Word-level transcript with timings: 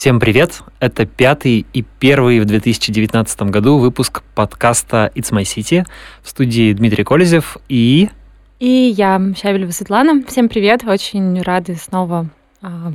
Всем 0.00 0.18
привет! 0.18 0.62
Это 0.78 1.04
пятый 1.04 1.66
и 1.74 1.82
первый 1.82 2.40
в 2.40 2.46
2019 2.46 3.42
году 3.42 3.76
выпуск 3.76 4.22
подкаста 4.34 5.12
It's 5.14 5.30
My 5.30 5.42
City 5.42 5.84
в 6.22 6.30
студии 6.30 6.72
Дмитрий 6.72 7.04
Колезев 7.04 7.58
и... 7.68 8.08
И 8.60 8.94
я, 8.96 9.20
Щавелева 9.36 9.72
Светлана. 9.72 10.24
Всем 10.26 10.48
привет! 10.48 10.84
Очень 10.84 11.42
рады 11.42 11.76
снова 11.76 12.30
а, 12.62 12.94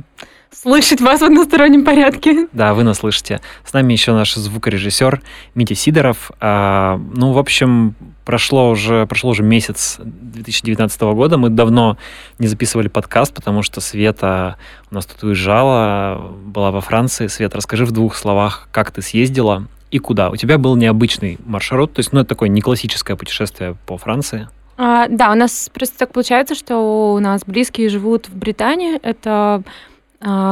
слышать 0.62 1.00
вас 1.00 1.20
в 1.20 1.24
одностороннем 1.24 1.84
порядке. 1.84 2.48
Да, 2.52 2.74
вы 2.74 2.82
нас 2.82 2.98
слышите. 2.98 3.40
С 3.64 3.72
нами 3.72 3.92
еще 3.92 4.12
наш 4.12 4.34
звукорежиссер 4.34 5.20
Митя 5.54 5.74
Сидоров. 5.74 6.30
А, 6.40 7.00
ну, 7.14 7.32
в 7.32 7.38
общем, 7.38 7.94
прошло 8.24 8.70
уже, 8.70 9.06
прошло 9.06 9.30
уже 9.30 9.42
месяц 9.42 9.96
2019 9.98 11.00
года. 11.02 11.36
Мы 11.36 11.50
давно 11.50 11.98
не 12.38 12.46
записывали 12.46 12.88
подкаст, 12.88 13.34
потому 13.34 13.62
что 13.62 13.80
Света 13.80 14.56
у 14.90 14.94
нас 14.94 15.06
тут 15.06 15.22
уезжала, 15.22 16.32
была 16.44 16.70
во 16.70 16.80
Франции. 16.80 17.26
Света, 17.26 17.58
расскажи 17.58 17.84
в 17.84 17.92
двух 17.92 18.16
словах, 18.16 18.68
как 18.72 18.90
ты 18.90 19.02
съездила 19.02 19.66
и 19.90 19.98
куда. 19.98 20.30
У 20.30 20.36
тебя 20.36 20.58
был 20.58 20.74
необычный 20.76 21.38
маршрут, 21.44 21.92
то 21.92 22.00
есть, 22.00 22.12
ну, 22.12 22.20
это 22.20 22.30
такое 22.30 22.48
не 22.48 22.60
классическое 22.60 23.16
путешествие 23.16 23.76
по 23.86 23.98
Франции. 23.98 24.48
А, 24.78 25.06
да, 25.08 25.32
у 25.32 25.34
нас 25.34 25.70
просто 25.72 25.98
так 25.98 26.12
получается, 26.12 26.54
что 26.54 27.14
у 27.14 27.18
нас 27.18 27.42
близкие 27.46 27.88
живут 27.88 28.28
в 28.28 28.36
Британии. 28.36 28.98
Это 29.02 29.62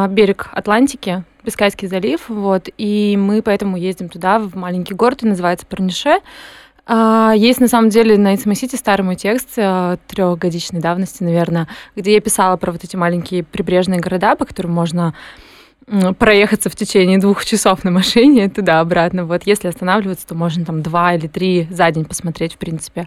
берег 0.08 0.50
Атлантики, 0.52 1.24
Бискайский 1.44 1.88
залив, 1.88 2.28
вот, 2.28 2.68
и 2.78 3.16
мы 3.18 3.42
поэтому 3.42 3.76
ездим 3.76 4.08
туда, 4.08 4.38
в 4.38 4.54
маленький 4.54 4.94
город, 4.94 5.22
и 5.22 5.26
называется 5.26 5.66
Парнише. 5.66 6.20
А, 6.86 7.32
есть 7.34 7.60
на 7.60 7.68
самом 7.68 7.88
деле 7.88 8.18
на 8.18 8.34
City 8.34 8.76
старый 8.76 9.04
мой 9.04 9.16
текст 9.16 9.50
а, 9.56 9.96
трехгодичной 10.06 10.80
давности, 10.80 11.22
наверное, 11.22 11.68
где 11.96 12.14
я 12.14 12.20
писала 12.20 12.56
про 12.56 12.72
вот 12.72 12.84
эти 12.84 12.96
маленькие 12.96 13.42
прибрежные 13.42 14.00
города, 14.00 14.36
по 14.36 14.44
которым 14.44 14.72
можно 14.72 15.14
проехаться 16.18 16.70
в 16.70 16.76
течение 16.76 17.18
двух 17.18 17.44
часов 17.44 17.84
на 17.84 17.90
машине 17.90 18.48
туда-обратно. 18.54 19.26
Вот 19.26 19.42
если 19.44 19.68
останавливаться, 19.68 20.26
то 20.26 20.34
можно 20.34 20.64
там 20.64 20.82
два 20.82 21.14
или 21.14 21.26
три 21.26 21.68
за 21.70 21.90
день 21.90 22.06
посмотреть, 22.06 22.54
в 22.54 22.58
принципе. 22.58 23.06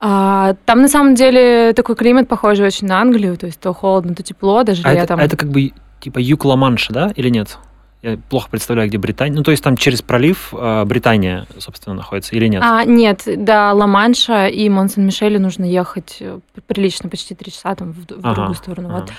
А, 0.00 0.54
там 0.66 0.82
на 0.82 0.88
самом 0.88 1.14
деле 1.14 1.72
такой 1.72 1.96
климат 1.96 2.28
похожий 2.28 2.66
очень 2.66 2.86
на 2.86 3.00
Англию, 3.00 3.38
то 3.38 3.46
есть 3.46 3.58
то 3.58 3.72
холодно, 3.72 4.14
то 4.14 4.22
тепло, 4.22 4.62
даже 4.62 4.82
а 4.84 4.92
летом. 4.92 5.18
Это, 5.18 5.26
это 5.28 5.36
как 5.38 5.48
бы 5.48 5.72
типа 6.04 6.18
юг 6.18 6.44
Ла-Манша, 6.44 6.92
да, 6.92 7.12
или 7.16 7.30
нет? 7.30 7.58
Я 8.02 8.18
плохо 8.28 8.50
представляю, 8.50 8.88
где 8.90 8.98
Британия. 8.98 9.34
Ну, 9.34 9.42
то 9.42 9.50
есть 9.50 9.64
там 9.64 9.78
через 9.78 10.02
пролив 10.02 10.52
э, 10.52 10.84
Британия, 10.84 11.46
собственно, 11.58 11.96
находится 11.96 12.36
или 12.36 12.48
нет? 12.48 12.62
А, 12.62 12.84
нет, 12.84 13.22
до 13.24 13.72
Ла-Манша 13.72 14.48
и 14.48 14.68
Монсен-Мишеля 14.68 15.38
нужно 15.38 15.64
ехать 15.64 16.18
э, 16.20 16.40
прилично, 16.66 17.08
почти 17.08 17.34
три 17.34 17.50
часа 17.50 17.74
там 17.74 17.92
в, 17.92 18.00
в 18.00 18.18
ага, 18.22 18.34
другую 18.34 18.54
сторону. 18.54 18.88
Ага. 18.88 19.00
Вот. 19.00 19.12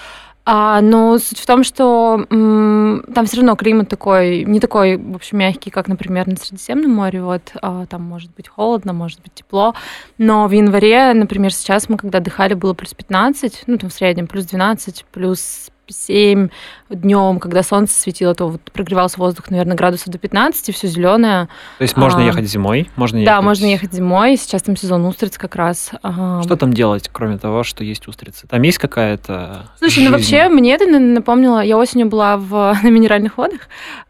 А, 0.48 0.80
но 0.82 1.18
суть 1.18 1.40
в 1.40 1.46
том, 1.48 1.64
что 1.64 2.24
м, 2.30 3.04
там 3.16 3.26
все 3.26 3.38
равно 3.38 3.56
климат 3.56 3.90
такой, 3.90 4.46
не 4.46 4.60
такой, 4.60 4.98
в 4.98 5.16
общем, 5.16 5.40
мягкий, 5.40 5.72
как, 5.72 5.88
например, 5.88 6.28
на 6.28 6.36
Средиземном 6.36 6.92
море. 6.92 7.24
Вот 7.24 7.54
а, 7.64 7.88
там 7.88 8.04
может 8.04 8.30
быть 8.36 8.48
холодно, 8.48 8.94
может 8.94 9.20
быть 9.24 9.34
тепло. 9.34 9.74
Но 10.20 10.48
в 10.48 10.52
январе, 10.52 11.14
например, 11.14 11.52
сейчас 11.52 11.90
мы, 11.90 11.98
когда 11.98 12.20
отдыхали, 12.20 12.54
было 12.54 12.76
плюс 12.76 12.94
15, 12.94 13.64
ну 13.66 13.78
там 13.80 13.90
в 13.90 13.94
среднем 13.94 14.28
плюс 14.28 14.46
12, 14.46 15.06
плюс 15.12 15.72
c'est 15.90 16.36
hum, 16.36 16.50
днем, 16.90 17.40
когда 17.40 17.64
солнце 17.64 18.00
светило, 18.00 18.36
то 18.36 18.48
вот 18.48 18.62
прогревался 18.72 19.20
воздух, 19.20 19.50
наверное, 19.50 19.76
градусов 19.76 20.10
до 20.10 20.20
15, 20.20 20.74
все 20.74 20.88
зеленое. 20.88 21.48
То 21.78 21.82
есть 21.82 21.98
можно 21.98 22.22
а, 22.22 22.26
ехать 22.26 22.46
зимой? 22.46 22.90
Можно 22.96 23.18
ехать... 23.18 23.26
Да, 23.26 23.42
можно 23.42 23.66
ехать 23.66 23.94
зимой. 23.94 24.38
Сейчас 24.38 24.62
там 24.62 24.78
сезон 24.78 25.06
устриц 25.06 25.38
как 25.38 25.56
раз. 25.56 25.92
Что 26.44 26.56
там 26.56 26.74
делать, 26.74 27.10
кроме 27.12 27.38
того, 27.38 27.64
что 27.64 27.84
есть 27.84 28.08
устрицы? 28.08 28.48
Там 28.48 28.62
есть 28.62 28.78
какая-то 28.78 29.68
Слушай, 29.80 29.96
жизнь? 29.96 30.10
ну 30.10 30.12
вообще 30.12 30.48
мне 30.50 30.74
это 30.74 30.86
напомнило... 30.86 31.60
Я 31.62 31.78
осенью 31.78 32.08
была 32.08 32.38
в, 32.38 32.78
на 32.84 32.90
минеральных 32.90 33.38
водах, 33.38 33.62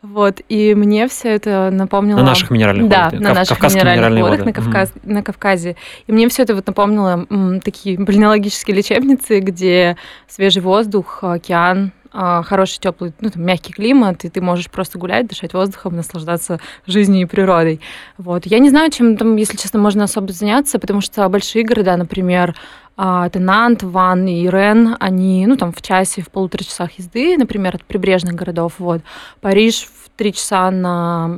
вот, 0.01 0.41
и 0.49 0.75
мне 0.75 1.07
все 1.07 1.29
это 1.29 1.69
напомнило... 1.71 2.17
На 2.17 2.23
наших 2.23 2.51
минеральных 2.51 2.89
да, 2.89 3.05
водах? 3.05 3.19
Да, 3.19 3.29
на 3.29 3.33
наших 3.33 3.61
минеральных 3.61 4.21
водах 4.21 4.39
воды. 4.39 4.45
на, 4.45 4.53
Кавказ... 4.53 4.91
mm 4.91 5.13
на 5.15 5.23
Кавказе. 5.23 5.75
И 6.07 6.11
мне 6.11 6.27
все 6.27 6.43
это 6.43 6.55
вот 6.55 6.67
напомнило 6.67 7.25
м, 7.29 7.61
такие 7.61 7.97
бальнеологические 7.99 8.75
лечебницы, 8.75 9.39
где 9.39 9.97
свежий 10.27 10.61
воздух, 10.61 11.19
океан, 11.23 11.91
а, 11.93 12.04
хороший 12.15 12.79
теплый, 12.79 13.13
ну, 13.19 13.29
там, 13.29 13.43
мягкий 13.43 13.73
климат, 13.73 14.23
и 14.25 14.29
ты 14.29 14.41
можешь 14.41 14.69
просто 14.69 14.97
гулять, 14.97 15.27
дышать 15.27 15.53
воздухом, 15.53 15.95
наслаждаться 15.95 16.59
жизнью 16.87 17.23
и 17.23 17.25
природой. 17.25 17.81
Вот. 18.17 18.45
Я 18.45 18.59
не 18.59 18.69
знаю, 18.69 18.91
чем 18.91 19.17
там, 19.17 19.35
если 19.35 19.57
честно, 19.57 19.79
можно 19.79 20.05
особо 20.05 20.31
заняться, 20.31 20.79
потому 20.79 21.01
что 21.01 21.27
большие 21.29 21.65
города, 21.65 21.97
например, 21.97 22.55
а, 22.97 23.27
это 23.27 23.39
Нант, 23.39 23.83
Ван 23.83 24.25
и 24.27 24.47
Рен, 24.47 24.95
они, 24.99 25.45
ну, 25.47 25.57
там, 25.57 25.73
в 25.73 25.81
часе, 25.81 26.21
в 26.21 26.29
полутора 26.29 26.63
часах 26.63 26.91
езды, 26.97 27.37
например, 27.37 27.75
от 27.75 27.83
прибрежных 27.83 28.35
городов, 28.35 28.75
вот. 28.77 29.01
Париж 29.41 29.89
в 30.03 30.09
три 30.15 30.33
часа 30.33 30.71
на 30.71 31.37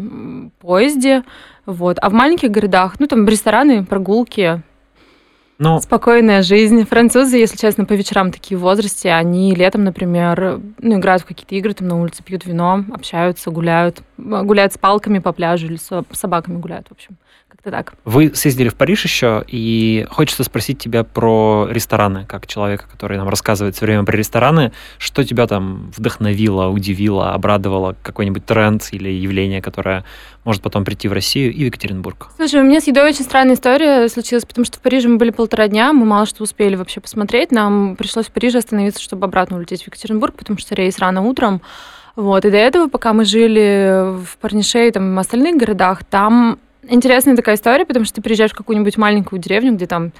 поезде, 0.59 1.23
вот. 1.65 1.97
А 2.01 2.09
в 2.09 2.13
маленьких 2.13 2.51
городах, 2.51 2.99
ну, 2.99 3.07
там, 3.07 3.27
рестораны, 3.27 3.83
прогулки, 3.83 4.61
но... 5.59 5.79
Спокойная 5.81 6.41
жизнь. 6.43 6.85
Французы, 6.85 7.37
если 7.37 7.57
честно, 7.57 7.85
по 7.85 7.93
вечерам 7.93 8.31
такие 8.31 8.57
в 8.57 8.61
возрасте, 8.61 9.11
они 9.11 9.55
летом, 9.55 9.83
например, 9.83 10.59
ну, 10.79 10.99
играют 10.99 11.23
в 11.23 11.25
какие-то 11.25 11.55
игры, 11.55 11.73
там 11.73 11.87
на 11.87 11.99
улице 11.99 12.23
пьют 12.23 12.45
вино, 12.45 12.83
общаются, 12.93 13.49
гуляют, 13.51 14.01
гуляют 14.17 14.73
с 14.73 14.77
палками 14.77 15.19
по 15.19 15.31
пляжу 15.31 15.67
или 15.67 15.77
с 15.77 16.03
собаками 16.11 16.57
гуляют, 16.57 16.87
в 16.89 16.91
общем. 16.91 17.17
Как-то 17.49 17.71
так. 17.71 17.93
Вы 18.03 18.35
съездили 18.35 18.67
в 18.67 18.75
Париж 18.75 19.05
еще, 19.05 19.41
и 19.47 20.05
хочется 20.09 20.43
спросить 20.43 20.79
тебя 20.79 21.05
про 21.05 21.67
рестораны, 21.71 22.25
как 22.25 22.45
человека, 22.45 22.87
который 22.91 23.17
нам 23.17 23.29
рассказывает 23.29 23.73
все 23.73 23.85
время 23.85 24.03
про 24.03 24.17
рестораны. 24.17 24.73
Что 24.97 25.23
тебя 25.23 25.47
там 25.47 25.89
вдохновило, 25.95 26.67
удивило, 26.67 27.33
обрадовало? 27.33 27.95
Какой-нибудь 28.03 28.45
тренд 28.45 28.85
или 28.91 29.07
явление, 29.07 29.61
которое 29.61 30.03
может 30.43 30.61
потом 30.61 30.83
прийти 30.83 31.07
в 31.07 31.13
Россию 31.13 31.53
и 31.53 31.63
в 31.63 31.67
Екатеринбург? 31.67 32.27
Слушай, 32.35 32.59
у 32.59 32.63
меня 32.65 32.81
с 32.81 32.87
едой 32.87 33.11
очень 33.11 33.23
странная 33.23 33.55
история 33.55 34.09
случилась, 34.09 34.43
потому 34.43 34.65
что 34.65 34.77
в 34.77 34.81
Париже 34.81 35.07
мы 35.07 35.15
были 35.15 35.29
полтора 35.29 35.46
дня, 35.47 35.93
мы 35.93 36.05
мало 36.05 36.25
что 36.25 36.43
успели 36.43 36.75
вообще 36.75 36.99
посмотреть. 36.99 37.51
Нам 37.51 37.95
пришлось 37.95 38.27
в 38.27 38.31
Париже 38.31 38.59
остановиться, 38.59 39.01
чтобы 39.01 39.25
обратно 39.25 39.57
улететь 39.57 39.83
в 39.83 39.87
Екатеринбург, 39.87 40.35
потому 40.35 40.59
что 40.59 40.75
рейс 40.75 40.99
рано 40.99 41.21
утром. 41.21 41.61
Вот, 42.15 42.45
и 42.45 42.49
до 42.49 42.57
этого, 42.57 42.87
пока 42.87 43.13
мы 43.13 43.25
жили 43.25 44.15
в 44.23 44.37
Парнише 44.37 44.87
и 44.87 44.91
там 44.91 45.15
в 45.15 45.19
остальных 45.19 45.55
городах, 45.55 46.03
там 46.03 46.57
интересная 46.89 47.35
такая 47.35 47.55
история, 47.55 47.85
потому 47.85 48.05
что 48.05 48.15
ты 48.15 48.21
приезжаешь 48.21 48.51
в 48.51 48.57
какую-нибудь 48.57 48.97
маленькую 48.97 49.39
деревню, 49.39 49.73
где 49.73 49.85
там 49.85 50.11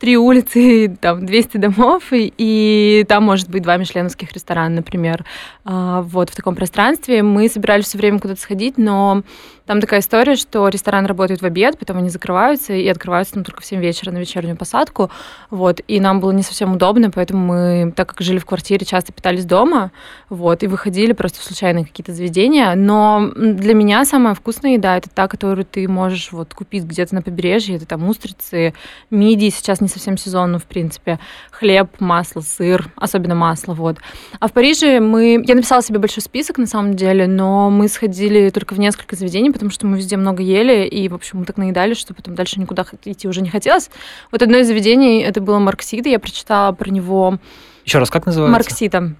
три 0.00 0.16
улицы, 0.16 0.96
там 1.00 1.24
200 1.24 1.56
домов, 1.58 2.12
и, 2.12 2.32
и 2.36 3.04
там 3.08 3.24
может 3.24 3.48
быть 3.48 3.62
два 3.62 3.76
мишленовских 3.76 4.32
ресторана, 4.32 4.76
например. 4.76 5.24
А, 5.64 6.02
вот 6.02 6.30
в 6.30 6.36
таком 6.36 6.56
пространстве. 6.56 7.22
Мы 7.22 7.48
собирались 7.48 7.84
все 7.84 7.98
время 7.98 8.18
куда-то 8.18 8.40
сходить, 8.40 8.78
но 8.78 9.22
там 9.70 9.80
такая 9.80 10.00
история, 10.00 10.34
что 10.34 10.66
ресторан 10.66 11.06
работает 11.06 11.42
в 11.42 11.46
обед, 11.46 11.78
потом 11.78 11.98
они 11.98 12.08
закрываются 12.08 12.72
и 12.72 12.88
открываются 12.88 13.34
там 13.34 13.44
только 13.44 13.62
в 13.62 13.64
7 13.64 13.80
вечера 13.80 14.10
на 14.10 14.18
вечернюю 14.18 14.56
посадку. 14.56 15.12
Вот. 15.48 15.80
И 15.86 16.00
нам 16.00 16.18
было 16.18 16.32
не 16.32 16.42
совсем 16.42 16.72
удобно, 16.72 17.12
поэтому 17.12 17.46
мы, 17.46 17.92
так 17.94 18.08
как 18.08 18.20
жили 18.20 18.38
в 18.38 18.46
квартире, 18.46 18.84
часто 18.84 19.12
питались 19.12 19.44
дома, 19.44 19.92
вот, 20.28 20.64
и 20.64 20.66
выходили 20.66 21.12
просто 21.12 21.38
в 21.38 21.44
случайные 21.44 21.84
какие-то 21.84 22.12
заведения. 22.12 22.74
Но 22.74 23.30
для 23.36 23.74
меня 23.74 24.04
самая 24.04 24.34
вкусная 24.34 24.72
еда— 24.72 24.96
это 24.98 25.08
та, 25.08 25.28
которую 25.28 25.64
ты 25.64 25.86
можешь 25.86 26.32
вот 26.32 26.52
купить 26.52 26.82
где-то 26.82 27.14
на 27.14 27.22
побережье. 27.22 27.76
Это 27.76 27.86
там 27.86 28.08
устрицы, 28.08 28.74
мидии, 29.08 29.50
сейчас 29.50 29.80
не 29.80 29.86
совсем 29.86 30.18
сезон, 30.18 30.50
но 30.50 30.58
в 30.58 30.64
принципе, 30.64 31.20
хлеб, 31.52 31.90
масло, 32.00 32.40
сыр, 32.40 32.90
особенно 32.96 33.36
масло, 33.36 33.74
вот. 33.74 33.98
А 34.40 34.48
в 34.48 34.52
Париже 34.52 34.98
мы... 34.98 35.40
Я 35.46 35.54
написала 35.54 35.80
себе 35.80 36.00
большой 36.00 36.24
список, 36.24 36.58
на 36.58 36.66
самом 36.66 36.94
деле, 36.94 37.28
но 37.28 37.70
мы 37.70 37.86
сходили 37.86 38.50
только 38.50 38.74
в 38.74 38.80
несколько 38.80 39.14
заведений, 39.14 39.52
потому 39.60 39.72
что 39.72 39.86
мы 39.86 39.98
везде 39.98 40.16
много 40.16 40.42
ели, 40.42 40.86
и, 40.86 41.06
в 41.10 41.14
общем, 41.14 41.40
мы 41.40 41.44
так 41.44 41.58
наедали, 41.58 41.92
что 41.92 42.14
потом 42.14 42.34
дальше 42.34 42.58
никуда 42.58 42.86
идти 43.04 43.28
уже 43.28 43.42
не 43.42 43.50
хотелось. 43.50 43.90
Вот 44.32 44.40
одно 44.40 44.56
из 44.56 44.66
заведений, 44.66 45.20
это 45.20 45.42
было 45.42 45.58
Марксида, 45.58 46.08
я 46.08 46.18
прочитала 46.18 46.72
про 46.72 46.90
него... 46.90 47.38
Еще 47.84 47.98
раз, 47.98 48.10
как 48.10 48.24
называется? 48.24 48.52
Марксита. 48.52 49.14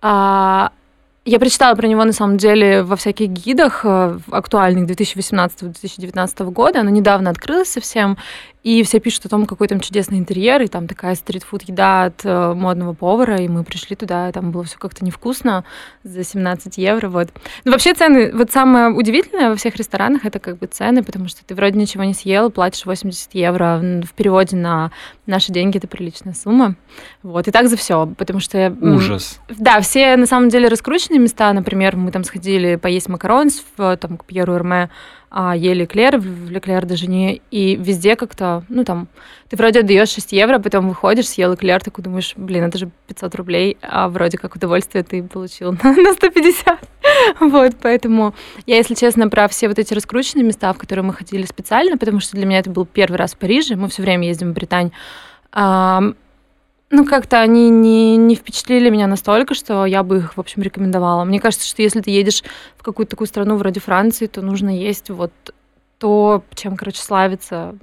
А, 0.00 0.72
я 1.26 1.38
прочитала 1.38 1.74
про 1.74 1.86
него, 1.86 2.02
на 2.04 2.12
самом 2.12 2.38
деле, 2.38 2.82
во 2.82 2.96
всяких 2.96 3.28
гидах 3.28 3.82
э, 3.84 4.18
актуальных 4.30 4.88
2018-2019 4.90 6.50
года. 6.50 6.80
Оно 6.80 6.90
недавно 6.90 7.28
открылось 7.28 7.68
совсем, 7.68 8.16
и 8.62 8.82
все 8.84 9.00
пишут 9.00 9.26
о 9.26 9.28
том, 9.28 9.46
какой 9.46 9.66
там 9.68 9.80
чудесный 9.80 10.18
интерьер, 10.18 10.62
и 10.62 10.68
там 10.68 10.86
такая 10.86 11.14
стритфуд 11.14 11.62
еда 11.62 12.04
от 12.04 12.24
э, 12.24 12.54
модного 12.54 12.92
повара, 12.92 13.38
и 13.38 13.48
мы 13.48 13.64
пришли 13.64 13.96
туда, 13.96 14.28
и 14.28 14.32
там 14.32 14.52
было 14.52 14.64
все 14.64 14.78
как-то 14.78 15.04
невкусно 15.04 15.64
за 16.04 16.22
17 16.22 16.78
евро, 16.78 17.08
вот. 17.08 17.28
Ну, 17.64 17.72
вообще 17.72 17.94
цены, 17.94 18.30
вот 18.32 18.52
самое 18.52 18.90
удивительное 18.90 19.50
во 19.50 19.56
всех 19.56 19.76
ресторанах, 19.76 20.24
это 20.24 20.38
как 20.38 20.58
бы 20.58 20.66
цены, 20.66 21.02
потому 21.02 21.28
что 21.28 21.44
ты 21.44 21.54
вроде 21.54 21.78
ничего 21.78 22.04
не 22.04 22.14
съел, 22.14 22.50
платишь 22.50 22.86
80 22.86 23.34
евро, 23.34 23.80
в 24.04 24.12
переводе 24.14 24.56
на 24.56 24.92
наши 25.26 25.52
деньги 25.52 25.78
это 25.78 25.88
приличная 25.88 26.34
сумма, 26.34 26.76
вот, 27.22 27.48
и 27.48 27.50
так 27.50 27.68
за 27.68 27.76
все, 27.76 28.06
потому 28.16 28.38
что... 28.38 28.76
Ужас. 28.80 29.40
Да, 29.48 29.80
все 29.80 30.16
на 30.16 30.26
самом 30.26 30.50
деле 30.50 30.68
раскрученные 30.68 31.18
места, 31.18 31.52
например, 31.52 31.96
мы 31.96 32.12
там 32.12 32.22
сходили 32.22 32.76
поесть 32.76 33.08
макарон 33.08 33.50
в, 33.76 33.96
там, 33.96 34.18
к 34.18 34.24
Пьеру 34.24 34.54
Эрме, 34.54 34.88
а, 35.34 35.56
ели 35.56 35.86
Клер 35.86 36.18
в 36.18 36.50
Леклер 36.50 36.84
даже 36.84 37.06
не... 37.06 37.40
И 37.50 37.74
везде 37.76 38.16
как-то, 38.16 38.64
ну 38.68 38.84
там, 38.84 39.08
ты 39.48 39.56
вроде 39.56 39.80
отдаешь 39.80 40.10
6 40.10 40.32
евро, 40.32 40.58
потом 40.58 40.90
выходишь, 40.90 41.26
съел 41.28 41.54
Эклер, 41.54 41.82
такой 41.82 42.04
думаешь, 42.04 42.34
блин, 42.36 42.64
это 42.64 42.76
же 42.76 42.90
500 43.06 43.34
рублей, 43.36 43.78
а 43.80 44.08
вроде 44.08 44.36
как 44.36 44.54
удовольствие 44.56 45.02
ты 45.02 45.22
получил 45.22 45.72
на, 45.82 45.94
на 45.94 46.12
150. 46.12 46.78
Вот, 47.40 47.72
поэтому 47.80 48.34
я, 48.66 48.76
если 48.76 48.94
честно, 48.94 49.30
про 49.30 49.48
все 49.48 49.68
вот 49.68 49.78
эти 49.78 49.94
раскрученные 49.94 50.44
места, 50.44 50.70
в 50.74 50.78
которые 50.78 51.02
мы 51.02 51.14
ходили 51.14 51.46
специально, 51.46 51.96
потому 51.96 52.20
что 52.20 52.36
для 52.36 52.44
меня 52.44 52.58
это 52.58 52.68
был 52.68 52.84
первый 52.84 53.16
раз 53.16 53.32
в 53.32 53.38
Париже, 53.38 53.74
мы 53.74 53.88
все 53.88 54.02
время 54.02 54.26
ездим 54.26 54.50
в 54.50 54.54
Британь, 54.54 54.92
ну, 56.92 57.06
как-то 57.06 57.40
они 57.40 57.70
не, 57.70 58.18
не 58.18 58.34
впечатлили 58.34 58.90
меня 58.90 59.06
настолько, 59.06 59.54
что 59.54 59.86
я 59.86 60.02
бы 60.02 60.18
их, 60.18 60.36
в 60.36 60.40
общем, 60.40 60.60
рекомендовала. 60.60 61.24
Мне 61.24 61.40
кажется, 61.40 61.66
что 61.66 61.80
если 61.80 62.02
ты 62.02 62.10
едешь 62.10 62.44
в 62.76 62.82
какую-то 62.82 63.12
такую 63.12 63.28
страну 63.28 63.56
вроде 63.56 63.80
Франции, 63.80 64.26
то 64.26 64.42
нужно 64.42 64.68
есть 64.68 65.08
вот 65.08 65.32
то, 65.98 66.44
чем, 66.54 66.76
короче, 66.76 67.00
славится 67.00 67.74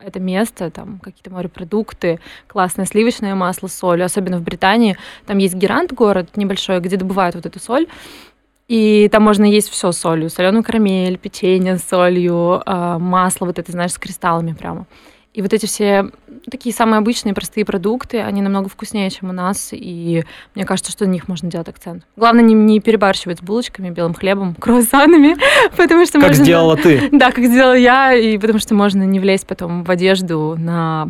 это 0.00 0.20
место, 0.20 0.70
там 0.70 0.98
какие-то 0.98 1.30
морепродукты, 1.30 2.20
классное 2.48 2.84
сливочное 2.84 3.34
масло 3.34 3.68
с 3.68 3.74
солью, 3.74 4.04
особенно 4.04 4.38
в 4.38 4.42
Британии. 4.42 4.98
Там 5.24 5.38
есть 5.38 5.54
Герант 5.54 5.94
город 5.94 6.36
небольшой, 6.36 6.80
где 6.80 6.98
добывают 6.98 7.36
вот 7.36 7.46
эту 7.46 7.60
соль, 7.60 7.86
и 8.68 9.08
там 9.10 9.22
можно 9.22 9.44
есть 9.44 9.70
все 9.70 9.90
солью, 9.92 10.28
соленую 10.28 10.64
карамель, 10.64 11.16
печенье 11.16 11.78
с 11.78 11.84
солью, 11.84 12.60
а, 12.66 12.98
масло 12.98 13.46
вот 13.46 13.58
это, 13.58 13.72
знаешь, 13.72 13.92
с 13.92 13.98
кристаллами 13.98 14.52
прямо. 14.52 14.86
И 15.32 15.42
вот 15.42 15.52
эти 15.52 15.66
все 15.66 16.10
такие 16.50 16.74
самые 16.74 16.98
обычные 16.98 17.34
простые 17.34 17.64
продукты, 17.64 18.20
они 18.20 18.42
намного 18.42 18.68
вкуснее, 18.68 19.10
чем 19.10 19.30
у 19.30 19.32
нас, 19.32 19.68
и 19.72 20.24
мне 20.56 20.64
кажется, 20.64 20.90
что 20.90 21.06
на 21.06 21.10
них 21.10 21.28
можно 21.28 21.48
делать 21.48 21.68
акцент. 21.68 22.04
Главное 22.16 22.42
не, 22.42 22.54
не 22.54 22.80
перебарщивать 22.80 23.38
с 23.38 23.42
булочками, 23.42 23.90
белым 23.90 24.14
хлебом, 24.14 24.54
круассанами, 24.58 25.36
потому 25.76 26.04
что 26.04 26.18
Как 26.18 26.30
можно... 26.30 26.44
сделала 26.44 26.76
ты. 26.76 27.08
Да, 27.12 27.30
как 27.30 27.44
сделала 27.44 27.76
я, 27.76 28.12
и 28.14 28.38
потому 28.38 28.58
что 28.58 28.74
можно 28.74 29.04
не 29.04 29.20
влезть 29.20 29.46
потом 29.46 29.84
в 29.84 29.90
одежду 29.90 30.56
на 30.58 31.08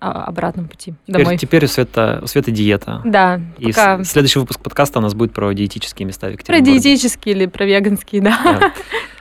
а, 0.00 0.24
обратном 0.24 0.68
пути 0.68 0.94
домой. 1.06 1.36
Теперь, 1.36 1.38
теперь 1.38 1.64
у 1.64 1.68
Света, 1.68 2.20
у 2.22 2.26
Света 2.26 2.50
диета. 2.50 3.00
Да, 3.04 3.40
И 3.58 3.68
пока... 3.68 4.04
следующий 4.04 4.38
выпуск 4.38 4.60
подкаста 4.60 4.98
у 4.98 5.02
нас 5.02 5.14
будет 5.14 5.32
про 5.32 5.52
диетические 5.52 6.06
места 6.06 6.28
в 6.30 6.36
Про 6.44 6.60
диетические 6.60 7.34
или 7.34 7.46
про 7.46 7.64
веганские, 7.64 8.22
да. 8.22 8.38
Да. 8.44 8.72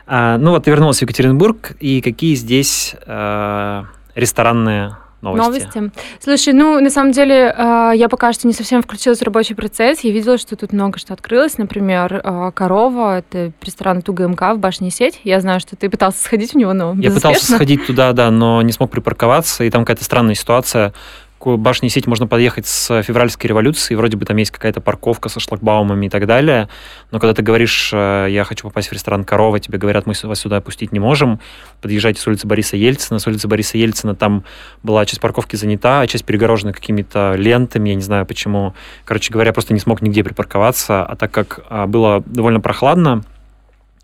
А, 0.08 0.38
ну 0.38 0.52
вот 0.52 0.66
ты 0.66 0.72
вернулась 0.72 1.00
в 1.00 1.02
Екатеринбург, 1.04 1.78
и 1.80 2.02
какие 2.02 2.36
здесь 2.36 2.96
э, 3.06 3.84
ресторанные 4.16 4.98
новости? 5.22 5.46
Новости. 5.46 5.92
Слушай, 6.20 6.54
ну, 6.54 6.80
на 6.80 6.90
самом 6.90 7.12
деле, 7.12 7.54
э, 7.56 7.92
я 7.96 8.10
пока 8.10 8.34
что 8.34 8.48
не 8.48 8.54
совсем 8.54 8.82
включилась 8.82 9.20
в 9.20 9.24
рабочий 9.24 9.56
процесс. 9.56 10.02
Я 10.02 10.12
видела, 10.12 10.38
что 10.38 10.56
тут 10.56 10.74
много 10.74 10.98
что 11.00 11.14
открылось. 11.14 11.58
Например, 11.58 12.22
э, 12.24 12.52
«Корова»— 12.54 13.18
это 13.20 13.52
ресторан 13.62 14.02
ТУГМК 14.02 14.42
в 14.54 14.58
башне 14.58 14.90
сеть. 14.90 15.20
Я 15.24 15.40
знаю, 15.42 15.60
что 15.60 15.76
ты 15.76 15.90
пытался 15.90 16.24
сходить 16.24 16.54
в 16.54 16.58
него, 16.58 16.74
но 16.74 16.96
Я 16.98 17.12
пытался 17.12 17.54
сходить 17.54 17.86
туда, 17.86 18.14
да, 18.14 18.32
но 18.32 18.62
не 18.62 18.72
смог 18.72 18.92
припарковаться, 18.92 19.64
и 19.64 19.70
там 19.70 19.84
какая-то 19.84 20.04
странная 20.04 20.36
ситуация. 20.36 20.94
К 21.42 21.58
башне 21.58 21.90
сети 21.90 22.08
можно 22.08 22.28
подъехать 22.28 22.68
с 22.68 23.02
февральской 23.02 23.48
революции, 23.48 23.96
вроде 23.96 24.16
бы 24.16 24.26
там 24.26 24.38
есть 24.38 24.52
какая-то 24.52 24.80
парковка 24.80 25.28
со 25.28 25.40
шлагбаумами 25.40 26.06
и 26.06 26.10
так 26.10 26.28
далее, 26.28 26.70
но 27.10 27.20
когда 27.20 27.34
ты 27.34 27.42
говоришь, 27.42 27.90
э, 27.92 28.28
я 28.30 28.44
хочу 28.44 28.68
попасть 28.68 28.90
в 28.90 28.94
ресторан 28.94 29.24
«Корова», 29.24 29.60
тебе 29.60 29.80
говорят, 29.80 30.06
мы 30.06 30.14
вас 30.22 30.40
сюда 30.40 30.62
пустить 30.62 30.92
не 30.92 31.00
можем, 31.00 31.40
подъезжайте 31.82 32.22
с 32.22 32.28
улицы 32.28 32.46
Бориса 32.46 32.78
Ельцина, 32.78 33.18
с 33.18 33.26
улицы 33.26 33.48
Бориса 33.48 33.80
Ельцина 33.80 34.14
там 34.14 34.44
была 34.84 35.04
часть 35.08 35.20
парковки 35.20 35.56
занята, 35.56 36.02
а 36.02 36.08
часть 36.08 36.26
перегорожена 36.26 36.74
какими-то 36.74 37.34
лентами, 37.36 37.90
я 37.90 37.96
не 37.96 38.04
знаю 38.04 38.28
почему. 38.28 38.76
Короче 39.04 39.34
говоря, 39.34 39.52
просто 39.52 39.74
не 39.74 39.80
смог 39.80 40.04
нигде 40.04 40.24
припарковаться, 40.24 41.04
а 41.04 41.16
так 41.16 41.32
как 41.32 41.62
а, 41.70 41.88
было 41.88 42.22
довольно 42.28 42.60
прохладно, 42.60 43.24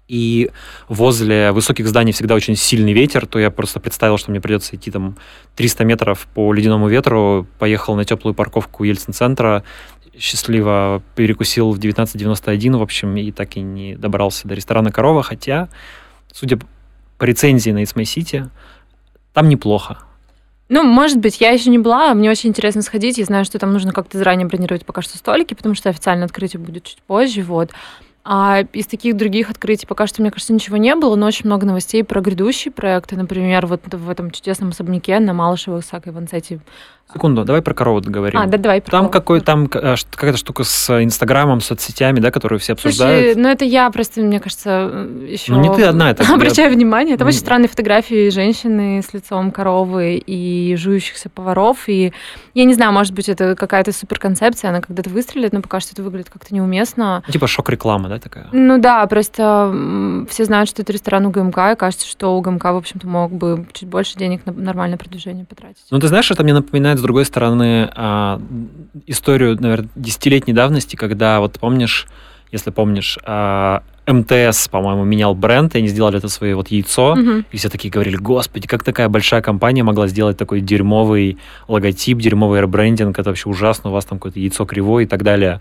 и 0.08 0.52
возле 0.88 1.52
высоких 1.52 1.88
зданий 1.88 2.14
всегда 2.14 2.36
очень 2.36 2.56
сильный 2.56 2.94
ветер, 2.94 3.26
то 3.26 3.40
я 3.40 3.52
просто 3.52 3.80
представил, 3.80 4.18
что 4.18 4.32
мне 4.32 4.40
придется 4.40 4.76
идти 4.76 4.90
там 4.90 5.18
300 5.56 5.84
метров 5.84 6.28
по 6.34 6.54
ледяному 6.54 6.88
ветру, 6.88 7.46
поехал 7.60 7.96
на 7.96 8.06
теплую 8.06 8.34
парковку 8.34 8.84
Ельцин-центра, 8.84 9.64
счастливо 10.18 11.04
перекусил 11.16 11.72
в 11.72 11.80
19.91, 11.80 12.78
в 12.78 12.82
общем, 12.82 13.16
и 13.18 13.32
так 13.32 13.58
и 13.58 13.62
не 13.62 13.96
добрался 13.96 14.48
до 14.48 14.56
ресторана 14.56 14.92
«Корова», 14.92 15.24
хотя, 15.24 15.70
судя 16.32 16.60
по 17.18 17.26
рецензии 17.26 17.72
на 17.72 17.84
It's 17.84 17.96
My 17.96 18.04
City, 18.04 18.50
там 19.34 19.50
неплохо. 19.50 20.00
Ну, 20.70 20.84
может 20.84 21.20
быть, 21.20 21.40
я 21.40 21.52
еще 21.52 21.70
не 21.70 21.80
была, 21.80 22.14
мне 22.14 22.30
очень 22.30 22.50
интересно 22.50 22.82
сходить. 22.82 23.18
Я 23.18 23.26
знаю, 23.26 23.46
что 23.46 23.58
там 23.58 23.72
нужно 23.72 23.94
как-то 23.94 24.18
заранее 24.18 24.48
бронировать 24.48 24.86
пока 24.86 25.02
что 25.02 25.18
столики, 25.18 25.54
потому 25.54 25.76
что 25.76 25.90
официальное 25.90 26.26
открытие 26.26 26.60
будет 26.60 26.84
чуть 26.84 27.02
позже, 27.04 27.42
вот. 27.44 27.72
А 28.30 28.66
из 28.74 28.88
таких 28.88 29.16
других 29.16 29.50
открытий 29.50 29.88
пока 29.88 30.06
что, 30.06 30.22
мне 30.22 30.32
кажется, 30.32 30.52
ничего 30.52 30.76
не 30.76 30.94
было, 30.96 31.16
но 31.16 31.28
очень 31.28 31.46
много 31.46 31.66
новостей 31.66 32.04
про 32.04 32.20
грядущие 32.20 32.74
проекты. 32.74 33.16
Например, 33.16 33.66
вот 33.68 33.82
в 33.90 34.10
этом 34.10 34.32
чудесном 34.32 34.70
особняке 34.70 35.18
на 35.22 35.32
Малышево 35.32 35.80
Сак 35.80 36.08
и 36.08 36.10
Ванцете. 36.10 36.60
Секунду, 37.14 37.46
давай 37.46 37.62
про 37.62 37.74
«Корову» 37.74 38.02
договорим. 38.02 38.38
А, 38.38 38.48
да, 38.48 38.58
давай. 38.58 38.82
про 38.82 38.92
Там 38.92 39.10
какой 39.10 39.40
там 39.40 39.70
э, 39.74 39.96
какая-то 40.12 40.38
штука 40.38 40.66
с 40.66 41.02
Инстаграмом, 41.02 41.62
соцсетями, 41.62 42.20
да, 42.20 42.32
которую 42.32 42.60
все 42.60 42.76
Слушай, 42.76 42.88
обсуждают. 42.90 43.38
ну 43.38 43.48
это 43.48 43.64
я 43.64 43.90
просто, 43.92 44.20
мне 44.20 44.42
кажется, 44.42 45.08
еще... 45.26 45.54
Ну, 45.54 45.62
не 45.62 45.74
ты 45.74 45.84
одна, 45.84 46.12
это 46.12 46.24
я- 46.28 46.34
Обращаю 46.36 46.70
внимание. 46.70 47.16
Там 47.16 47.26
М. 47.26 47.30
очень 47.30 47.40
странные 47.40 47.70
фотографии 47.70 48.30
женщины 48.30 49.02
с 49.02 49.14
лицом 49.14 49.52
коровы 49.54 50.18
и 50.18 50.76
жующихся 50.76 51.30
поваров. 51.30 51.88
И 51.88 52.12
я 52.54 52.66
не 52.66 52.74
знаю, 52.74 52.92
может 52.92 53.14
быть, 53.14 53.30
это 53.30 53.56
какая-то 53.56 53.94
суперконцепция, 53.94 54.72
она 54.72 54.82
когда-то 54.82 55.10
выстрелит, 55.10 55.54
но 55.54 55.62
пока 55.62 55.80
что 55.80 55.94
это 55.94 56.04
выглядит 56.04 56.30
как-то 56.30 56.54
неуместно. 56.54 57.24
Ну, 57.26 57.32
Типа 57.32 57.48
шок-реклама, 57.48 58.10
да, 58.10 58.17
такая? 58.20 58.48
Ну 58.52 58.78
да, 58.80 59.06
просто 59.08 60.26
все 60.30 60.46
знают, 60.46 60.70
что 60.70 60.82
это 60.82 60.92
ресторан 60.94 61.26
УГМК, 61.26 61.58
и 61.74 61.76
кажется, 61.76 62.08
что 62.08 62.38
УГМК, 62.38 62.64
в 62.66 62.76
общем-то, 62.78 63.08
мог 63.08 63.32
бы 63.32 63.66
чуть 63.74 63.88
больше 63.88 64.18
денег 64.18 64.46
на 64.46 64.54
нормальное 64.54 64.98
продвижение 64.98 65.46
потратить. 65.46 65.84
Ну, 65.92 66.00
ты 66.00 66.08
знаешь, 66.08 66.30
это 66.32 66.44
мне 66.44 66.54
напоминает, 66.54 67.00
с 67.00 67.02
другой 67.02 67.26
стороны, 67.26 67.90
а, 67.96 68.42
историю, 69.06 69.58
наверное, 69.60 69.90
десятилетней 69.96 70.54
давности, 70.54 70.96
когда, 70.96 71.40
вот 71.40 71.60
помнишь, 71.60 72.08
если 72.52 72.72
помнишь, 72.72 73.18
а, 73.26 73.84
МТС, 74.10 74.70
по-моему, 74.70 75.04
менял 75.04 75.36
бренд, 75.36 75.76
и 75.76 75.80
они 75.80 75.90
сделали 75.90 76.18
это 76.18 76.30
свое 76.30 76.56
вот 76.56 76.70
яйцо, 76.70 77.16
Мгм. 77.16 77.46
и 77.52 77.58
все 77.58 77.68
такие 77.70 77.92
говорили, 77.92 78.16
господи, 78.16 78.66
как 78.66 78.84
такая 78.86 79.10
большая 79.10 79.42
компания 79.42 79.84
могла 79.84 80.08
сделать 80.08 80.38
такой 80.38 80.62
дерьмовый 80.62 81.38
логотип, 81.68 82.18
дерьмовый 82.20 82.62
ребрендинг, 82.62 83.20
это 83.20 83.30
вообще 83.32 83.50
ужасно, 83.50 83.90
у 83.90 83.94
вас 83.94 84.06
там 84.06 84.18
какое-то 84.18 84.40
яйцо 84.40 84.66
кривое 84.66 85.04
и 85.04 85.08
так 85.08 85.24
далее. 85.24 85.60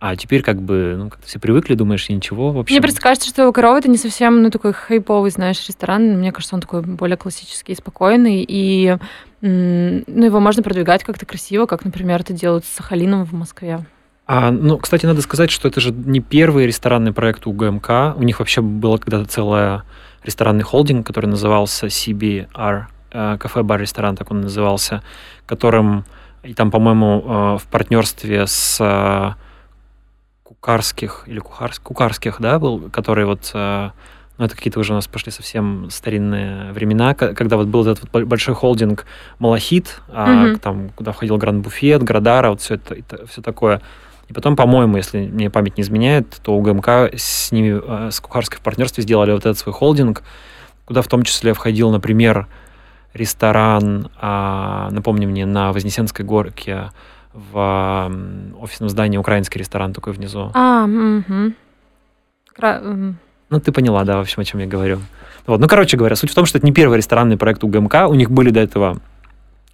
А 0.00 0.16
теперь 0.16 0.42
как 0.42 0.62
бы, 0.62 0.94
ну, 0.96 1.10
как-то 1.10 1.26
все 1.26 1.38
привыкли, 1.38 1.74
думаешь, 1.74 2.08
ничего, 2.08 2.52
в 2.52 2.58
общем. 2.58 2.72
Мне 2.72 2.80
просто 2.80 3.02
кажется, 3.02 3.28
что 3.28 3.46
у 3.46 3.52
коровы 3.52 3.80
это 3.80 3.90
не 3.90 3.98
совсем, 3.98 4.42
ну, 4.42 4.50
такой 4.50 4.72
хайповый, 4.72 5.30
знаешь, 5.30 5.62
ресторан. 5.68 6.18
Мне 6.18 6.32
кажется, 6.32 6.54
он 6.54 6.62
такой 6.62 6.80
более 6.80 7.18
классический 7.18 7.72
и 7.72 7.76
спокойный. 7.76 8.42
И, 8.48 8.96
ну, 9.42 10.24
его 10.24 10.40
можно 10.40 10.62
продвигать 10.62 11.04
как-то 11.04 11.26
красиво, 11.26 11.66
как, 11.66 11.84
например, 11.84 12.22
это 12.22 12.32
делают 12.32 12.64
с 12.64 12.68
Сахалином 12.68 13.26
в 13.26 13.34
Москве. 13.34 13.84
А, 14.26 14.50
ну, 14.50 14.78
кстати, 14.78 15.04
надо 15.04 15.20
сказать, 15.20 15.50
что 15.50 15.68
это 15.68 15.82
же 15.82 15.92
не 15.92 16.20
первый 16.20 16.66
ресторанный 16.66 17.12
проект 17.12 17.46
у 17.46 17.52
ГМК. 17.52 18.16
У 18.16 18.22
них 18.22 18.38
вообще 18.38 18.62
было 18.62 18.96
когда-то 18.96 19.26
целый 19.26 19.82
ресторанный 20.24 20.62
холдинг, 20.62 21.06
который 21.06 21.26
назывался 21.26 21.88
CBR, 21.88 22.84
э, 23.12 23.36
кафе-бар-ресторан, 23.38 24.16
так 24.16 24.30
он 24.30 24.40
назывался, 24.40 25.02
которым, 25.44 26.06
и 26.42 26.54
там, 26.54 26.70
по-моему, 26.70 27.22
э, 27.22 27.58
в 27.58 27.66
партнерстве 27.70 28.46
с 28.46 28.78
э, 28.80 29.34
Кукарских, 30.50 31.24
или 31.26 31.38
Кухарс, 31.38 31.78
Кукарских, 31.78 32.36
да, 32.40 32.58
был, 32.58 32.90
который 32.90 33.24
вот, 33.24 33.50
э, 33.54 33.90
ну, 34.36 34.44
это 34.44 34.56
какие-то 34.56 34.80
уже 34.80 34.92
у 34.92 34.96
нас 34.96 35.06
пошли 35.06 35.30
совсем 35.30 35.88
старинные 35.90 36.72
времена, 36.72 37.14
ко- 37.14 37.34
когда 37.34 37.56
вот 37.56 37.68
был 37.68 37.86
этот 37.86 38.08
вот 38.12 38.24
большой 38.24 38.56
холдинг 38.56 39.06
Малахит, 39.38 40.00
а, 40.08 40.46
Мгм. 40.46 40.58
там, 40.58 40.88
куда 40.90 41.12
входил 41.12 41.36
Гранд 41.36 41.62
Буфет, 41.62 42.02
Градара, 42.02 42.50
вот 42.50 42.60
все 42.60 42.74
это, 42.74 43.26
все 43.26 43.42
такое. 43.42 43.80
И 44.28 44.32
потом, 44.32 44.56
по-моему, 44.56 44.96
если 44.96 45.26
мне 45.26 45.50
память 45.50 45.76
не 45.76 45.82
изменяет, 45.82 46.40
то 46.42 46.56
у 46.56 46.60
ГМК 46.62 47.10
с 47.16 47.52
ними, 47.52 47.80
э, 47.82 48.10
с 48.10 48.18
Кухарской 48.20 48.58
в 48.58 48.60
партнерстве 48.62 49.02
сделали 49.04 49.30
вот 49.30 49.40
этот 49.46 49.56
свой 49.58 49.72
холдинг, 49.72 50.24
куда 50.84 51.02
в 51.02 51.06
том 51.06 51.22
числе 51.22 51.52
входил, 51.54 51.90
например, 51.92 52.48
ресторан, 53.14 54.08
а, 54.20 54.88
напомни 54.90 55.26
мне, 55.26 55.46
на 55.46 55.72
Вознесенской 55.72 56.24
горке 56.24 56.90
в 57.32 58.10
офисном 58.60 58.88
здании 58.88 59.18
украинский 59.18 59.58
ресторан 59.58 59.92
такой 59.92 60.12
внизу. 60.12 60.50
А. 60.54 60.86
Кра- 62.54 62.80
м. 62.82 63.18
Ну, 63.50 63.60
ты 63.60 63.72
поняла, 63.72 64.04
да, 64.04 64.16
в 64.18 64.20
общем, 64.20 64.40
о 64.40 64.44
чем 64.44 64.60
я 64.60 64.66
говорю. 64.66 65.00
Вот. 65.46 65.60
Ну, 65.60 65.66
короче 65.66 65.96
говоря, 65.96 66.16
суть 66.16 66.30
в 66.30 66.34
том, 66.34 66.46
что 66.46 66.58
это 66.58 66.66
не 66.66 66.72
первый 66.72 66.98
ресторанный 66.98 67.36
проект 67.36 67.64
у 67.64 67.68
ГМК. 67.68 68.08
У 68.08 68.14
них 68.14 68.30
были 68.30 68.50
до 68.50 68.60
этого 68.60 68.98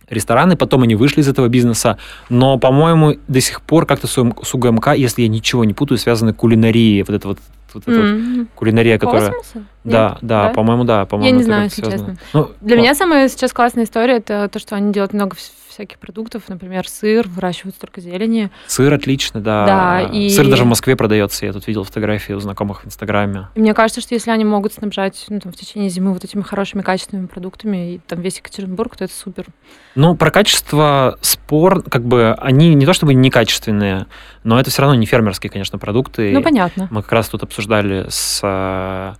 рестораны, 0.08 0.56
потом 0.56 0.82
они 0.82 0.94
вышли 0.94 1.20
из 1.20 1.28
этого 1.28 1.48
бизнеса, 1.48 1.98
но, 2.28 2.58
по-моему, 2.58 3.16
до 3.26 3.40
сих 3.40 3.60
пор 3.60 3.86
как-то 3.86 4.06
с, 4.06 4.16
УГМК, 4.18 4.94
если 4.96 5.22
я 5.22 5.28
ничего 5.28 5.64
не 5.64 5.74
путаю, 5.74 5.98
связаны 5.98 6.32
кулинарией, 6.32 7.02
вот 7.02 7.10
это 7.10 7.28
вот, 7.28 7.38
вот 7.74 7.82
эта 7.88 8.00
вот 8.00 8.10
М. 8.10 8.48
кулинария, 8.54 8.98
которая... 8.98 9.32
Космоса? 9.32 9.66
Да, 9.82 10.08
Нет? 10.10 10.18
да, 10.22 10.48
по-моему, 10.50 10.84
да, 10.84 11.06
по-моему. 11.06 11.32
Я 11.32 11.36
не 11.36 11.42
знаю, 11.42 11.64
если 11.64 11.82
связано. 11.82 12.16
честно. 12.16 12.28
Ну, 12.32 12.50
Для 12.60 12.76
ну, 12.76 12.82
меня 12.82 12.94
самая 12.94 13.28
сейчас 13.28 13.52
классная 13.52 13.84
история 13.84 14.18
это 14.18 14.48
то, 14.48 14.58
что 14.60 14.76
они 14.76 14.92
делают 14.92 15.12
много 15.12 15.34
всяких 15.76 15.98
продуктов. 15.98 16.48
Например, 16.48 16.88
сыр, 16.88 17.28
выращивают 17.28 17.76
столько 17.76 18.00
зелени. 18.00 18.50
Сыр 18.66 18.92
отлично, 18.92 19.40
да. 19.40 19.66
Да, 19.66 20.00
и- 20.02 20.30
Сыр 20.30 20.48
даже 20.48 20.64
в 20.64 20.66
Москве 20.66 20.96
продается. 20.96 21.44
Я 21.44 21.52
тут 21.52 21.66
видел 21.66 21.84
фотографии 21.84 22.32
у 22.32 22.40
знакомых 22.40 22.82
в 22.82 22.86
Инстаграме. 22.86 23.48
И 23.54 23.60
мне 23.60 23.74
кажется, 23.74 24.00
что 24.00 24.14
если 24.14 24.30
они 24.30 24.44
могут 24.44 24.72
снабжать 24.72 25.26
ну, 25.28 25.38
там, 25.38 25.52
в 25.52 25.56
течение 25.56 25.90
зимы 25.90 26.12
вот 26.14 26.24
этими 26.24 26.40
хорошими 26.42 26.80
качественными 26.82 27.26
продуктами, 27.26 27.94
и 27.94 27.98
там 27.98 28.20
весь 28.22 28.38
Екатеринбург, 28.38 28.96
то 28.96 29.04
это 29.04 29.12
супер. 29.12 29.46
Ну, 29.94 30.16
про 30.16 30.30
качество 30.30 31.18
спор, 31.20 31.82
как 31.82 32.04
бы, 32.04 32.32
они 32.38 32.74
не 32.74 32.86
то 32.86 32.94
чтобы 32.94 33.12
некачественные, 33.14 34.06
но 34.44 34.58
это 34.58 34.70
все 34.70 34.82
равно 34.82 34.94
не 34.94 35.04
фермерские, 35.06 35.50
конечно, 35.50 35.78
продукты. 35.78 36.32
Ну, 36.32 36.42
понятно. 36.42 36.88
Мы 36.90 37.02
как 37.02 37.12
раз 37.12 37.28
тут 37.28 37.42
обсуждали 37.42 38.06
с, 38.08 38.40
э, 38.42 39.14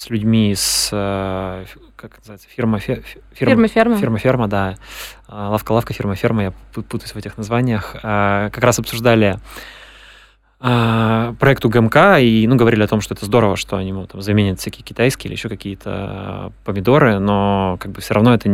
с 0.00 0.08
людьми 0.08 0.54
с, 0.56 0.88
э, 0.92 1.66
как 1.96 2.16
называется, 2.20 2.48
фирма, 2.48 2.78
фе- 2.78 3.02
фирма, 3.34 3.66
Ферма-ферма. 3.68 3.96
Ферма-ферма, 3.98 4.48
да. 4.48 4.76
А, 5.28 5.50
Лавка-лавка, 5.50 5.92
ферма-ферма, 5.92 6.42
я 6.44 6.52
пу- 6.72 6.82
путаюсь 6.82 7.12
в 7.12 7.18
этих 7.18 7.36
названиях. 7.36 7.96
А, 8.02 8.48
Как 8.48 8.64
раз 8.64 8.78
обсуждали 8.78 9.38
а, 10.62 11.34
проект 11.38 11.64
УГМК 11.64 12.18
и 12.20 12.46
ну, 12.46 12.54
говорили 12.54 12.82
о 12.82 12.86
том, 12.86 13.00
что 13.00 13.14
это 13.14 13.24
здорово, 13.24 13.56
что 13.56 13.78
они 13.78 13.94
ну, 13.94 14.06
там, 14.06 14.20
заменят 14.20 14.60
всякие 14.60 14.84
китайские 14.84 15.28
или 15.28 15.34
еще 15.34 15.48
какие-то 15.48 15.90
а, 15.90 16.52
помидоры, 16.66 17.18
но 17.18 17.78
как 17.80 17.92
бы 17.92 18.02
все 18.02 18.12
равно 18.12 18.34
это 18.34 18.50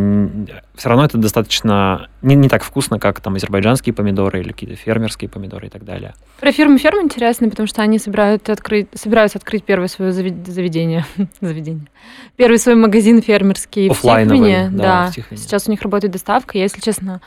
все 0.77 0.89
равно 0.89 1.05
это 1.05 1.19
достаточно 1.19 2.09
не, 2.23 2.37
не 2.37 2.49
так 2.49 2.63
вкусно, 2.63 3.01
как 3.01 3.21
там 3.21 3.35
азербайджанские 3.35 3.93
помидоры 3.93 4.41
или 4.41 4.53
какие-то 4.53 4.77
фермерские 4.77 5.29
помидоры 5.29 5.67
и 5.67 5.71
так 5.71 5.85
далее. 5.85 6.15
Про 6.39 6.53
фирму-ферму 6.53 7.03
интересно, 7.03 7.51
потому 7.51 7.67
что 7.67 7.83
они 7.83 7.99
собирают 7.99 8.49
открыть, 8.51 8.87
собираются 8.95 9.39
открыть 9.39 9.65
первое 9.65 9.89
свое 9.89 10.13
заведение. 10.13 11.05
заведение. 11.41 11.89
Первый 12.37 12.59
свой 12.59 12.77
магазин 12.77 13.21
фермерский 13.21 13.89
в 13.89 14.01
Тихвине. 14.01 14.69
да, 14.71 14.83
Да, 14.83 15.11
в 15.11 15.15
Тихвине. 15.15 15.43
Сейчас 15.43 15.67
у 15.67 15.73
них 15.73 15.83
работает 15.83 16.13
доставка. 16.13 16.57
Я, 16.57 16.65
если 16.65 16.81
честно, 16.81 17.21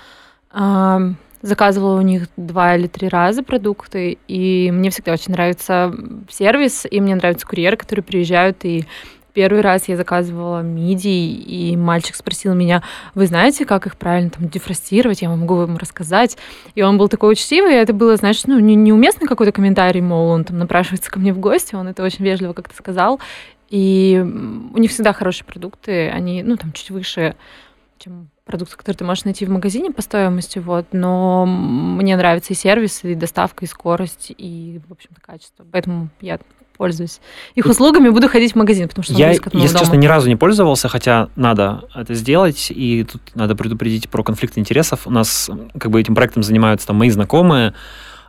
заказывала 1.42 1.98
у 1.98 2.02
них 2.02 2.28
два 2.38 2.76
или 2.76 2.88
три 2.88 3.08
раза 3.08 3.44
продукты, 3.44 4.18
и 4.28 4.72
мне 4.72 4.90
всегда 4.90 5.14
очень 5.14 5.34
нравится 5.34 5.94
сервис, 6.30 6.86
и 6.90 7.00
мне 7.00 7.16
нравятся 7.16 7.48
курьеры, 7.48 7.78
которые 7.78 8.04
приезжают 8.04 8.66
и 8.66 8.86
Первый 9.34 9.62
раз 9.62 9.88
я 9.88 9.96
заказывала 9.96 10.62
мидии, 10.62 11.32
и 11.34 11.78
мальчик 11.78 12.16
спросил 12.16 12.56
меня, 12.56 12.82
вы 13.14 13.28
знаете, 13.28 13.64
как 13.64 13.86
их 13.86 13.96
правильно 13.96 14.32
там 14.32 14.50
дефростировать, 14.50 15.22
я 15.22 15.30
могу 15.30 15.56
вам 15.56 15.78
рассказать. 15.78 16.38
И 16.74 16.82
он 16.82 16.98
был 16.98 17.10
такой 17.10 17.34
учтивый, 17.34 17.74
и 17.74 17.78
это 17.78 17.94
было, 17.94 18.16
знаешь, 18.18 18.44
ну, 18.48 18.58
не- 18.58 18.76
неуместный 18.76 19.28
какой-то 19.28 19.52
комментарий, 19.52 20.02
мол, 20.02 20.30
он 20.30 20.46
там 20.46 20.58
напрашивается 20.58 21.12
ко 21.12 21.20
мне 21.20 21.32
в 21.32 21.40
гости, 21.40 21.76
он 21.76 21.88
это 21.88 22.04
очень 22.04 22.26
вежливо 22.26 22.54
как-то 22.54 22.76
сказал. 22.76 23.20
И 23.70 24.20
у 24.20 24.78
них 24.78 24.90
всегда 24.90 25.14
хорошие 25.14 25.46
продукты, 25.46 26.10
они, 26.10 26.42
ну, 26.42 26.58
там, 26.58 26.74
чуть 26.74 26.90
выше, 26.90 27.36
чем 28.00 28.30
продукты, 28.50 28.76
которые 28.76 28.98
ты 28.98 29.06
можешь 29.06 29.26
найти 29.26 29.46
в 29.46 29.50
магазине 29.52 29.92
по 29.92 30.02
стоимости, 30.02 30.58
вот, 30.58 30.88
но 30.92 31.46
мне 31.46 32.18
нравится 32.18 32.54
и 32.54 32.56
сервис, 32.56 33.04
и 33.04 33.14
доставка, 33.14 33.64
и 33.64 33.68
скорость, 33.68 34.32
и, 34.36 34.82
в 34.90 34.92
общем-то, 34.92 35.22
качество. 35.22 35.64
Поэтому 35.72 36.10
я 36.20 36.40
пользуюсь 36.76 37.20
их 37.54 37.68
услугами, 37.68 38.10
буду 38.10 38.28
ходить 38.28 38.54
в 38.54 38.56
магазин, 38.56 38.88
потому 38.88 39.04
что 39.04 39.14
Я, 39.14 39.30
если 39.30 39.50
дома. 39.52 39.68
честно, 39.68 39.96
ни 39.98 40.08
разу 40.08 40.30
не 40.30 40.36
пользовался, 40.36 40.88
хотя 40.88 41.30
надо 41.36 41.84
это 41.94 42.16
сделать, 42.16 42.72
и 42.72 43.04
тут 43.04 43.22
надо 43.36 43.56
предупредить 43.56 44.10
про 44.10 44.24
конфликт 44.24 44.58
интересов. 44.58 45.06
У 45.06 45.12
нас 45.12 45.52
как 45.78 45.92
бы 45.92 46.02
этим 46.02 46.16
проектом 46.16 46.42
занимаются 46.42 46.88
там 46.88 46.96
мои 46.96 47.12
знакомые, 47.12 47.76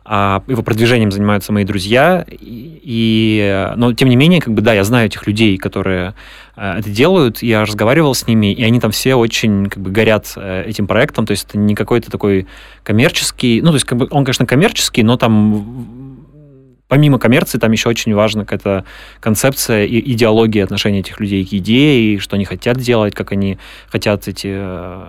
а 0.03 0.43
его 0.47 0.63
продвижением 0.63 1.11
занимаются 1.11 1.53
мои 1.53 1.63
друзья, 1.63 2.25
и, 2.27 2.81
и, 2.83 3.71
но 3.75 3.93
тем 3.93 4.09
не 4.09 4.15
менее, 4.15 4.41
как 4.41 4.53
бы 4.53 4.61
да, 4.61 4.73
я 4.73 4.83
знаю 4.83 5.05
этих 5.05 5.27
людей, 5.27 5.57
которые 5.57 6.15
э, 6.55 6.79
это 6.79 6.89
делают, 6.89 7.43
я 7.43 7.61
разговаривал 7.61 8.15
с 8.15 8.25
ними, 8.25 8.51
и 8.51 8.63
они 8.63 8.79
там 8.79 8.91
все 8.91 9.13
очень 9.13 9.67
как 9.67 9.81
бы 9.83 9.91
горят 9.91 10.33
э, 10.35 10.63
этим 10.65 10.87
проектом, 10.87 11.27
то 11.27 11.31
есть 11.31 11.47
это 11.49 11.57
не 11.59 11.75
какой-то 11.75 12.09
такой 12.09 12.47
коммерческий, 12.83 13.61
ну 13.61 13.69
то 13.69 13.75
есть 13.75 13.85
как 13.85 13.99
бы 13.99 14.07
он, 14.09 14.25
конечно, 14.25 14.47
коммерческий, 14.47 15.03
но 15.03 15.17
там 15.17 16.00
помимо 16.91 17.19
коммерции 17.19 17.57
там 17.57 17.71
еще 17.71 17.87
очень 17.87 18.13
важна 18.13 18.43
какая-то 18.43 18.83
концепция 19.21 19.85
и 19.85 20.11
идеология 20.11 20.61
отношения 20.61 20.99
этих 20.99 21.21
людей 21.21 21.45
к 21.45 21.53
идее, 21.53 22.15
и 22.15 22.17
что 22.19 22.35
они 22.35 22.43
хотят 22.43 22.79
делать, 22.79 23.15
как 23.15 23.31
они 23.31 23.57
хотят 23.87 24.27
эти 24.27 24.49
э, 24.51 25.05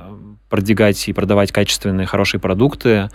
продвигать 0.49 1.09
и 1.09 1.12
продавать 1.12 1.51
качественные, 1.51 2.07
хорошие 2.07 2.41
продукты. 2.41 3.09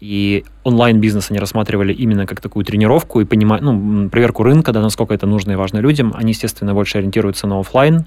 И 0.00 0.42
онлайн-бизнес 0.62 1.30
они 1.30 1.38
рассматривали 1.38 1.92
именно 1.92 2.24
как 2.26 2.40
такую 2.40 2.64
тренировку 2.64 3.20
и 3.20 3.26
понимать, 3.26 3.60
ну, 3.60 4.08
проверку 4.08 4.42
рынка, 4.42 4.72
да, 4.72 4.80
насколько 4.80 5.12
это 5.12 5.26
нужно 5.26 5.52
и 5.52 5.56
важно 5.56 5.80
людям. 5.80 6.14
Они, 6.16 6.32
естественно, 6.32 6.72
больше 6.72 6.96
ориентируются 6.96 7.46
на 7.46 7.60
оффлайн. 7.60 8.06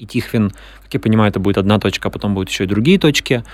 И 0.00 0.06
Тихвин, 0.06 0.50
как 0.82 0.94
я 0.94 0.98
понимаю, 0.98 1.30
это 1.30 1.38
будет 1.38 1.58
одна 1.58 1.78
точка, 1.78 2.08
а 2.08 2.10
потом 2.10 2.34
будут 2.34 2.50
еще 2.50 2.64
и 2.64 2.66
другие 2.66 2.98
точки. 2.98 3.44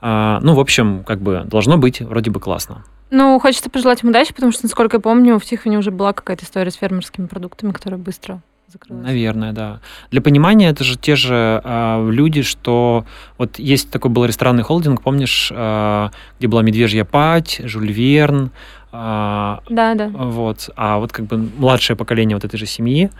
А, 0.00 0.38
ну, 0.42 0.54
в 0.54 0.60
общем, 0.60 1.04
как 1.04 1.20
бы 1.20 1.42
должно 1.44 1.76
быть 1.76 2.00
вроде 2.00 2.30
бы 2.30 2.40
классно. 2.40 2.84
Ну, 3.10 3.38
хочется 3.40 3.70
пожелать 3.70 4.02
им 4.02 4.10
удачи, 4.10 4.34
потому 4.34 4.52
что, 4.52 4.64
насколько 4.64 4.96
я 4.98 5.00
помню, 5.00 5.38
в 5.38 5.44
Тихвине 5.44 5.78
уже 5.78 5.90
была 5.90 6.12
какая-то 6.12 6.44
история 6.44 6.70
с 6.70 6.74
фермерскими 6.74 7.26
продуктами, 7.26 7.72
которая 7.72 7.98
быстро 7.98 8.42
закрылась. 8.70 9.02
Наверное, 9.02 9.52
да. 9.52 9.80
Для 10.10 10.20
понимания, 10.20 10.68
это 10.68 10.84
же 10.84 10.98
те 10.98 11.16
же 11.16 11.60
а, 11.64 12.06
люди, 12.06 12.42
что 12.42 13.06
вот 13.38 13.58
есть 13.58 13.90
такой 13.90 14.10
был 14.10 14.26
ресторанный 14.26 14.62
холдинг, 14.62 15.02
помнишь, 15.02 15.50
а, 15.54 16.10
где 16.38 16.48
была 16.48 16.62
Медвежья 16.62 17.04
пать, 17.04 17.60
Жюль 17.64 17.90
Верн, 17.90 18.50
а, 18.92 19.62
Да, 19.70 19.94
да. 19.94 20.08
вот, 20.08 20.68
а 20.76 20.98
вот 20.98 21.12
как 21.12 21.24
бы 21.26 21.38
младшее 21.38 21.96
поколение 21.96 22.36
вот 22.36 22.44
этой 22.44 22.58
же 22.58 22.66
семьи 22.66 23.10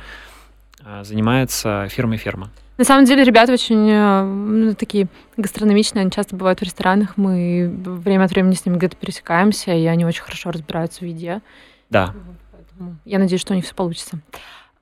а, 0.84 1.02
занимается 1.04 1.86
фирмой 1.88 2.18
ферма. 2.18 2.50
На 2.78 2.84
самом 2.84 3.04
деле, 3.04 3.24
ребята 3.24 3.52
очень 3.52 3.90
э, 3.90 4.22
ну, 4.22 4.74
такие 4.74 5.08
гастрономичные, 5.36 6.02
они 6.02 6.12
часто 6.12 6.36
бывают 6.36 6.60
в 6.60 6.62
ресторанах, 6.62 7.16
мы 7.16 7.68
время 7.84 8.24
от 8.24 8.30
времени 8.30 8.54
с 8.54 8.64
ними 8.64 8.76
где-то 8.76 8.96
пересекаемся, 8.96 9.72
и 9.72 9.84
они 9.86 10.06
очень 10.06 10.22
хорошо 10.22 10.52
разбираются 10.52 11.00
в 11.00 11.08
еде. 11.08 11.40
Да. 11.90 12.14
Поэтому 12.52 12.96
я 13.04 13.18
надеюсь, 13.18 13.40
что 13.40 13.52
у 13.52 13.56
них 13.56 13.64
все 13.64 13.74
получится. 13.74 14.20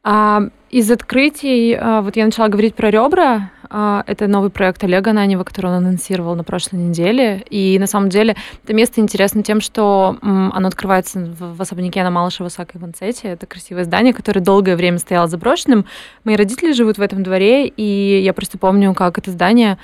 А, 0.05 0.43
из 0.71 0.91
открытий, 0.91 1.75
а, 1.75 2.03
вот 2.03 2.17
я 2.17 2.27
начала 2.27 2.49
говорить 2.49 2.75
про 2.75 2.91
ребра. 2.91 3.51
А, 3.71 4.05
это 4.07 4.27
новый 4.27 4.51
проект 4.51 4.83
Олега 4.85 5.11
Ананева, 5.11 5.45
который 5.45 5.67
он 5.67 5.79
анонсировал 5.79 6.35
на 6.35 6.45
прошлой 6.45 6.77
неделе. 6.77 7.45
И 7.51 7.79
на 7.79 7.87
самом 7.87 8.09
деле 8.09 8.37
это 8.65 8.75
место 8.75 9.01
интересно 9.01 9.43
тем, 9.43 9.61
что 9.61 10.17
оно 10.23 10.69
открывается 10.69 11.19
в, 11.39 11.61
особняке 11.61 12.03
на 12.03 12.11
Малышево 12.11 12.49
Сака 12.49 12.79
Иванцете. 12.79 13.29
Это 13.29 13.47
красивое 13.47 13.85
здание, 13.85 14.13
которое 14.13 14.41
долгое 14.41 14.77
время 14.77 14.99
стояло 14.99 15.29
заброшенным. 15.29 15.87
Мои 16.25 16.37
родители 16.37 16.73
живут 16.73 16.99
в 16.99 17.03
этом 17.03 17.23
дворе, 17.23 17.67
и 17.67 18.21
я 18.23 18.33
просто 18.33 18.59
помню, 18.59 18.95
как 18.95 19.19
это 19.19 19.31
здание 19.31 19.79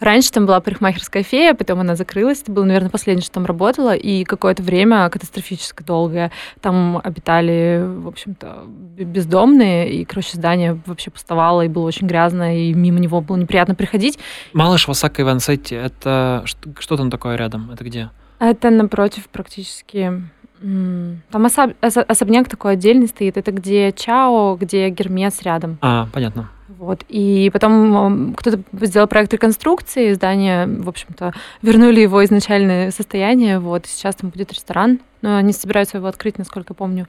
Раньше 0.00 0.30
там 0.30 0.46
была 0.46 0.60
парикмахерская 0.60 1.22
фея, 1.22 1.54
потом 1.54 1.80
она 1.80 1.96
закрылась. 1.96 2.42
Это 2.42 2.52
было, 2.52 2.64
наверное, 2.64 2.90
последнее, 2.90 3.24
что 3.24 3.34
там 3.34 3.46
работало. 3.46 3.94
И 3.96 4.24
какое-то 4.24 4.62
время 4.62 5.08
катастрофически 5.10 5.82
долгое. 5.82 6.30
Там 6.60 7.00
обитали, 7.02 7.82
в 7.84 8.06
общем-то, 8.06 8.64
бездомные. 8.68 9.92
И, 9.92 10.04
короче, 10.04 10.36
здание 10.36 10.80
вообще 10.86 11.10
пустовало, 11.10 11.62
и 11.62 11.68
было 11.68 11.84
очень 11.84 12.06
грязно, 12.06 12.56
и 12.56 12.72
мимо 12.74 13.00
него 13.00 13.20
было 13.20 13.36
неприятно 13.36 13.74
приходить. 13.74 14.18
Малыш 14.52 14.86
Васака 14.86 15.22
Ивансетти, 15.22 15.74
это 15.74 16.42
что, 16.44 16.70
что 16.78 16.96
там 16.96 17.10
такое 17.10 17.36
рядом? 17.36 17.70
Это 17.72 17.84
где? 17.84 18.10
Это 18.38 18.70
напротив 18.70 19.28
практически... 19.28 20.22
Там 20.60 21.46
особ- 21.46 21.76
осо- 21.80 22.02
особняк 22.02 22.48
такой 22.48 22.72
отдельный 22.72 23.06
стоит. 23.06 23.36
Это 23.36 23.52
где 23.52 23.92
Чао, 23.92 24.56
где 24.56 24.88
Гермес 24.90 25.42
рядом. 25.42 25.78
А, 25.80 26.08
понятно. 26.12 26.50
Вот. 26.68 27.04
И 27.08 27.50
потом 27.52 28.34
кто-то 28.34 28.60
сделал 28.84 29.08
проект 29.08 29.32
реконструкции, 29.32 30.12
здание, 30.12 30.66
в 30.66 30.88
общем-то, 30.88 31.32
вернули 31.62 32.00
его 32.00 32.22
изначальное 32.24 32.90
состояние, 32.90 33.58
вот, 33.58 33.86
сейчас 33.86 34.16
там 34.16 34.30
будет 34.30 34.52
ресторан, 34.52 35.00
но 35.22 35.36
они 35.36 35.52
собираются 35.52 35.96
его 35.96 36.06
открыть, 36.08 36.36
насколько 36.36 36.74
помню, 36.74 37.06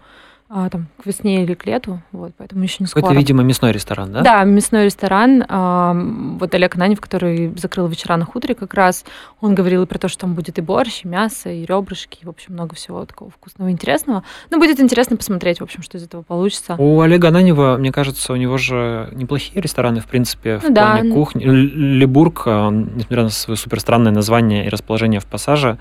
а, 0.52 0.68
там, 0.70 0.88
к 1.00 1.06
весне 1.06 1.44
или 1.44 1.54
к 1.54 1.68
лету, 1.68 2.02
вот, 2.12 2.32
поэтому 2.36 2.64
еще 2.64 2.78
не 2.80 2.88
скоро. 2.88 3.04
Какой-то, 3.04 3.20
видимо, 3.20 3.44
мясной 3.44 3.72
ресторан, 3.72 4.12
да? 4.12 4.22
Да, 4.22 4.44
мясной 4.46 4.86
ресторан. 4.86 5.46
а, 5.48 5.94
Вот 6.40 6.56
Олег 6.56 6.76
Ананев, 6.76 7.00
который 7.00 7.54
закрыл 7.56 7.86
вечера 7.88 8.16
на 8.16 8.26
хуторе 8.26 8.56
как 8.56 8.74
раз, 8.74 9.06
он 9.42 9.54
говорил 9.54 9.84
и 9.84 9.86
про 9.86 10.00
то, 10.00 10.08
что 10.08 10.22
там 10.22 10.34
будет 10.34 10.58
и 10.58 10.62
борщ, 10.62 11.02
и 11.04 11.08
мясо, 11.08 11.50
и 11.52 11.66
ребрышки, 11.66 12.18
и, 12.24 12.26
в 12.26 12.30
общем, 12.30 12.54
много 12.54 12.74
всего 12.74 13.06
такого 13.06 13.30
вкусного 13.30 13.70
и 13.70 13.72
интересного. 13.72 14.24
Ну, 14.50 14.58
будет 14.58 14.80
интересно 14.80 15.18
посмотреть, 15.18 15.60
в 15.60 15.64
общем, 15.64 15.84
что 15.84 16.00
из 16.00 16.04
этого 16.04 16.24
получится. 16.24 16.74
У 16.80 17.00
Олега 17.02 17.28
Ананева, 17.28 17.78
мне 17.78 17.92
кажется, 17.92 18.34
у 18.34 18.36
него 18.36 18.58
же 18.58 19.10
неплохие 19.14 19.62
рестораны, 19.62 20.00
в 20.00 20.08
принципе, 20.08 20.58
в 20.58 20.64
Ну 20.64 20.74
да. 20.74 20.94
плане 20.94 21.14
кухни. 21.14 21.46
Л- 21.46 21.54
Лебург, 21.54 22.48
он, 22.48 22.96
несмотря 22.96 23.22
на 23.22 23.30
свое 23.30 23.56
супер 23.56 23.80
странное 23.80 24.12
название 24.12 24.66
и 24.66 24.70
расположение 24.70 25.20
в 25.20 25.28
пассаже, 25.28 25.78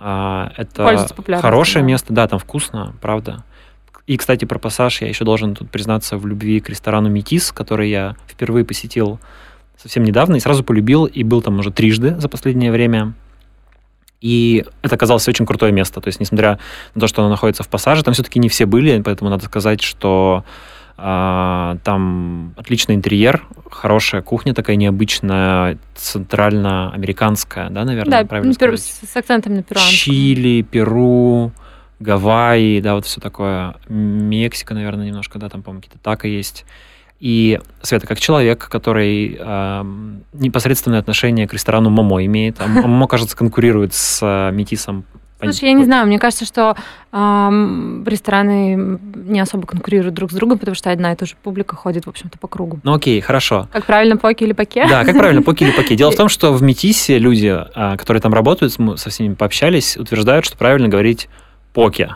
а, 0.00 0.50
это 0.56 1.06
хорошее 1.40 1.84
да. 1.84 1.88
место. 1.88 2.12
Да, 2.12 2.26
там 2.26 2.40
вкусно, 2.40 2.94
правда. 3.00 3.44
И, 4.06 4.16
кстати, 4.16 4.44
про 4.44 4.58
пассаж 4.58 5.00
я 5.02 5.08
еще 5.08 5.24
должен 5.24 5.54
тут 5.54 5.70
признаться 5.70 6.16
в 6.18 6.26
любви 6.26 6.60
к 6.60 6.68
ресторану 6.68 7.08
Метис, 7.08 7.52
который 7.52 7.88
я 7.90 8.16
впервые 8.28 8.64
посетил 8.64 9.20
совсем 9.76 10.02
недавно 10.04 10.36
и 10.36 10.40
сразу 10.40 10.64
полюбил, 10.64 11.06
и 11.06 11.22
был 11.22 11.40
там 11.42 11.58
уже 11.58 11.70
трижды 11.70 12.16
за 12.18 12.28
последнее 12.28 12.72
время. 12.72 13.12
И 14.20 14.64
это 14.82 14.94
оказалось 14.94 15.26
очень 15.28 15.46
крутое 15.46 15.72
место. 15.72 16.00
То 16.00 16.08
есть, 16.08 16.20
несмотря 16.20 16.58
на 16.94 17.00
то, 17.00 17.06
что 17.08 17.22
оно 17.22 17.30
находится 17.30 17.62
в 17.64 17.68
пассаже, 17.68 18.02
там 18.04 18.14
все-таки 18.14 18.38
не 18.38 18.48
все 18.48 18.66
были, 18.66 19.00
поэтому 19.02 19.30
надо 19.30 19.44
сказать, 19.44 19.82
что 19.82 20.44
А, 20.98 21.78
там 21.84 22.54
отличный 22.56 22.94
интерьер, 22.94 23.42
хорошая 23.70 24.20
кухня 24.22 24.52
такая 24.54 24.76
необычная, 24.76 25.78
центральноамериканская, 25.96 27.70
да, 27.70 27.84
наверное, 27.84 28.22
Да, 28.22 28.28
правильно 28.28 28.52
пер- 28.52 28.76
сказать? 28.76 29.10
с 29.10 29.16
акцентом 29.16 29.54
на 29.54 29.62
перуанском. 29.62 29.94
Чили, 29.96 30.62
Перу, 30.62 31.50
Гавайи, 32.02 32.80
да, 32.80 32.94
вот 32.94 33.06
все 33.06 33.20
такое. 33.20 33.76
Мексика, 33.88 34.74
наверное, 34.74 35.06
немножко, 35.06 35.38
да, 35.38 35.48
там, 35.48 35.62
по-моему, 35.62 35.82
какие-то 35.82 36.02
тако 36.02 36.26
есть. 36.26 36.64
И, 37.20 37.60
Света, 37.82 38.08
как 38.08 38.18
человек, 38.18 38.68
который 38.68 39.36
эм, 39.38 40.24
непосредственное 40.32 40.98
отношение 40.98 41.46
к 41.46 41.54
ресторану 41.54 41.88
Момо 41.88 42.24
имеет, 42.24 42.60
а 42.60 42.66
Момо, 42.66 43.06
кажется, 43.06 43.36
конкурирует 43.36 43.94
с 43.94 44.18
э, 44.22 44.50
Метисом. 44.52 45.04
Слушай, 45.40 45.70
я 45.70 45.72
не 45.72 45.84
знаю, 45.84 46.06
мне 46.06 46.18
кажется, 46.18 46.44
что 46.44 46.76
ам, 47.10 48.04
рестораны 48.06 48.98
не 49.14 49.40
особо 49.40 49.66
конкурируют 49.66 50.14
друг 50.14 50.30
с 50.30 50.34
другом, 50.34 50.58
потому 50.58 50.74
что 50.74 50.90
одна 50.90 51.12
и 51.12 51.16
та 51.16 51.26
же 51.26 51.34
публика 51.42 51.74
ходит, 51.76 52.06
в 52.06 52.08
общем-то, 52.08 52.38
по 52.38 52.48
кругу. 52.48 52.80
Ну 52.82 52.94
окей, 52.94 53.20
хорошо. 53.20 53.68
Как 53.72 53.84
правильно, 53.84 54.16
поки 54.16 54.44
или 54.44 54.52
поке? 54.52 54.86
Да, 54.88 55.04
как 55.04 55.16
правильно, 55.16 55.42
поки 55.42 55.64
или 55.64 55.72
поки. 55.72 55.96
Дело 55.96 56.10
в 56.10 56.16
том, 56.16 56.28
что 56.28 56.52
в 56.52 56.62
Метисе 56.62 57.18
люди, 57.18 57.48
а, 57.52 57.96
которые 57.96 58.20
там 58.20 58.32
работают, 58.32 58.78
мы 58.78 58.96
со 58.96 59.10
всеми 59.10 59.34
пообщались, 59.34 59.96
утверждают, 59.96 60.44
что 60.44 60.56
правильно 60.56 60.88
говорить 60.88 61.28
поке. 61.72 62.14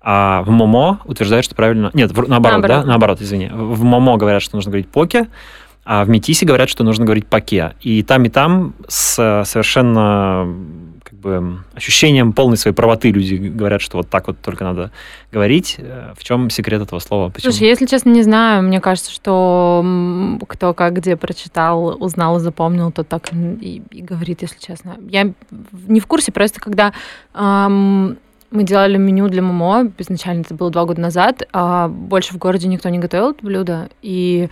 А 0.00 0.42
в 0.42 0.50
Момо 0.50 1.00
утверждают, 1.04 1.44
что 1.44 1.54
правильно... 1.54 1.90
Нет, 1.92 2.12
в- 2.12 2.28
наоборот, 2.28 2.60
Наоборот. 2.62 2.84
да? 2.84 2.84
Наоборот, 2.84 3.20
извини. 3.20 3.50
В 3.52 3.82
Момо 3.84 4.16
говорят, 4.16 4.42
что 4.42 4.56
нужно 4.56 4.70
говорить 4.70 4.88
поке, 4.88 5.26
а 5.84 6.04
в 6.04 6.08
Метисе 6.08 6.46
говорят, 6.46 6.68
что 6.68 6.84
нужно 6.84 7.04
говорить 7.04 7.26
паке. 7.26 7.74
И 7.80 8.02
там, 8.02 8.24
и 8.24 8.28
там 8.28 8.74
с 8.88 9.42
совершенно 9.44 10.46
как 11.02 11.18
бы 11.18 11.58
ощущением 11.74 12.32
полной 12.32 12.56
своей 12.58 12.74
правоты 12.74 13.10
люди 13.10 13.34
говорят, 13.36 13.80
что 13.80 13.96
вот 13.96 14.08
так 14.10 14.26
вот 14.28 14.38
только 14.40 14.64
надо 14.64 14.90
говорить. 15.32 15.76
Э, 15.78 16.12
В 16.16 16.22
чем 16.22 16.50
секрет 16.50 16.82
этого 16.82 16.98
слова? 17.00 17.30
Почему? 17.30 17.50
Слушай, 17.52 17.68
если 17.68 17.86
честно, 17.86 18.10
не 18.10 18.22
знаю. 18.22 18.62
Мне 18.62 18.80
кажется, 18.80 19.10
что 19.10 19.84
кто 20.46 20.74
как 20.74 20.92
где 20.94 21.16
прочитал, 21.16 21.96
узнал 22.02 22.38
запомнил, 22.38 22.92
тот 22.92 23.08
так 23.08 23.30
и, 23.32 23.82
и 23.90 24.02
говорит, 24.02 24.42
если 24.42 24.58
честно. 24.58 24.96
Я 25.08 25.32
не 25.86 26.00
в 26.00 26.06
курсе, 26.06 26.30
просто 26.32 26.60
когда 26.60 26.92
ам, 27.32 28.16
мы 28.50 28.62
делали 28.62 28.96
меню 28.96 29.28
для 29.28 29.42
Момо, 29.42 29.90
изначально 29.98 30.42
это 30.42 30.54
было 30.54 30.70
два 30.70 30.84
года 30.84 31.00
назад, 31.00 31.42
а 31.52 31.88
больше 31.88 32.34
в 32.34 32.38
городе 32.38 32.68
никто 32.68 32.88
не 32.88 32.98
готовил 32.98 33.30
это 33.30 33.44
блюдо, 33.44 33.90
и 34.02 34.48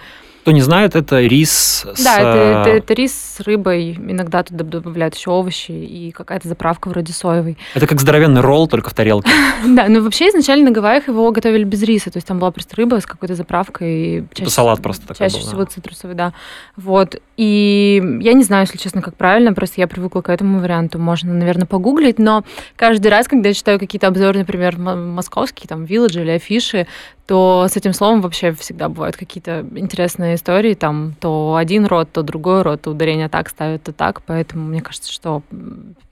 Кто 0.46 0.52
не 0.52 0.60
знает, 0.60 0.94
это 0.94 1.22
рис 1.22 1.84
с... 1.92 2.04
Да, 2.04 2.20
это, 2.20 2.28
это, 2.28 2.70
э, 2.70 2.76
это 2.78 2.94
рис 2.94 3.12
с 3.12 3.40
рыбой. 3.40 3.94
Иногда 3.94 4.44
туда 4.44 4.62
добавляют 4.62 5.16
еще 5.16 5.30
овощи 5.30 5.72
и 5.72 6.12
какая-то 6.12 6.46
заправка 6.46 6.86
вроде 6.86 7.12
соевой. 7.12 7.58
Это 7.74 7.88
как 7.88 8.00
здоровенный 8.00 8.42
ролл, 8.42 8.68
только 8.68 8.90
в 8.90 8.94
тарелке. 8.94 9.28
Да, 9.66 9.88
но 9.88 10.00
вообще 10.00 10.28
изначально 10.28 10.66
на 10.66 10.70
Гавайях 10.70 11.08
его 11.08 11.32
готовили 11.32 11.64
без 11.64 11.82
риса. 11.82 12.12
То 12.12 12.18
есть 12.18 12.28
там 12.28 12.38
была 12.38 12.52
просто 12.52 12.76
рыба 12.76 13.00
с 13.00 13.06
какой-то 13.06 13.34
заправкой. 13.34 14.28
Чаще, 14.34 14.48
салат 14.48 14.80
просто 14.80 15.08
такой 15.08 15.28
Чаще 15.28 15.40
всего 15.40 15.64
цитрусовый, 15.64 16.14
да. 16.14 16.32
Вот. 16.76 17.20
И 17.36 18.00
я 18.20 18.32
не 18.32 18.44
знаю, 18.44 18.66
если 18.66 18.78
честно, 18.78 19.02
как 19.02 19.16
правильно. 19.16 19.52
Просто 19.52 19.80
я 19.80 19.88
привыкла 19.88 20.20
к 20.20 20.28
этому 20.28 20.60
варианту. 20.60 21.00
Можно, 21.00 21.34
наверное, 21.34 21.66
погуглить. 21.66 22.20
Но 22.20 22.44
каждый 22.76 23.08
раз, 23.08 23.26
когда 23.26 23.48
я 23.48 23.54
читаю 23.54 23.80
какие-то 23.80 24.06
обзоры, 24.06 24.38
например, 24.38 24.78
московские, 24.78 25.66
там, 25.66 25.84
вилледжи 25.86 26.20
или 26.20 26.30
афиши, 26.30 26.86
то 27.26 27.66
с 27.68 27.76
этим 27.76 27.92
словом 27.92 28.20
вообще 28.20 28.52
всегда 28.52 28.88
бывают 28.88 29.16
какие-то 29.16 29.66
интересные 29.74 30.35
истории. 30.36 30.74
Там 30.74 31.14
то 31.20 31.56
один 31.56 31.84
род, 31.86 32.08
то 32.12 32.22
другой 32.22 32.62
род, 32.62 32.82
то 32.82 32.90
ударение 32.90 33.28
так 33.28 33.48
ставят, 33.48 33.82
то 33.82 33.92
так. 33.92 34.22
Поэтому 34.22 34.64
мне 34.66 34.80
кажется, 34.80 35.12
что 35.12 35.42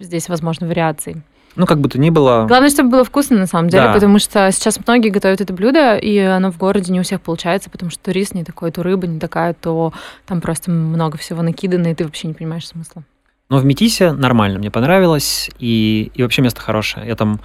здесь 0.01 0.29
возможны 0.29 0.67
вариации. 0.67 1.23
Ну, 1.57 1.67
как 1.67 1.79
бы 1.81 1.89
то 1.89 2.01
ни 2.01 2.11
было. 2.11 2.47
Главное, 2.49 2.69
чтобы 2.69 2.91
было 2.91 3.05
вкусно, 3.05 3.39
на 3.39 3.47
самом 3.47 3.69
деле, 3.69 3.85
Да. 3.85 3.93
потому 3.93 4.19
что 4.19 4.51
сейчас 4.51 4.77
многие 4.85 5.11
готовят 5.11 5.41
это 5.41 5.53
блюдо, 5.53 5.97
и 5.97 6.19
оно 6.19 6.51
в 6.51 6.59
городе 6.59 6.93
не 6.93 6.99
у 6.99 7.05
всех 7.05 7.21
получается, 7.21 7.71
потому 7.71 7.93
что 7.93 8.11
рис 8.11 8.35
не 8.35 8.43
такой, 8.43 8.73
то 8.73 8.83
рыба 8.83 9.07
не 9.07 9.21
такая, 9.21 9.55
то 9.55 9.93
там 10.27 10.41
просто 10.41 10.73
много 10.73 11.17
всего 11.17 11.43
накидано, 11.43 11.87
и 11.87 11.95
ты 11.95 12.03
вообще 12.05 12.27
не 12.27 12.35
понимаешь 12.35 12.67
смысла. 12.67 13.05
Но 13.51 13.59
в 13.59 13.65
Метисе 13.65 14.11
нормально, 14.13 14.59
мне 14.59 14.73
понравилось. 14.73 15.49
И, 15.61 16.11
и 16.15 16.23
вообще 16.25 16.43
место 16.43 16.61
хорошее. 16.61 17.07
Я 17.07 17.15
там 17.15 17.41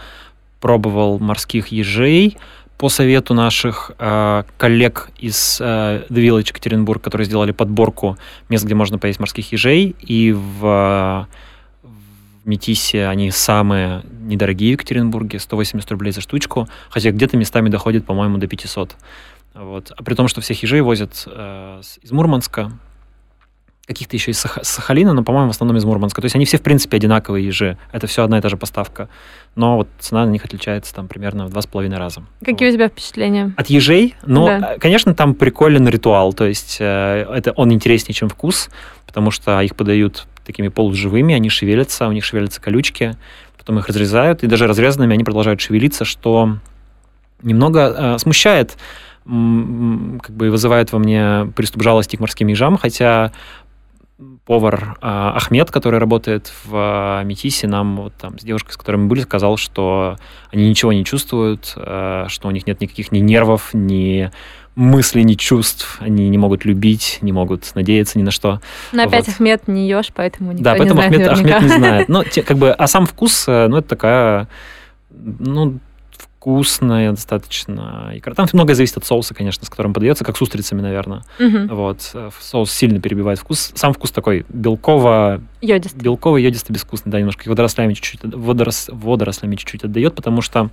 пробовал 0.59 1.19
морских 1.19 1.67
ежей 1.67 2.38
по 2.79 2.88
совету 2.88 3.33
наших 3.33 3.91
э, 4.00 4.43
коллег 4.57 5.09
из 5.17 5.59
э, 5.59 6.05
The 6.09 6.15
Village 6.15 6.48
Екатеринбург, 6.48 7.03
которые 7.03 7.25
сделали 7.25 7.51
подборку 7.51 8.18
мест, 8.48 8.63
где 8.63 8.74
можно 8.74 8.98
поесть 8.98 9.20
морских 9.20 9.51
ежей. 9.51 9.98
И 10.00 10.31
в, 10.31 10.65
э, 10.65 11.25
в 11.83 12.48
Метисе 12.48 13.07
они 13.07 13.31
самые 13.31 14.03
недорогие 14.22 14.70
в 14.70 14.79
Екатеринбурге, 14.79 15.39
180 15.39 15.92
рублей 15.92 16.13
за 16.13 16.22
штучку, 16.22 16.70
хотя 16.89 17.11
где-то 17.11 17.35
местами 17.35 17.68
доходит, 17.68 18.05
по-моему, 18.05 18.37
до 18.37 18.48
500. 18.48 18.96
Вот. 19.55 19.92
А 19.98 20.01
при 20.01 20.15
том, 20.15 20.29
что 20.29 20.39
всех 20.39 20.63
ежей 20.63 20.79
возят 20.79 21.27
э, 21.27 21.81
из 22.01 22.11
Мурманска, 22.13 22.72
каких-то 23.90 24.16
еще 24.16 24.32
из 24.32 24.38
Саха- 24.46 24.64
Сахалина, 24.64 25.14
но, 25.14 25.24
по-моему, 25.24 25.48
в 25.48 25.52
основном 25.52 25.75
из 25.78 25.84
Мурманска. 25.84 26.22
То 26.22 26.25
есть 26.25 26.36
они 26.36 26.46
все, 26.46 26.58
в 26.58 26.62
принципе, 26.62 26.98
одинаковые 26.98 27.46
ежи. 27.46 27.78
Это 27.92 28.06
все 28.08 28.24
одна 28.24 28.38
и 28.38 28.42
та 28.42 28.48
же 28.50 28.56
поставка. 28.56 29.10
Но 29.56 29.78
вот 29.78 29.88
цена 30.00 30.25
на 30.25 30.30
них 30.30 30.46
отличается 30.46 30.94
там 30.94 31.08
примерно 31.08 31.46
в 31.48 31.50
два 31.50 31.62
с 31.62 31.66
половиной 31.68 31.98
раза. 31.98 32.22
Какие 32.46 32.68
Вот. 32.70 32.74
у 32.74 32.78
тебя 32.78 32.88
впечатления? 32.90 33.52
От 33.58 33.68
ежей, 33.68 34.16
ну, 34.25 34.46
Да. 34.46 34.74
э, 34.75 34.80
конечно, 34.80 35.14
там 35.16 35.34
приколен 35.34 35.88
ритуал, 35.88 36.34
то 36.34 36.46
есть 36.46 36.78
э, 36.80 37.25
это 37.34 37.52
он 37.54 37.74
интереснее, 37.74 38.14
чем 38.14 38.30
вкус, 38.30 38.70
потому 39.08 39.32
что 39.32 39.60
их 39.62 39.75
подают 39.75 40.28
такими 40.46 40.68
полуживыми, 40.68 41.34
они 41.34 41.50
шевелятся, 41.50 42.08
у 42.08 42.12
них 42.12 42.24
шевелятся 42.24 42.62
колючки, 42.62 43.18
потом 43.58 43.80
их 43.80 43.88
разрезают, 43.88 44.44
и 44.44 44.48
даже 44.48 44.68
разрезанными 44.68 45.16
они 45.16 45.24
продолжают 45.24 45.60
шевелиться, 45.62 46.06
что 46.06 46.58
немного 47.42 47.80
э, 48.16 48.18
смущает, 48.20 48.78
как 49.25 50.36
бы 50.36 50.50
вызывает 50.50 50.92
во 50.92 51.00
мне 51.00 51.52
приступ 51.56 51.84
жалости 51.84 52.16
к 52.16 52.20
морским 52.20 52.48
ежам, 52.48 52.78
хотя 52.78 53.32
повар 54.46 54.98
э, 55.01 55.08
Ахмед, 55.08 55.72
который 55.72 56.00
работает 56.00 56.51
в 56.66 57.22
э, 57.22 57.24
Метисе, 57.24 57.68
нам 57.68 57.98
вот 57.98 58.14
там 58.16 58.38
с 58.38 58.44
девушкой, 58.44 58.74
с 58.74 58.77
которой 58.77 58.98
мы 58.98 59.08
были, 59.08 59.22
сказал, 59.22 59.58
что 59.58 60.18
они 60.51 60.70
ничего 60.70 60.92
не 60.92 61.05
чувствуют, 61.05 61.74
э, 61.77 62.25
что 62.27 62.48
у 62.48 62.51
них 62.51 62.68
нет 62.68 62.82
никаких 62.82 63.12
ни 63.12 63.20
нервов, 63.20 63.70
ни 63.74 64.29
мыслей, 64.75 65.24
ни 65.24 65.34
чувств, 65.34 65.98
они 66.00 66.29
не 66.29 66.38
могут 66.38 66.64
любить, 66.66 67.20
не 67.22 67.32
могут 67.32 67.74
надеяться 67.75 68.18
ни 68.18 68.24
на 68.24 68.32
что. 68.32 68.62
Но 68.92 69.03
опять 69.03 69.25
Вот. 69.27 69.36
Ахмед 69.36 69.68
не 69.68 69.90
ешь, 69.90 70.12
поэтому 70.14 70.51
никто 70.51 70.64
да, 70.64 70.74
не 70.74 70.79
поэтому 70.79 71.01
знает 71.01 71.14
Ахмед, 71.14 71.29
наверняка. 71.29 71.58
Ахмед 71.58 71.70
не 71.72 71.77
знает. 71.77 72.10
Ну, 72.10 72.24
те- 72.24 72.44
как 72.44 72.58
бы, 72.58 72.72
а 72.72 72.88
сам 72.88 73.05
вкус, 73.05 73.46
э, 73.48 73.68
ну, 73.68 73.77
это 73.77 73.88
такая, 73.90 74.48
ну, 75.10 75.79
вкусная 76.40 77.12
достаточно 77.12 78.12
икра. 78.14 78.34
Там 78.34 78.48
много 78.54 78.74
зависит 78.74 78.96
от 78.96 79.06
соуса, 79.06 79.34
конечно, 79.34 79.66
с 79.66 79.70
которым 79.70 79.94
подается, 79.94 80.24
как 80.24 80.38
с 80.38 80.42
устрицами, 80.42 80.80
наверное. 80.80 81.24
Мгм. 81.38 81.68
Вот. 81.68 82.12
э, 82.14 82.30
Соус 82.40 82.72
сильно 82.72 83.02
перебивает 83.02 83.40
вкус. 83.40 83.74
Сам 83.75 83.92
вкус 83.94 84.12
такой 84.12 84.46
белково, 84.48 85.42
Йодист. 85.60 85.98
белковый, 85.98 86.42
йодистый, 86.42 86.74
безвкусный, 86.74 87.12
да, 87.12 87.20
немножко 87.20 87.44
и 87.44 87.50
водорослями 87.50 87.94
чуть-чуть, 87.94 88.22
водорос, 88.24 88.90
водорослями 88.90 89.58
чуть-чуть 89.58 89.84
отдает, 89.84 90.16
потому 90.16 90.42
что 90.42 90.70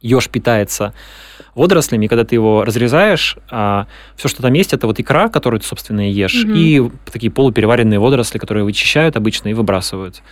еж 0.00 0.30
питается 0.30 0.94
водорослями, 1.54 2.06
и 2.06 2.08
когда 2.08 2.24
ты 2.24 2.34
его 2.36 2.64
разрезаешь, 2.64 3.36
все, 3.48 4.28
что 4.28 4.40
там 4.40 4.54
есть, 4.54 4.72
это 4.72 4.86
вот 4.86 4.98
икра, 4.98 5.28
которую 5.28 5.60
ты, 5.60 5.66
собственно, 5.66 6.08
и 6.08 6.10
ешь, 6.10 6.42
Мгм. 6.44 6.54
и 6.56 6.90
такие 7.12 7.30
полупереваренные 7.30 7.98
водоросли, 7.98 8.38
которые 8.38 8.64
вычищают 8.64 9.16
обычно 9.18 9.48
и 9.48 9.52
выбрасывают. 9.52 10.22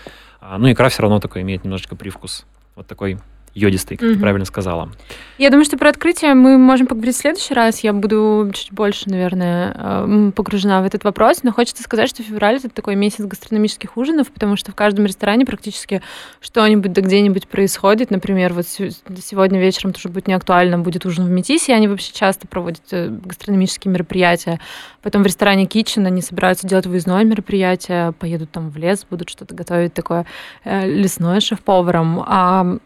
А, 0.40 0.56
Ну, 0.56 0.72
икра 0.72 0.88
все 0.88 1.02
равно 1.02 1.20
такой 1.20 1.42
имеет 1.42 1.64
немножечко 1.64 1.96
привкус. 1.96 2.46
Вот 2.76 2.86
такой 2.86 3.18
йодистый, 3.58 3.96
как 3.96 4.06
ты 4.08 4.12
Мгм. 4.14 4.20
правильно 4.20 4.44
сказала. 4.44 4.90
Я 5.38 5.50
думаю, 5.50 5.64
что 5.64 5.76
про 5.78 5.90
открытие 5.90 6.34
мы 6.34 6.58
можем 6.58 6.86
поговорить 6.86 7.14
в 7.16 7.18
следующий 7.20 7.54
раз. 7.54 7.80
Я 7.80 7.92
буду 7.92 8.50
чуть 8.54 8.72
больше, 8.72 9.08
наверное, 9.08 9.72
эм, 9.74 10.32
погружена 10.32 10.80
в 10.82 10.84
этот 10.86 11.04
вопрос. 11.04 11.42
Но 11.42 11.52
хочется 11.52 11.82
сказать, 11.82 12.08
что 12.08 12.22
февраль 12.22 12.56
это 12.56 12.68
такой 12.70 12.96
месяц 12.96 13.24
гастрономических 13.24 13.96
ужинов, 13.96 14.30
потому 14.32 14.56
что 14.56 14.72
в 14.72 14.74
каждом 14.74 15.06
ресторане 15.06 15.46
практически 15.46 16.02
что-нибудь 16.40 16.92
да 16.92 17.00
где-нибудь 17.02 17.46
происходит. 17.48 18.10
Например, 18.10 18.52
вот 18.52 18.66
се- 18.66 18.90
сегодня 19.22 19.60
вечером 19.60 19.92
тоже 19.92 20.08
будет 20.08 20.26
не 20.28 20.34
актуально, 20.34 20.78
будет 20.78 21.06
ужин 21.06 21.26
в 21.26 21.30
Метисе. 21.30 21.74
Они 21.74 21.86
вообще 21.88 22.12
часто 22.12 22.46
проводят 22.48 22.82
э, 22.92 23.08
гастрономические 23.08 23.92
мероприятия. 23.92 24.58
Потом 25.02 25.22
в 25.22 25.26
ресторане 25.26 25.64
Kitchen 25.66 26.06
они 26.06 26.20
собираются 26.22 26.66
делать 26.66 26.86
выездное 26.86 27.22
мероприятие, 27.24 28.12
поедут 28.12 28.50
там 28.50 28.70
в 28.70 28.76
лес, 28.76 29.06
будут 29.08 29.28
что-то 29.30 29.54
готовить 29.54 29.94
такое 29.94 30.26
э, 30.64 30.86
лесное 30.88 31.40
шеф-поваром. 31.40 32.22
А 32.26 32.78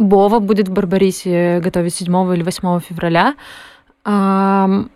Бова 0.00 0.38
будет 0.38 0.68
в 0.68 0.72
Барбарисе 0.72 1.60
готовить 1.60 1.94
7 1.94 2.34
или 2.34 2.42
8 2.42 2.80
февраля. 2.80 3.34
В 4.04 4.88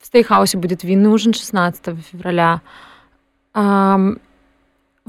стейхаусе 0.00 0.58
будет 0.58 0.84
винный 0.84 1.10
ужин 1.10 1.34
16 1.34 1.96
февраля. 2.10 2.62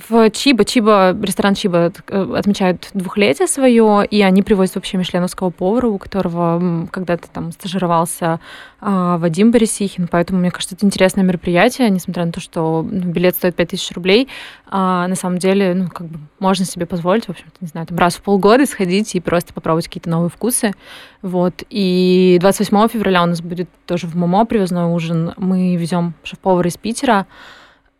В 0.07 0.29
Чиба, 0.31 0.65
Чиба, 0.65 1.17
ресторан 1.21 1.55
Чиба 1.55 1.91
э, 2.07 2.33
отмечают 2.35 2.89
двухлетие 2.93 3.47
свое, 3.47 4.05
и 4.09 4.21
они 4.21 4.43
привозят 4.43 4.75
вообще 4.75 4.97
мишленовского 4.97 5.49
повара, 5.49 5.87
у 5.87 5.97
которого 5.97 6.87
когда-то 6.91 7.29
там 7.29 7.51
стажировался 7.51 8.39
а, 8.81 9.17
Вадим 9.17 9.51
Борисихин, 9.51 10.07
поэтому, 10.07 10.39
мне 10.39 10.51
кажется, 10.51 10.75
это 10.75 10.85
интересное 10.85 11.23
мероприятие, 11.23 11.89
несмотря 11.89 12.25
на 12.25 12.31
то, 12.31 12.39
что 12.39 12.85
ну, 12.89 13.11
билет 13.11 13.35
стоит 13.35 13.55
5000 13.55 13.91
рублей, 13.93 14.29
а, 14.67 15.07
на 15.07 15.15
самом 15.15 15.37
деле, 15.37 15.73
ну, 15.73 15.89
как 15.89 16.07
бы 16.07 16.19
можно 16.39 16.65
себе 16.65 16.85
позволить, 16.85 17.25
в 17.25 17.29
общем-то, 17.29 17.57
не 17.59 17.67
знаю, 17.67 17.87
там 17.87 17.97
раз 17.97 18.15
в 18.15 18.21
полгода 18.21 18.65
сходить 18.65 19.15
и 19.15 19.19
просто 19.19 19.53
попробовать 19.53 19.87
какие-то 19.87 20.09
новые 20.09 20.29
вкусы, 20.29 20.73
вот, 21.21 21.63
и 21.69 22.37
28 22.39 22.87
февраля 22.87 23.23
у 23.23 23.25
нас 23.25 23.41
будет 23.41 23.69
тоже 23.85 24.07
в 24.07 24.15
МОМО 24.15 24.45
привозной 24.45 24.85
ужин, 24.85 25.33
мы 25.37 25.75
везем 25.75 26.13
шеф-повара 26.23 26.69
из 26.69 26.77
Питера, 26.77 27.27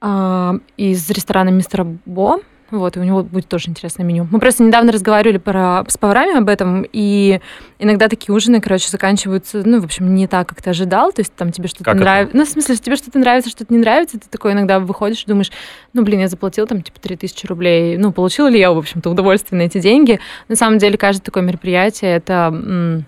из 0.02 1.10
ресторана 1.10 1.50
Мистера 1.50 1.86
Бо. 2.06 2.40
Вот, 2.72 2.98
и 2.98 3.00
у 3.00 3.04
него 3.04 3.24
будет 3.24 3.48
тоже 3.48 3.70
интересное 3.70 4.04
меню. 4.06 4.28
Мы 4.30 4.40
просто 4.40 4.64
недавно 4.64 4.92
разговаривали 4.92 5.38
про, 5.38 5.84
с 5.88 5.98
поварами 5.98 6.38
об 6.38 6.48
этом, 6.50 6.86
и 6.92 7.42
иногда 7.80 8.08
такие 8.08 8.34
ужины, 8.36 8.62
короче, 8.62 8.90
заканчиваются, 8.90 9.64
ну, 9.66 9.82
в 9.82 9.86
общем, 9.86 10.14
не 10.14 10.28
так, 10.28 10.50
как 10.50 10.62
ты 10.62 10.70
ожидал. 10.70 11.12
То 11.12 11.22
есть 11.22 11.34
там 11.34 11.52
тебе 11.52 11.68
что-то 11.68 11.94
нравится. 11.96 12.38
Ну, 12.38 12.46
в 12.46 12.48
смысле, 12.48 12.76
тебе 12.76 12.96
что-то 12.96 13.18
нравится, 13.18 13.50
что-то 13.50 13.74
не 13.74 13.80
нравится, 13.80 14.20
ты 14.20 14.30
такой 14.30 14.54
иногда 14.54 14.80
выходишь 14.80 15.24
и 15.24 15.26
думаешь, 15.26 15.52
ну, 15.94 16.04
блин, 16.04 16.20
я 16.20 16.28
заплатил 16.28 16.68
там, 16.68 16.84
типа, 16.84 17.00
3000 17.00 17.48
рублей. 17.48 17.98
Ну, 17.98 18.12
получила 18.12 18.48
ли 18.48 18.60
я, 18.60 18.72
в 18.72 18.78
общем-то, 18.78 19.10
удовольствие 19.10 19.58
на 19.58 19.64
эти 19.64 19.80
деньги? 19.80 20.20
На 20.48 20.56
самом 20.56 20.78
деле, 20.78 20.96
каждое 20.98 21.24
такое 21.24 21.42
мероприятие, 21.42 22.18
это, 22.18 22.52
ну, 22.52 23.04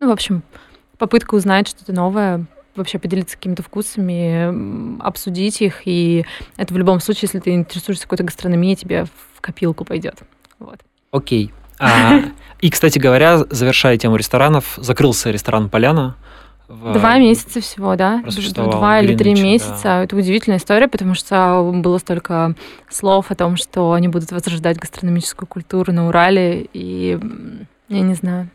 в 0.00 0.10
общем, 0.10 0.42
попытка 0.98 1.36
узнать 1.36 1.68
что-то 1.68 1.92
новое, 1.92 2.46
вообще 2.76 2.98
поделиться 2.98 3.36
какими-то 3.36 3.62
вкусами, 3.62 5.00
обсудить 5.00 5.60
их. 5.62 5.82
И 5.84 6.24
это 6.56 6.74
в 6.74 6.78
любом 6.78 7.00
случае, 7.00 7.22
если 7.22 7.38
ты 7.40 7.54
интересуешься 7.54 8.04
какой-то 8.04 8.24
гастрономией, 8.24 8.76
тебе 8.76 9.04
в 9.34 9.40
копилку 9.40 9.84
пойдет. 9.84 10.18
Вот. 10.58 10.80
Окей. 11.10 11.52
А, 11.78 12.20
и, 12.60 12.70
кстати 12.70 12.98
говоря, 12.98 13.38
завершая 13.50 13.96
тему 13.96 14.16
ресторанов, 14.16 14.74
закрылся 14.76 15.30
ресторан 15.30 15.68
«Поляна». 15.68 16.16
В... 16.66 16.94
Два 16.94 17.18
месяца 17.18 17.60
всего, 17.60 17.94
да? 17.94 18.22
Два 18.54 19.00
или 19.00 19.14
три 19.14 19.34
месяца. 19.34 19.82
Да. 19.84 20.04
Это 20.04 20.16
удивительная 20.16 20.58
история, 20.58 20.88
потому 20.88 21.14
что 21.14 21.70
было 21.74 21.98
столько 21.98 22.54
слов 22.88 23.30
о 23.30 23.34
том, 23.34 23.56
что 23.56 23.92
они 23.92 24.08
будут 24.08 24.32
возрождать 24.32 24.78
гастрономическую 24.78 25.46
культуру 25.46 25.92
на 25.92 26.08
Урале. 26.08 26.66
И 26.72 27.18
я 27.88 28.00
не 28.00 28.14
знаю. 28.14 28.48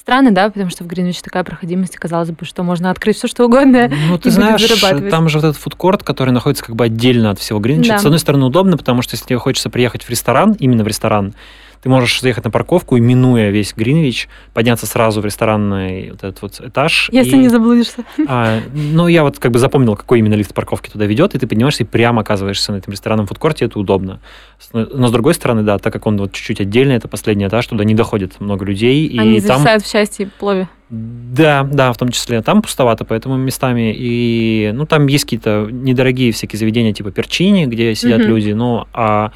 Странно, 0.00 0.30
да, 0.30 0.48
потому 0.48 0.70
что 0.70 0.82
в 0.82 0.86
Гринвиче 0.86 1.20
такая 1.22 1.44
проходимость, 1.44 1.96
казалось 1.96 2.30
бы, 2.30 2.46
что 2.46 2.62
можно 2.62 2.90
открыть 2.90 3.18
все, 3.18 3.28
что 3.28 3.44
угодно. 3.44 3.90
Ну, 4.08 4.16
ты 4.18 4.30
знаешь, 4.30 4.66
там 5.10 5.28
же 5.28 5.38
вот 5.38 5.44
этот 5.44 5.60
фудкорт, 5.60 6.02
который 6.02 6.30
находится 6.30 6.64
как 6.64 6.74
бы 6.74 6.86
отдельно 6.86 7.30
от 7.30 7.38
всего 7.38 7.58
Гринвича. 7.60 7.94
Да. 7.94 7.98
С 7.98 8.04
одной 8.06 8.18
стороны, 8.18 8.46
удобно, 8.46 8.78
потому 8.78 9.02
что 9.02 9.14
если 9.14 9.26
тебе 9.26 9.38
хочется 9.38 9.68
приехать 9.68 10.02
в 10.04 10.08
ресторан, 10.08 10.56
именно 10.58 10.84
в 10.84 10.86
ресторан, 10.86 11.34
ты 11.82 11.88
можешь 11.88 12.20
заехать 12.20 12.44
на 12.44 12.50
парковку 12.50 12.96
и, 12.96 13.00
минуя 13.00 13.50
весь 13.50 13.74
Гринвич, 13.74 14.28
подняться 14.52 14.86
сразу 14.86 15.20
в 15.20 15.24
ресторанный 15.24 16.10
вот 16.10 16.22
этот 16.22 16.42
вот 16.42 16.60
этаж. 16.60 17.08
Если 17.12 17.36
и, 17.36 17.38
не 17.38 17.48
заблудишься. 17.48 18.04
А, 18.28 18.60
ну, 18.74 19.08
я 19.08 19.22
вот 19.22 19.38
как 19.38 19.50
бы 19.50 19.58
запомнил, 19.58 19.96
какой 19.96 20.18
именно 20.18 20.34
лифт 20.34 20.52
парковки 20.52 20.90
туда 20.90 21.06
ведет, 21.06 21.34
и 21.34 21.38
ты 21.38 21.46
поднимаешься 21.46 21.84
и 21.84 21.86
прямо 21.86 22.20
оказываешься 22.20 22.72
на 22.72 22.76
этом 22.76 22.92
ресторанном 22.92 23.26
фудкорте, 23.26 23.64
это 23.64 23.78
удобно. 23.78 24.20
Но 24.72 25.08
с 25.08 25.12
другой 25.12 25.34
стороны, 25.34 25.62
да, 25.62 25.78
так 25.78 25.92
как 25.92 26.06
он 26.06 26.18
вот 26.18 26.32
чуть-чуть 26.32 26.60
отдельный, 26.60 26.96
это 26.96 27.08
последний 27.08 27.46
этаж, 27.46 27.66
туда 27.66 27.84
не 27.84 27.94
доходит 27.94 28.40
много 28.40 28.64
людей. 28.64 29.08
Они 29.18 29.36
и 29.36 29.40
зависают 29.40 29.64
там... 29.64 29.80
в 29.80 29.86
счастье 29.86 30.26
и 30.26 30.28
плове. 30.28 30.68
Да, 30.90 31.66
да, 31.70 31.92
в 31.92 31.96
том 31.96 32.08
числе. 32.08 32.42
Там 32.42 32.62
пустовато, 32.62 33.04
поэтому 33.04 33.36
местами. 33.36 33.94
И, 33.96 34.72
ну, 34.74 34.86
там 34.86 35.06
есть 35.06 35.24
какие-то 35.24 35.68
недорогие 35.70 36.32
всякие 36.32 36.58
заведения, 36.58 36.92
типа 36.92 37.12
перчини, 37.12 37.66
где 37.66 37.94
сидят 37.94 38.20
mm-hmm. 38.20 38.24
люди, 38.24 38.50
ну, 38.50 38.86
а 38.92 39.30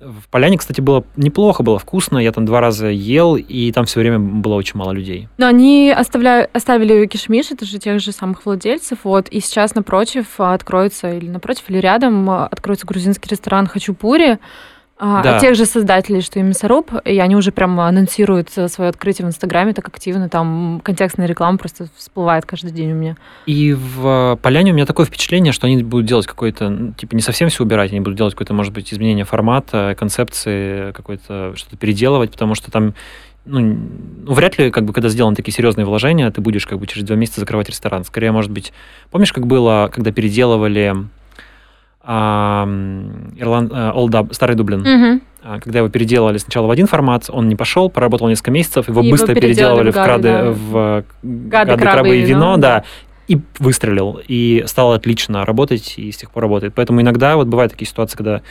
в 0.00 0.28
Поляне, 0.28 0.58
кстати, 0.58 0.80
было 0.80 1.04
неплохо, 1.16 1.62
было 1.62 1.78
вкусно. 1.78 2.18
Я 2.18 2.32
там 2.32 2.44
два 2.44 2.60
раза 2.60 2.88
ел, 2.88 3.36
и 3.36 3.72
там 3.72 3.86
все 3.86 4.00
время 4.00 4.18
было 4.18 4.54
очень 4.54 4.76
мало 4.78 4.92
людей. 4.92 5.28
Но 5.38 5.46
они 5.46 5.90
оставляют, 5.96 6.50
оставили 6.52 7.06
кишмиш, 7.06 7.50
это 7.50 7.64
же 7.64 7.78
тех 7.78 8.00
же 8.00 8.12
самых 8.12 8.44
владельцев, 8.44 9.00
вот, 9.04 9.28
и 9.28 9.40
сейчас 9.40 9.74
напротив 9.74 10.26
откроется, 10.38 11.12
или 11.12 11.28
напротив, 11.28 11.64
или 11.68 11.78
рядом 11.78 12.28
откроется 12.28 12.86
грузинский 12.86 13.28
ресторан 13.30 13.66
Хачупури, 13.66 14.38
а, 14.96 15.22
да. 15.22 15.36
От 15.36 15.40
тех 15.40 15.56
же 15.56 15.66
создателей, 15.66 16.20
что 16.20 16.38
и 16.38 16.42
Мясоруб, 16.42 16.92
и 17.04 17.18
они 17.18 17.34
уже 17.34 17.50
прям 17.50 17.80
анонсируют 17.80 18.50
свое 18.50 18.90
открытие 18.90 19.26
в 19.26 19.28
Инстаграме 19.28 19.72
так 19.72 19.88
активно, 19.88 20.28
там 20.28 20.80
контекстная 20.84 21.26
реклама 21.26 21.58
просто 21.58 21.88
всплывает 21.96 22.46
каждый 22.46 22.70
день 22.70 22.92
у 22.92 22.94
меня. 22.94 23.16
И 23.46 23.72
в 23.72 24.38
Поляне 24.40 24.70
у 24.70 24.74
меня 24.74 24.86
такое 24.86 25.04
впечатление, 25.06 25.52
что 25.52 25.66
они 25.66 25.82
будут 25.82 26.06
делать 26.06 26.26
какой-то, 26.26 26.92
типа 26.96 27.16
не 27.16 27.22
совсем 27.22 27.48
все 27.48 27.64
убирать, 27.64 27.90
они 27.90 28.00
будут 28.00 28.16
делать 28.16 28.34
какое-то, 28.34 28.54
может 28.54 28.72
быть, 28.72 28.94
изменение 28.94 29.24
формата, 29.24 29.96
концепции, 29.98 30.92
какое-то 30.92 31.54
что-то 31.56 31.76
переделывать, 31.76 32.30
потому 32.30 32.54
что 32.54 32.70
там 32.70 32.94
ну, 33.46 33.60
ну, 33.60 34.32
вряд 34.32 34.58
ли, 34.58 34.70
как 34.70 34.84
бы, 34.84 34.94
когда 34.94 35.10
сделаны 35.10 35.36
такие 35.36 35.52
серьезные 35.52 35.84
вложения, 35.84 36.30
ты 36.30 36.40
будешь, 36.40 36.66
как 36.66 36.78
бы, 36.78 36.86
через 36.86 37.04
два 37.04 37.14
месяца 37.14 37.40
закрывать 37.40 37.68
ресторан. 37.68 38.02
Скорее, 38.04 38.32
может 38.32 38.50
быть, 38.50 38.72
помнишь, 39.10 39.34
как 39.34 39.46
было, 39.46 39.90
когда 39.92 40.12
переделывали 40.12 40.94
Ирланд, 42.06 43.72
Old 43.72 44.30
э, 44.30 44.34
Старый 44.34 44.56
Дублин. 44.56 44.80
Угу. 44.80 45.20
Когда 45.60 45.78
его 45.78 45.88
переделали 45.88 46.38
сначала 46.38 46.66
в 46.66 46.70
один 46.70 46.86
формат, 46.86 47.24
он 47.28 47.48
не 47.48 47.56
пошел, 47.56 47.90
проработал 47.90 48.28
несколько 48.28 48.50
месяцев, 48.50 48.88
его 48.88 49.02
и 49.02 49.10
быстро 49.10 49.30
его 49.30 49.40
переделали, 49.40 49.84
переделали 49.84 49.90
в, 49.90 49.94
крады, 49.94 50.28
да. 50.28 50.50
в 50.50 51.04
гады, 51.22 51.70
гады 51.70 51.82
крабы, 51.82 52.16
и 52.16 52.20
вино, 52.22 52.26
вино 52.26 52.56
да. 52.56 52.78
да, 52.78 52.84
и 53.28 53.40
выстрелил, 53.58 54.20
и 54.26 54.64
стал 54.66 54.92
отлично 54.92 55.44
работать, 55.44 55.94
и 55.98 56.10
с 56.10 56.16
тех 56.16 56.30
пор 56.30 56.42
работает. 56.44 56.74
Поэтому 56.74 57.00
иногда 57.00 57.36
вот 57.36 57.46
бывают 57.46 57.72
такие 57.72 57.88
ситуации, 57.88 58.16
когда 58.16 58.42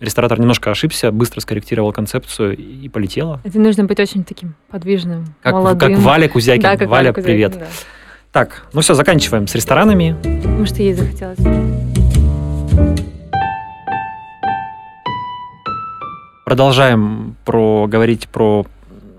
ресторатор 0.00 0.38
немножко 0.38 0.70
ошибся, 0.70 1.10
быстро 1.10 1.40
скорректировал 1.40 1.92
концепцию 1.92 2.56
и 2.56 2.88
полетело. 2.88 3.40
Это 3.44 3.58
нужно 3.58 3.84
быть 3.84 4.00
очень 4.00 4.24
таким 4.24 4.54
подвижным, 4.70 5.34
как, 5.42 5.52
молодым. 5.52 5.94
Как 5.94 6.02
Валя 6.02 6.28
Кузякин. 6.28 6.62
Да, 6.62 6.76
как 6.76 6.88
Валя, 6.88 7.12
Валя 7.12 7.22
привет. 7.22 7.58
да. 7.58 7.66
Так, 8.32 8.66
ну 8.72 8.82
все, 8.82 8.94
заканчиваем 8.94 9.46
с 9.46 9.54
ресторанами. 9.54 10.14
Может, 10.44 10.78
ей 10.78 10.92
захотелось. 10.92 11.38
Продолжаем 16.44 17.36
про, 17.44 17.86
говорить 17.86 18.28
про 18.28 18.66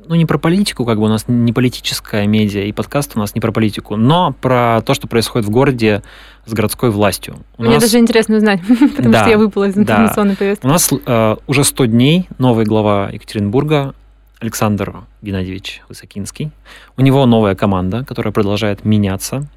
ну, 0.09 0.15
не 0.15 0.25
про 0.25 0.39
политику, 0.39 0.85
как 0.85 0.97
бы 0.97 1.05
у 1.05 1.07
нас 1.07 1.25
не 1.27 1.53
политическая 1.53 2.25
медиа, 2.25 2.63
и 2.63 2.71
подкаст 2.71 3.11
у 3.15 3.19
нас 3.19 3.35
не 3.35 3.41
про 3.41 3.51
политику, 3.51 3.95
но 3.95 4.33
про 4.41 4.81
то, 4.83 4.95
что 4.95 5.07
происходит 5.07 5.47
в 5.47 5.51
городе 5.51 6.01
с 6.47 6.53
городской 6.53 6.89
властью. 6.89 7.35
У 7.59 7.61
Мне 7.61 7.75
нас... 7.75 7.83
даже 7.83 7.99
интересно 7.99 8.37
узнать, 8.37 8.59
потому 8.95 9.13
да, 9.13 9.21
что 9.21 9.29
я 9.29 9.37
выпала 9.37 9.65
из 9.65 9.77
информационной 9.77 10.33
да. 10.33 10.37
повестки. 10.39 10.65
У 10.65 10.69
нас 10.69 10.89
э, 10.91 11.35
уже 11.45 11.63
100 11.63 11.85
дней 11.85 12.27
новый 12.39 12.65
глава 12.65 13.11
Екатеринбурга 13.13 13.93
Александр 14.39 14.95
Геннадьевич 15.21 15.83
Высокинский. 15.89 16.49
У 16.97 17.01
него 17.01 17.27
новая 17.27 17.53
команда, 17.53 18.03
которая 18.03 18.33
продолжает 18.33 18.85
меняться. 18.85 19.47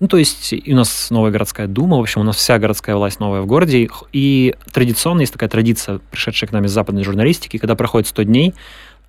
Ну, 0.00 0.08
то 0.08 0.16
есть 0.18 0.52
у 0.52 0.74
нас 0.74 1.10
новая 1.10 1.30
городская 1.30 1.66
дума, 1.66 1.96
в 1.96 2.00
общем, 2.00 2.22
у 2.22 2.24
нас 2.24 2.36
вся 2.36 2.58
городская 2.58 2.96
власть 2.96 3.20
новая 3.20 3.42
в 3.42 3.46
городе, 3.46 3.88
и 4.12 4.54
традиционно 4.72 5.20
есть 5.20 5.32
такая 5.32 5.48
традиция, 5.48 6.00
пришедшая 6.10 6.48
к 6.48 6.52
нам 6.52 6.64
из 6.64 6.72
западной 6.72 7.04
журналистики, 7.04 7.58
когда 7.58 7.76
проходит 7.76 8.08
100 8.08 8.22
дней, 8.24 8.54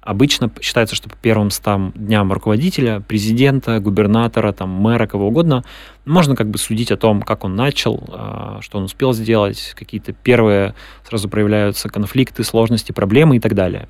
обычно 0.06 0.52
считается, 0.62 0.96
что 0.96 1.10
по 1.10 1.16
первым 1.16 1.50
100 1.50 1.94
дням 1.96 2.32
руководителя, 2.32 3.00
президента, 3.00 3.80
губернатора, 3.80 4.54
там, 4.54 4.70
мэра, 4.70 5.08
кого 5.08 5.30
угодно, 5.30 5.64
можно 6.06 6.36
как 6.36 6.50
бы 6.52 6.60
судить 6.60 6.92
о 6.92 6.98
том, 6.98 7.24
как 7.24 7.44
он 7.44 7.56
начал, 7.56 8.04
а, 8.10 8.60
что 8.62 8.78
он 8.78 8.84
успел 8.84 9.14
сделать, 9.14 9.74
какие-то 9.76 10.14
первые 10.14 10.76
сразу 11.10 11.28
проявляются 11.28 11.90
конфликты, 11.90 12.44
сложности, 12.44 12.92
проблемы 12.92 13.38
и 13.38 13.40
так 13.40 13.56
далее. 13.56 13.90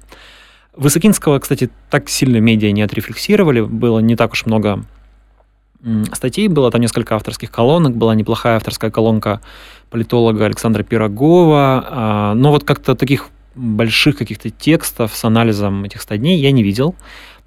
Высокинского, 0.73 1.39
кстати, 1.39 1.69
так 1.89 2.09
сильно 2.09 2.37
медиа 2.37 2.71
не 2.71 2.81
отрефлексировали, 2.81 3.61
было 3.61 3.99
не 3.99 4.15
так 4.15 4.31
уж 4.31 4.45
много 4.45 4.85
статей, 6.13 6.47
было 6.47 6.71
там 6.71 6.81
несколько 6.81 7.15
авторских 7.15 7.51
колонок, 7.51 7.95
была 7.95 8.15
неплохая 8.15 8.57
авторская 8.57 8.91
колонка 8.91 9.41
политолога 9.89 10.45
Александра 10.45 10.83
Пирогова, 10.83 11.85
а, 11.87 12.33
но 12.33 12.51
вот 12.51 12.63
как-то 12.63 12.95
таких 12.95 13.29
больших 13.55 14.17
каких-то 14.17 14.49
текстов 14.49 15.15
с 15.15 15.23
анализом 15.23 15.83
этих 15.83 16.01
100 16.01 16.15
дней 16.17 16.39
я 16.39 16.51
не 16.51 16.63
видел. 16.63 16.95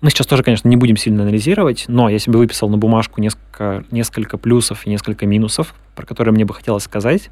Мы 0.01 0.11
сейчас 0.11 0.27
тоже, 0.27 0.43
конечно, 0.43 0.69
не 0.69 0.77
будем 0.77 0.97
сильно 0.97 1.23
анализировать, 1.23 1.87
но 1.89 2.09
я 2.09 2.19
себе 2.19 2.39
выписал 2.39 2.69
на 2.69 2.79
бумажку 2.79 3.21
несколько, 3.21 3.85
несколько 3.91 4.39
плюсов 4.39 4.87
и 4.87 4.91
несколько 4.91 5.27
минусов, 5.27 5.75
про 5.97 6.07
которые 6.07 6.33
мне 6.33 6.45
бы 6.45 6.55
хотелось 6.55 6.85
сказать, 6.85 7.31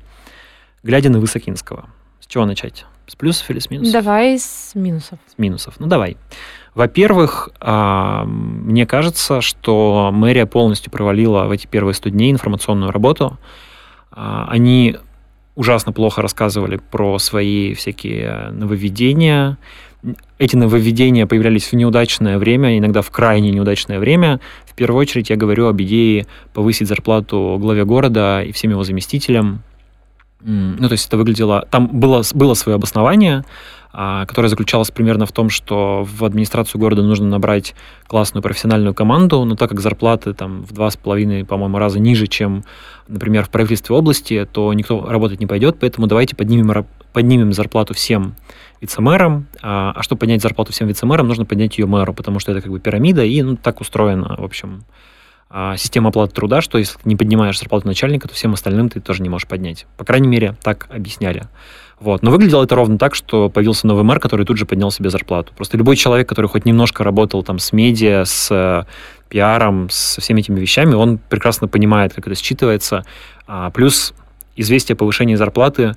глядя 0.82 1.08
на 1.10 1.20
Высокинского. 1.20 1.88
С 2.20 2.26
чего 2.26 2.44
начать? 2.44 2.84
С 3.06 3.14
плюсов 3.14 3.48
или 3.50 3.60
с 3.60 3.70
минусов? 3.70 3.92
Давай 3.92 4.36
с 4.36 4.72
минусов. 4.74 5.20
С 5.32 5.38
минусов. 5.38 5.74
Ну, 5.78 5.86
давай. 5.86 6.16
Во-первых, 6.76 7.48
а, 7.58 8.26
мне 8.26 8.84
кажется, 8.84 9.40
что 9.40 10.10
мэрия 10.12 10.44
полностью 10.44 10.92
провалила 10.92 11.44
в 11.44 11.50
эти 11.50 11.66
первые 11.66 11.94
100 11.94 12.10
дней 12.10 12.30
информационную 12.30 12.92
работу. 12.92 13.38
А, 14.12 14.46
они 14.50 14.96
ужасно 15.54 15.92
плохо 15.92 16.20
рассказывали 16.20 16.76
про 16.76 17.18
свои 17.18 17.72
всякие 17.72 18.50
нововведения. 18.50 19.56
Эти 20.38 20.54
нововведения 20.54 21.26
появлялись 21.26 21.64
в 21.64 21.72
неудачное 21.72 22.36
время, 22.36 22.76
иногда 22.76 23.00
в 23.00 23.10
крайне 23.10 23.50
неудачное 23.52 23.98
время. 23.98 24.38
В 24.66 24.74
первую 24.74 25.00
очередь 25.00 25.30
я 25.30 25.36
говорю 25.36 25.68
об 25.68 25.80
идее 25.80 26.26
повысить 26.52 26.88
зарплату 26.88 27.56
главе 27.58 27.86
города 27.86 28.42
и 28.42 28.52
всем 28.52 28.72
его 28.72 28.84
заместителям. 28.84 29.62
Ну, 30.40 30.88
то 30.88 30.92
есть 30.92 31.06
это 31.08 31.16
выглядело... 31.16 31.66
Там 31.70 31.88
было, 31.88 32.22
было 32.34 32.54
свое 32.54 32.76
обоснование, 32.76 33.44
а, 33.98 34.26
которое 34.26 34.48
заключалось 34.48 34.90
примерно 34.90 35.24
в 35.24 35.32
том, 35.32 35.48
что 35.48 36.04
в 36.04 36.22
администрацию 36.22 36.78
города 36.78 37.02
нужно 37.02 37.26
набрать 37.26 37.74
классную 38.06 38.42
профессиональную 38.42 38.92
команду, 38.92 39.42
но 39.44 39.56
так 39.56 39.70
как 39.70 39.80
зарплаты 39.80 40.34
там 40.34 40.64
в 40.64 40.72
два 40.74 40.90
с 40.90 40.98
половиной, 40.98 41.46
по-моему, 41.46 41.78
раза 41.78 41.98
ниже, 41.98 42.26
чем, 42.26 42.62
например, 43.08 43.44
в 43.46 43.48
правительстве 43.48 43.96
области, 43.96 44.46
то 44.52 44.70
никто 44.74 45.00
работать 45.08 45.40
не 45.40 45.46
пойдет, 45.46 45.78
поэтому 45.80 46.06
давайте 46.06 46.36
поднимем, 46.36 46.86
поднимем 47.14 47.54
зарплату 47.54 47.94
всем 47.94 48.36
вице-мэрам, 48.82 49.46
а, 49.62 49.92
а 49.96 50.02
чтобы 50.02 50.18
поднять 50.18 50.42
зарплату 50.42 50.72
всем 50.72 50.88
вице-мэрам, 50.88 51.26
нужно 51.26 51.46
поднять 51.46 51.78
ее 51.78 51.86
мэру, 51.86 52.12
потому 52.12 52.38
что 52.38 52.52
это 52.52 52.60
как 52.60 52.70
бы 52.70 52.78
пирамида, 52.78 53.24
и 53.24 53.40
ну, 53.40 53.56
так 53.56 53.80
устроена, 53.80 54.36
в 54.36 54.44
общем, 54.44 54.84
система 55.76 56.08
оплаты 56.08 56.34
труда, 56.34 56.60
что 56.60 56.78
если 56.78 56.98
не 57.04 57.16
поднимаешь 57.16 57.58
зарплату 57.58 57.86
начальника, 57.86 58.28
то 58.28 58.34
всем 58.34 58.54
остальным 58.54 58.88
ты 58.88 59.00
тоже 59.00 59.22
не 59.22 59.28
можешь 59.28 59.46
поднять. 59.46 59.86
По 59.96 60.04
крайней 60.04 60.28
мере, 60.28 60.56
так 60.62 60.86
объясняли. 60.90 61.44
Вот. 61.98 62.22
Но 62.22 62.30
выглядело 62.30 62.64
это 62.64 62.74
ровно 62.74 62.98
так, 62.98 63.14
что 63.14 63.48
появился 63.48 63.86
новый 63.86 64.04
мэр, 64.04 64.20
который 64.20 64.44
тут 64.44 64.58
же 64.58 64.66
поднял 64.66 64.90
себе 64.90 65.08
зарплату. 65.08 65.52
Просто 65.56 65.78
любой 65.78 65.96
человек, 65.96 66.28
который 66.28 66.46
хоть 66.46 66.66
немножко 66.66 67.04
работал 67.04 67.42
там 67.42 67.58
с 67.58 67.72
медиа, 67.72 68.24
с 68.24 68.48
э, 68.50 68.84
пиаром, 69.28 69.88
со 69.90 70.20
всеми 70.20 70.40
этими 70.40 70.60
вещами, 70.60 70.94
он 70.94 71.18
прекрасно 71.18 71.68
понимает, 71.68 72.12
как 72.12 72.26
это 72.26 72.36
считывается. 72.36 73.04
А, 73.46 73.70
плюс 73.70 74.12
известие 74.56 74.94
о 74.94 74.96
повышении 74.96 75.36
зарплаты 75.36 75.94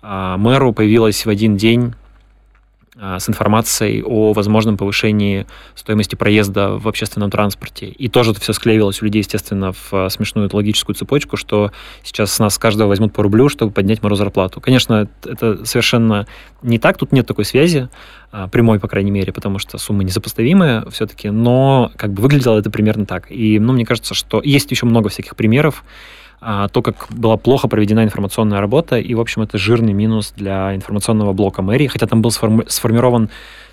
а, 0.00 0.38
мэру 0.38 0.72
появилось 0.72 1.26
в 1.26 1.28
один 1.28 1.56
день 1.56 1.92
а, 1.92 2.01
с 3.02 3.28
информацией 3.28 4.02
о 4.02 4.32
возможном 4.32 4.76
повышении 4.76 5.46
стоимости 5.74 6.14
проезда 6.14 6.78
в 6.78 6.86
общественном 6.86 7.30
транспорте. 7.30 7.86
И 7.86 8.08
тоже 8.08 8.30
это 8.30 8.40
все 8.40 8.52
склеивалось 8.52 9.02
у 9.02 9.04
людей, 9.04 9.20
естественно, 9.20 9.72
в 9.72 9.92
а, 9.92 10.08
смешную 10.08 10.48
логическую 10.52 10.94
цепочку, 10.94 11.36
что 11.36 11.72
сейчас 12.04 12.32
с 12.32 12.38
нас 12.38 12.58
каждого 12.58 12.88
возьмут 12.88 13.12
по 13.12 13.22
рублю, 13.22 13.48
чтобы 13.48 13.72
поднять 13.72 14.02
мору 14.02 14.14
зарплату. 14.14 14.60
Конечно, 14.60 15.08
это 15.24 15.64
совершенно 15.64 16.26
не 16.62 16.78
так, 16.78 16.96
тут 16.96 17.10
нет 17.10 17.26
такой 17.26 17.44
связи, 17.44 17.88
а, 18.30 18.46
прямой, 18.46 18.78
по 18.78 18.86
крайней 18.86 19.10
мере, 19.10 19.32
потому 19.32 19.58
что 19.58 19.78
суммы 19.78 20.04
несопоставимые 20.04 20.84
все-таки, 20.90 21.30
но 21.30 21.90
как 21.96 22.12
бы 22.12 22.22
выглядело 22.22 22.58
это 22.58 22.70
примерно 22.70 23.04
так. 23.04 23.30
И, 23.30 23.58
ну, 23.58 23.72
мне 23.72 23.84
кажется, 23.84 24.14
что 24.14 24.40
есть 24.42 24.70
еще 24.70 24.86
много 24.86 25.08
всяких 25.08 25.34
примеров, 25.34 25.82
а, 25.82 26.21
то, 26.72 26.82
как 26.82 27.06
была 27.10 27.36
плохо 27.36 27.68
проведена 27.68 28.02
информационная 28.02 28.60
работа, 28.60 28.98
и, 28.98 29.14
в 29.14 29.20
общем, 29.20 29.42
это 29.42 29.58
жирный 29.58 29.92
минус 29.92 30.32
для 30.36 30.74
информационного 30.74 31.32
блока 31.32 31.62
мэрии, 31.62 31.86
хотя 31.86 32.06
там 32.06 32.20
был 32.20 32.30
сформи- 32.30 32.68
сформирован 32.68 33.30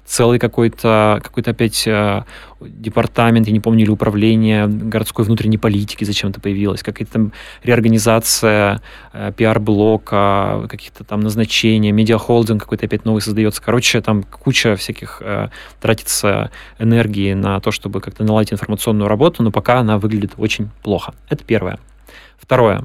целый 0.10 0.40
какой-то, 0.40 1.20
какой-то 1.24 1.52
опять 1.52 1.86
э, 1.86 2.24
департамент, 2.60 3.46
я 3.46 3.54
не 3.54 3.60
помню, 3.60 3.84
или 3.84 3.92
управление 3.92 4.68
городской 4.68 5.24
внутренней 5.24 5.60
политики 5.60 6.04
зачем-то 6.04 6.42
появилось, 6.42 6.82
какая-то 6.82 7.14
там 7.14 7.32
реорганизация 7.64 8.82
э, 9.14 9.32
пиар-блока, 9.38 10.66
каких-то 10.68 11.04
там 11.04 11.20
назначения, 11.20 11.92
медиахолдинг 11.92 12.62
какой-то 12.62 12.88
опять 12.88 13.06
новый 13.06 13.22
создается. 13.22 13.62
Короче, 13.62 14.02
там 14.02 14.24
куча 14.24 14.76
всяких 14.76 15.22
э, 15.24 15.50
тратится 15.80 16.50
энергии 16.80 17.34
на 17.34 17.60
то, 17.60 17.70
чтобы 17.72 18.02
как-то 18.02 18.24
наладить 18.24 18.54
информационную 18.54 19.08
работу, 19.08 19.44
но 19.44 19.52
пока 19.52 19.78
она 19.78 20.00
выглядит 20.00 20.32
очень 20.38 20.70
плохо. 20.82 21.14
Это 21.30 21.44
первое. 21.44 21.78
Второе. 22.40 22.84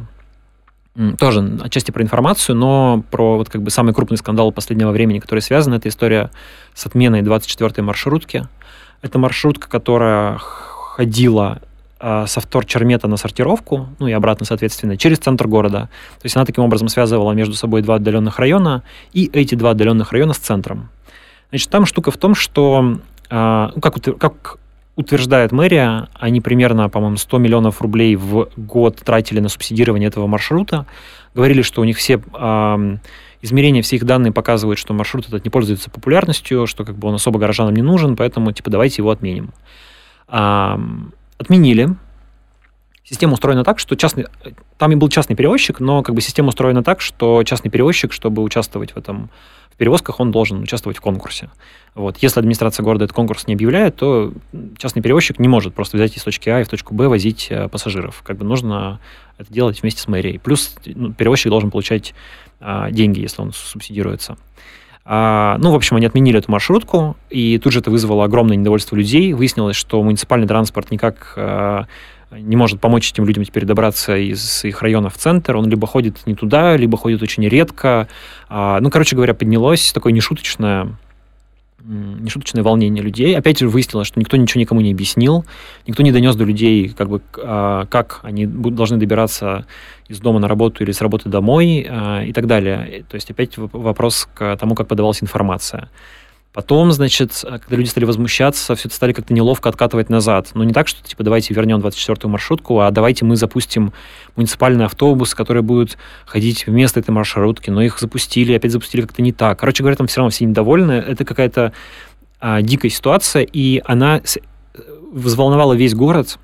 Тоже 1.18 1.58
отчасти 1.62 1.90
про 1.90 2.02
информацию, 2.04 2.54
но 2.54 3.02
про 3.10 3.36
вот 3.36 3.48
как 3.48 3.62
бы 3.62 3.70
самый 3.70 3.92
крупный 3.92 4.16
скандал 4.16 4.52
последнего 4.52 4.92
времени, 4.92 5.18
который 5.18 5.40
связан, 5.40 5.74
это 5.74 5.88
история 5.88 6.30
с 6.72 6.86
отменой 6.86 7.22
24-й 7.22 7.82
маршрутки. 7.82 8.46
Это 9.02 9.18
маршрутка, 9.18 9.68
которая 9.68 10.38
ходила 10.38 11.60
э, 11.98 12.26
со 12.28 12.40
втор 12.40 12.64
Чермета 12.64 13.08
на 13.08 13.16
сортировку, 13.16 13.88
ну 13.98 14.06
и 14.06 14.12
обратно, 14.12 14.46
соответственно, 14.46 14.96
через 14.96 15.18
центр 15.18 15.48
города. 15.48 15.88
То 16.20 16.26
есть 16.26 16.36
она 16.36 16.44
таким 16.44 16.62
образом 16.62 16.86
связывала 16.86 17.32
между 17.32 17.54
собой 17.54 17.82
два 17.82 17.96
отдаленных 17.96 18.38
района 18.38 18.84
и 19.12 19.28
эти 19.32 19.56
два 19.56 19.70
отдаленных 19.70 20.12
района 20.12 20.32
с 20.32 20.38
центром. 20.38 20.90
Значит, 21.50 21.70
там 21.70 21.86
штука 21.86 22.12
в 22.12 22.16
том, 22.18 22.36
что 22.36 22.98
э, 23.30 23.68
как, 23.82 24.18
как 24.18 24.58
утверждает 24.96 25.52
мэрия, 25.52 26.08
они 26.14 26.40
примерно, 26.40 26.88
по-моему, 26.88 27.16
100 27.16 27.38
миллионов 27.38 27.82
рублей 27.82 28.16
в 28.16 28.48
год 28.56 28.96
тратили 29.04 29.40
на 29.40 29.48
субсидирование 29.48 30.08
этого 30.08 30.26
маршрута. 30.26 30.86
Говорили, 31.34 31.62
что 31.62 31.80
у 31.80 31.84
них 31.84 31.98
все 31.98 32.20
э, 32.32 32.96
измерения, 33.42 33.82
все 33.82 33.96
их 33.96 34.04
данные 34.04 34.32
показывают, 34.32 34.78
что 34.78 34.94
маршрут 34.94 35.28
этот 35.28 35.44
не 35.44 35.50
пользуется 35.50 35.90
популярностью, 35.90 36.66
что 36.66 36.84
как 36.84 36.96
бы 36.96 37.08
он 37.08 37.14
особо 37.14 37.38
горожанам 37.38 37.74
не 37.74 37.82
нужен, 37.82 38.16
поэтому 38.16 38.52
типа 38.52 38.70
давайте 38.70 39.02
его 39.02 39.10
отменим. 39.10 39.52
Э, 40.28 40.76
отменили. 41.38 41.96
Система 43.02 43.34
устроена 43.34 43.64
так, 43.64 43.78
что 43.78 43.96
частный... 43.96 44.26
Там 44.78 44.92
и 44.92 44.94
был 44.94 45.08
частный 45.10 45.36
перевозчик, 45.36 45.78
но 45.78 46.02
как 46.02 46.14
бы 46.14 46.22
система 46.22 46.48
устроена 46.48 46.82
так, 46.82 47.02
что 47.02 47.42
частный 47.42 47.70
перевозчик, 47.70 48.12
чтобы 48.12 48.42
участвовать 48.42 48.92
в 48.92 48.96
этом 48.96 49.28
в 49.74 49.76
перевозках 49.76 50.20
он 50.20 50.30
должен 50.30 50.62
участвовать 50.62 50.98
в 50.98 51.00
конкурсе. 51.00 51.50
Вот. 51.94 52.18
Если 52.18 52.38
администрация 52.38 52.82
города 52.84 53.04
этот 53.04 53.14
конкурс 53.14 53.46
не 53.46 53.54
объявляет, 53.54 53.96
то 53.96 54.32
частный 54.78 55.02
перевозчик 55.02 55.38
не 55.38 55.48
может 55.48 55.74
просто 55.74 55.96
взять 55.96 56.16
из 56.16 56.22
точки 56.22 56.48
А 56.48 56.60
и 56.60 56.64
в 56.64 56.68
точку 56.68 56.94
Б 56.94 57.08
возить 57.08 57.48
э, 57.50 57.68
пассажиров. 57.68 58.22
Как 58.24 58.38
бы 58.38 58.44
нужно 58.44 59.00
это 59.36 59.52
делать 59.52 59.82
вместе 59.82 60.00
с 60.00 60.08
мэрией. 60.08 60.38
Плюс 60.38 60.76
ну, 60.86 61.12
перевозчик 61.12 61.50
должен 61.50 61.70
получать 61.70 62.14
а, 62.60 62.90
деньги, 62.90 63.20
если 63.20 63.42
он 63.42 63.52
субсидируется. 63.52 64.36
А, 65.04 65.58
ну, 65.58 65.72
в 65.72 65.74
общем, 65.74 65.96
они 65.96 66.06
отменили 66.06 66.38
эту 66.38 66.50
маршрутку, 66.50 67.16
и 67.30 67.58
тут 67.58 67.72
же 67.72 67.80
это 67.80 67.90
вызвало 67.90 68.24
огромное 68.24 68.56
недовольство 68.56 68.96
людей. 68.96 69.32
Выяснилось, 69.32 69.76
что 69.76 70.02
муниципальный 70.02 70.46
транспорт 70.46 70.90
никак 70.90 71.34
а, 71.36 71.86
не 72.30 72.56
может 72.56 72.80
помочь 72.80 73.10
этим 73.10 73.24
людям 73.24 73.44
теперь 73.44 73.64
добраться 73.64 74.16
из 74.16 74.64
их 74.64 74.82
района 74.82 75.10
в 75.10 75.16
центр. 75.16 75.56
Он 75.56 75.68
либо 75.68 75.86
ходит 75.86 76.26
не 76.26 76.34
туда, 76.34 76.76
либо 76.76 76.96
ходит 76.96 77.22
очень 77.22 77.46
редко. 77.48 78.08
А, 78.48 78.80
ну, 78.80 78.90
короче 78.90 79.16
говоря, 79.16 79.34
поднялось 79.34 79.92
такое 79.92 80.12
нешуточное 80.12 80.96
нешуточное 81.84 82.62
волнение 82.62 83.02
людей. 83.02 83.36
Опять 83.36 83.58
же 83.58 83.68
выяснилось, 83.68 84.08
что 84.08 84.18
никто 84.18 84.36
ничего 84.36 84.60
никому 84.60 84.80
не 84.80 84.92
объяснил, 84.92 85.44
никто 85.86 86.02
не 86.02 86.12
донес 86.12 86.34
до 86.34 86.44
людей, 86.44 86.88
как 86.88 87.10
бы, 87.10 87.20
а, 87.36 87.86
как 87.86 88.20
они 88.22 88.46
должны 88.46 88.96
добираться 88.96 89.66
из 90.08 90.18
дома 90.20 90.38
на 90.38 90.48
работу 90.48 90.82
или 90.82 90.92
с 90.92 91.02
работы 91.02 91.28
домой 91.28 91.86
а, 91.88 92.22
и 92.22 92.32
так 92.32 92.46
далее. 92.46 93.04
То 93.08 93.16
есть 93.16 93.30
опять 93.30 93.58
вопрос 93.58 94.28
к 94.34 94.56
тому, 94.56 94.74
как 94.74 94.88
подавалась 94.88 95.22
информация. 95.22 95.90
Потом, 96.54 96.92
значит, 96.92 97.42
когда 97.42 97.74
люди 97.74 97.88
стали 97.88 98.04
возмущаться, 98.04 98.76
все 98.76 98.86
это 98.86 98.94
стали 98.94 99.12
как-то 99.12 99.34
неловко 99.34 99.68
откатывать 99.68 100.08
назад. 100.08 100.52
Но 100.54 100.62
не 100.62 100.72
так, 100.72 100.86
что 100.86 101.02
типа 101.02 101.24
давайте 101.24 101.52
вернем 101.52 101.80
24-ю 101.80 102.28
маршрутку, 102.28 102.78
а 102.78 102.92
давайте 102.92 103.24
мы 103.24 103.34
запустим 103.34 103.92
муниципальный 104.36 104.84
автобус, 104.84 105.34
который 105.34 105.62
будет 105.62 105.98
ходить 106.24 106.68
вместо 106.68 107.00
этой 107.00 107.10
маршрутки. 107.10 107.70
Но 107.70 107.82
их 107.82 107.98
запустили, 107.98 108.52
опять 108.52 108.70
запустили 108.70 109.02
как-то 109.02 109.20
не 109.20 109.32
так. 109.32 109.58
Короче 109.58 109.82
говоря, 109.82 109.96
там 109.96 110.06
все 110.06 110.20
равно 110.20 110.30
все 110.30 110.44
недовольны. 110.44 110.92
Это 110.92 111.24
какая-то 111.24 111.72
а, 112.38 112.62
дикая 112.62 112.88
ситуация, 112.88 113.42
и 113.42 113.82
она 113.84 114.22
взволновала 115.10 115.72
весь 115.72 115.94
город, 115.94 116.38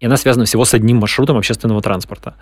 и 0.00 0.06
она 0.06 0.16
связана 0.16 0.46
всего 0.46 0.64
с 0.64 0.72
одним 0.72 0.96
маршрутом 0.96 1.36
общественного 1.36 1.82
транспорта. 1.82 2.36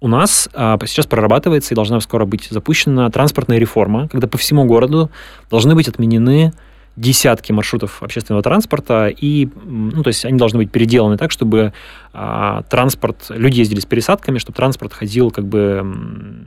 У 0.00 0.08
нас 0.08 0.48
а, 0.54 0.78
сейчас 0.86 1.06
прорабатывается 1.06 1.74
и 1.74 1.76
должна 1.76 2.00
скоро 2.00 2.24
быть 2.24 2.48
запущена 2.50 3.10
транспортная 3.10 3.58
реформа, 3.58 4.08
когда 4.08 4.26
по 4.26 4.38
всему 4.38 4.64
городу 4.64 5.10
должны 5.50 5.74
быть 5.74 5.88
отменены 5.88 6.52
десятки 6.96 7.52
маршрутов 7.52 8.02
общественного 8.02 8.42
транспорта, 8.42 9.08
и, 9.08 9.48
ну, 9.64 10.02
то 10.02 10.08
есть 10.08 10.24
они 10.24 10.36
должны 10.38 10.58
быть 10.58 10.70
переделаны 10.70 11.16
так, 11.16 11.30
чтобы 11.30 11.72
а, 12.12 12.62
транспорт, 12.64 13.26
люди 13.28 13.58
ездили 13.60 13.80
с 13.80 13.86
пересадками, 13.86 14.38
чтобы 14.38 14.56
транспорт 14.56 14.92
ходил 14.92 15.30
как 15.30 15.46
бы, 15.46 15.82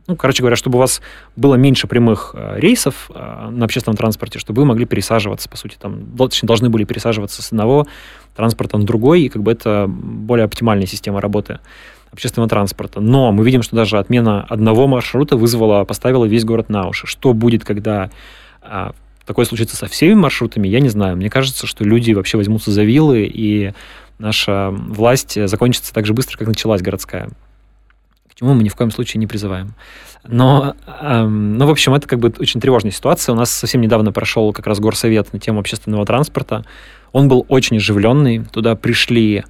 ну, 0.05 0.15
короче 0.15 0.41
говоря, 0.43 0.55
чтобы 0.55 0.77
у 0.77 0.79
вас 0.79 1.01
было 1.35 1.55
меньше 1.55 1.87
прямых 1.87 2.35
а, 2.35 2.57
рейсов 2.57 3.09
а, 3.13 3.49
на 3.49 3.65
общественном 3.65 3.97
транспорте, 3.97 4.37
чтобы 4.37 4.61
вы 4.61 4.65
могли 4.65 4.85
пересаживаться, 4.85 5.47
по 5.47 5.57
сути, 5.57 5.77
там, 5.79 6.05
точнее, 6.17 6.47
должны 6.47 6.69
были 6.69 6.83
пересаживаться 6.83 7.41
с 7.41 7.51
одного 7.51 7.87
транспорта 8.35 8.77
на 8.77 8.85
другой, 8.85 9.21
и 9.21 9.29
как 9.29 9.43
бы 9.43 9.51
это 9.51 9.85
более 9.87 10.45
оптимальная 10.45 10.87
система 10.87 11.21
работы 11.21 11.59
общественного 12.13 12.47
транспорта. 12.47 13.01
Но 13.01 13.31
мы 13.31 13.43
видим, 13.43 13.63
что 13.63 13.75
даже 13.75 13.97
отмена 13.97 14.43
одного 14.43 14.87
маршрута 14.87 15.35
вызвала, 15.35 15.83
поставила 15.83 16.25
весь 16.25 16.45
город 16.45 16.69
на 16.69 16.87
уши. 16.87 17.07
Что 17.07 17.33
будет, 17.33 17.65
когда 17.65 18.11
а, 18.61 18.93
такое 19.25 19.45
случится 19.45 19.75
со 19.75 19.87
всеми 19.87 20.13
маршрутами, 20.13 20.67
я 20.67 20.79
не 20.79 20.89
знаю. 20.89 21.17
Мне 21.17 21.29
кажется, 21.29 21.67
что 21.67 21.83
люди 21.83 22.13
вообще 22.13 22.37
возьмутся 22.37 22.71
за 22.71 22.83
вилы, 22.83 23.23
и 23.23 23.73
наша 24.19 24.69
власть 24.71 25.37
закончится 25.47 25.93
так 25.93 26.05
же 26.05 26.13
быстро, 26.13 26.37
как 26.37 26.47
началась 26.47 26.81
городская. 26.81 27.29
К 28.29 28.35
чему 28.35 28.53
мы 28.53 28.63
ни 28.63 28.69
в 28.69 28.75
коем 28.75 28.91
случае 28.91 29.19
не 29.19 29.27
призываем. 29.27 29.73
Но, 30.25 30.75
эм, 31.01 31.57
ну, 31.57 31.67
в 31.67 31.69
общем, 31.69 31.93
это 31.93 32.07
как 32.07 32.19
бы 32.19 32.33
очень 32.39 32.61
тревожная 32.61 32.91
ситуация. 32.91 33.33
У 33.33 33.35
нас 33.35 33.51
совсем 33.51 33.81
недавно 33.81 34.11
прошел 34.11 34.53
как 34.53 34.67
раз 34.67 34.79
горсовет 34.79 35.33
на 35.33 35.39
тему 35.39 35.59
общественного 35.59 36.05
транспорта. 36.05 36.65
Он 37.11 37.27
был 37.27 37.45
очень 37.49 37.77
оживленный. 37.77 38.43
Туда 38.45 38.75
пришли 38.75 39.43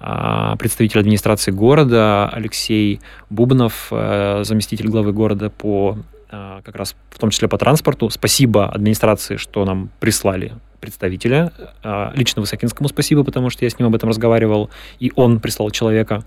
представитель 0.00 1.00
администрации 1.00 1.50
города 1.50 2.28
Алексей 2.32 3.00
Бубнов, 3.28 3.88
э, 3.90 4.42
заместитель 4.44 4.88
главы 4.88 5.12
города 5.12 5.50
по 5.50 5.98
э, 6.30 6.60
как 6.64 6.74
раз 6.74 6.96
в 7.10 7.18
том 7.18 7.28
числе 7.30 7.48
по 7.48 7.58
транспорту. 7.58 8.08
Спасибо 8.08 8.70
администрации, 8.70 9.36
что 9.36 9.64
нам 9.66 9.90
прислали 10.00 10.54
представителя. 10.80 11.52
Э, 11.84 12.12
лично 12.14 12.40
Высокинскому 12.40 12.88
спасибо, 12.88 13.24
потому 13.24 13.50
что 13.50 13.66
я 13.66 13.70
с 13.70 13.78
ним 13.78 13.88
об 13.88 13.94
этом 13.94 14.08
разговаривал, 14.08 14.70
и 14.98 15.12
он 15.16 15.38
прислал 15.38 15.70
человека. 15.70 16.24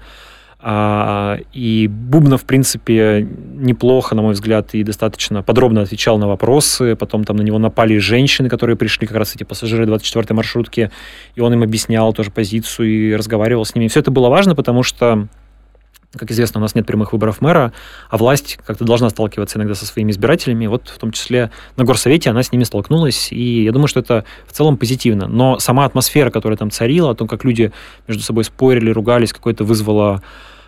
А, 0.65 1.39
и 1.51 1.89
Бубнов, 1.89 2.43
в 2.43 2.45
принципе, 2.45 3.27
неплохо, 3.55 4.15
на 4.15 4.21
мой 4.21 4.33
взгляд, 4.33 4.73
и 4.73 4.83
достаточно 4.85 5.43
подробно 5.43 5.81
отвечал 5.81 6.17
на 6.17 6.25
вопросы. 6.25 6.95
Потом 6.95 7.25
там 7.25 7.35
на 7.35 7.41
него 7.41 7.59
напали 7.59 7.97
женщины, 7.97 8.47
которые 8.47 8.77
пришли, 8.77 9.05
как 9.05 9.17
раз 9.17 9.35
эти 9.35 9.43
пассажиры 9.43 9.83
24-й 9.83 10.33
маршрутки, 10.33 10.89
и 11.35 11.41
он 11.41 11.53
им 11.53 11.63
объяснял 11.63 12.13
тоже 12.13 12.31
позицию 12.31 12.89
и 12.89 13.13
разговаривал 13.13 13.65
с 13.65 13.75
ними. 13.75 13.89
Все 13.89 13.99
это 13.99 14.09
было 14.09 14.29
важно, 14.29 14.55
потому 14.55 14.83
что 14.83 15.27
как 16.15 16.29
известно, 16.31 16.59
у 16.59 16.61
нас 16.61 16.75
нет 16.75 16.85
прямых 16.85 17.11
выборов 17.11 17.41
мэра, 17.41 17.73
а 18.09 18.17
власть 18.17 18.59
как-то 18.65 18.85
должна 18.85 19.09
сталкиваться 19.09 19.57
иногда 19.57 19.73
со 19.73 19.85
своими 19.85 20.11
избирателями. 20.11 20.67
Вот 20.67 20.87
в 20.87 20.99
том 20.99 21.11
числе 21.11 21.49
на 21.75 21.85
горсовете 21.85 22.29
она 22.29 22.43
с 22.43 22.51
ними 22.51 22.63
столкнулась, 22.63 23.31
и 23.31 23.63
я 23.63 23.71
думаю, 23.71 23.87
что 23.87 23.99
это 23.99 24.23
в 24.47 24.51
целом 24.51 24.77
позитивно. 24.77 25.27
Но 25.27 25.57
сама 25.59 25.85
атмосфера, 25.85 26.29
которая 26.29 26.55
там 26.55 26.69
царила, 26.69 27.09
о 27.09 27.15
том, 27.15 27.27
как 27.27 27.43
люди 27.43 27.71
между 28.07 28.23
собой 28.23 28.43
спорили, 28.43 28.91
ругались, 28.91 29.33
какое-то 29.33 29.63
вызвало 29.63 30.21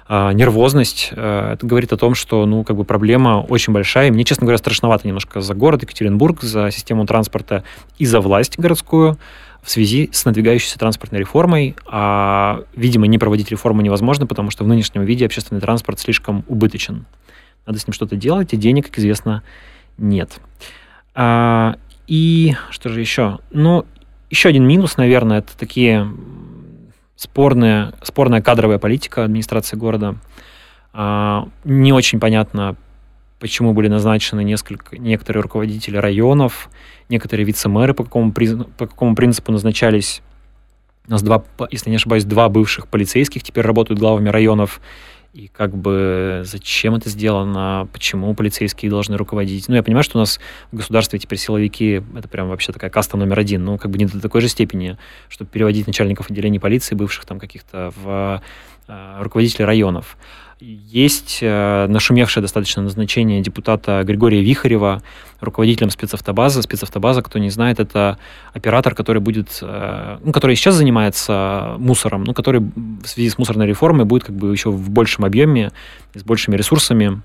нервозность, 0.10 1.12
а, 1.16 1.54
это 1.54 1.66
говорит 1.66 1.92
о 1.94 1.98
том, 1.98 2.14
что, 2.16 2.46
ну, 2.46 2.64
как 2.64 2.76
бы 2.76 2.84
проблема 2.84 3.46
очень 3.48 3.74
большая. 3.74 4.08
И 4.08 4.12
мне, 4.12 4.24
честно 4.24 4.46
говоря, 4.46 4.58
страшновато 4.58 5.08
немножко 5.08 5.42
за 5.42 5.54
город 5.56 5.82
Екатеринбург, 5.82 6.42
за 6.42 6.70
систему 6.72 7.06
транспорта 7.06 7.64
и 7.98 8.06
за 8.06 8.22
власть 8.22 8.60
городскую 8.60 9.18
в 9.64 9.72
связи 9.72 10.10
с 10.14 10.26
надвигающейся 10.26 10.78
транспортной 10.78 11.22
реформой. 11.22 11.76
А, 11.88 12.64
видимо, 12.76 13.08
не 13.08 13.18
проводить 13.18 13.50
реформу 13.50 13.82
невозможно, 13.82 14.28
потому 14.28 14.52
что 14.52 14.64
в 14.64 14.68
нынешнем 14.68 15.04
виде 15.04 15.26
общественный 15.26 15.60
транспорт 15.60 16.00
слишком 16.00 16.46
убыточен. 16.48 17.06
Надо 17.66 17.80
с 17.80 17.88
ним 17.88 17.94
что-то 17.94 18.16
делать, 18.16 18.54
и 18.54 18.58
денег, 18.58 18.86
как 18.86 19.00
известно, 19.00 19.42
нет. 19.98 20.40
А, 21.16 21.78
и 22.06 22.56
что 22.70 22.90
же 22.90 23.00
еще? 23.00 23.40
Ну, 23.50 23.86
еще 24.30 24.50
один 24.50 24.68
минус, 24.68 24.98
наверное, 24.98 25.40
это 25.40 25.58
такие 25.58 26.08
спорная, 27.16 27.94
спорная 28.02 28.42
кадровая 28.42 28.78
политика 28.78 29.24
администрации 29.24 29.78
города. 29.78 30.16
А, 30.94 31.48
не 31.64 31.94
очень 31.94 32.20
понятно, 32.20 32.76
почему 33.40 33.74
были 33.74 33.88
назначены 33.88 34.44
несколько, 34.44 34.98
некоторые 34.98 35.44
руководители 35.44 35.98
районов, 35.98 36.70
некоторые 37.10 37.46
вице-мэры, 37.46 37.94
по 37.94 38.04
какому, 38.04 38.32
по 38.32 38.88
какому 38.88 39.16
принципу 39.16 39.52
назначались. 39.52 40.22
У 41.08 41.12
нас 41.12 41.22
два, 41.22 41.44
если 41.70 41.90
не 41.90 41.98
ошибаюсь, 41.98 42.24
два 42.24 42.50
бывших 42.50 42.88
полицейских 42.88 43.44
теперь 43.44 43.66
работают 43.66 44.00
главами 44.00 44.30
районов. 44.30 44.82
И 45.36 45.50
как 45.50 45.76
бы 45.76 46.44
зачем 46.46 46.96
это 46.96 47.10
сделано, 47.10 47.90
почему 47.92 48.34
полицейские 48.34 48.90
должны 48.90 49.18
руководить. 49.18 49.68
Ну, 49.68 49.76
я 49.76 49.84
понимаю, 49.84 50.06
что 50.06 50.18
у 50.18 50.22
нас 50.22 50.40
в 50.72 50.78
государстве 50.78 51.20
теперь 51.20 51.38
силовики, 51.38 52.02
это 52.16 52.30
прям 52.30 52.48
вообще 52.48 52.72
такая 52.72 52.90
каста 52.90 53.18
номер 53.18 53.40
один, 53.40 53.66
но 53.66 53.78
как 53.78 53.92
бы 53.92 53.98
не 53.98 54.06
до 54.06 54.22
такой 54.22 54.40
же 54.40 54.48
степени, 54.48 54.98
чтобы 55.28 55.52
переводить 55.52 55.88
начальников 55.88 56.32
отделений 56.32 56.62
полиции, 56.62 56.96
бывших 56.96 57.26
там 57.26 57.38
каких-то 57.38 57.92
в 57.98 58.42
э, 58.88 59.18
руководителей 59.20 59.66
районов. 59.66 60.16
Есть 60.62 61.40
э, 61.42 61.86
нашумевшее 61.88 62.42
достаточно 62.42 62.82
назначение 62.82 63.42
депутата 63.42 64.04
Григория 64.06 64.42
Вихарева 64.42 65.02
руководителем 65.42 65.90
спецавтобазы. 65.90 66.62
Спецавтобаза, 66.62 67.22
кто 67.22 67.40
не 67.40 67.50
знает, 67.50 67.82
это 67.82 68.18
оператор, 68.54 68.96
который 68.96 69.22
будет, 69.22 69.60
э, 69.62 70.18
ну, 70.24 70.32
который 70.32 70.56
сейчас 70.56 70.76
занимается 70.76 71.76
мусором, 71.78 72.24
но 72.24 72.34
который 72.34 72.62
в 72.62 73.06
связи 73.06 73.30
с 73.30 73.38
мусорной 73.38 73.68
реформой 73.68 74.06
будет 74.06 74.24
как 74.24 74.36
бы 74.36 74.50
еще 74.50 74.72
в 74.72 74.90
большем 74.90 75.26
объеме, 75.26 75.74
с 76.14 76.24
большими 76.24 76.56
ресурсами 76.56 77.22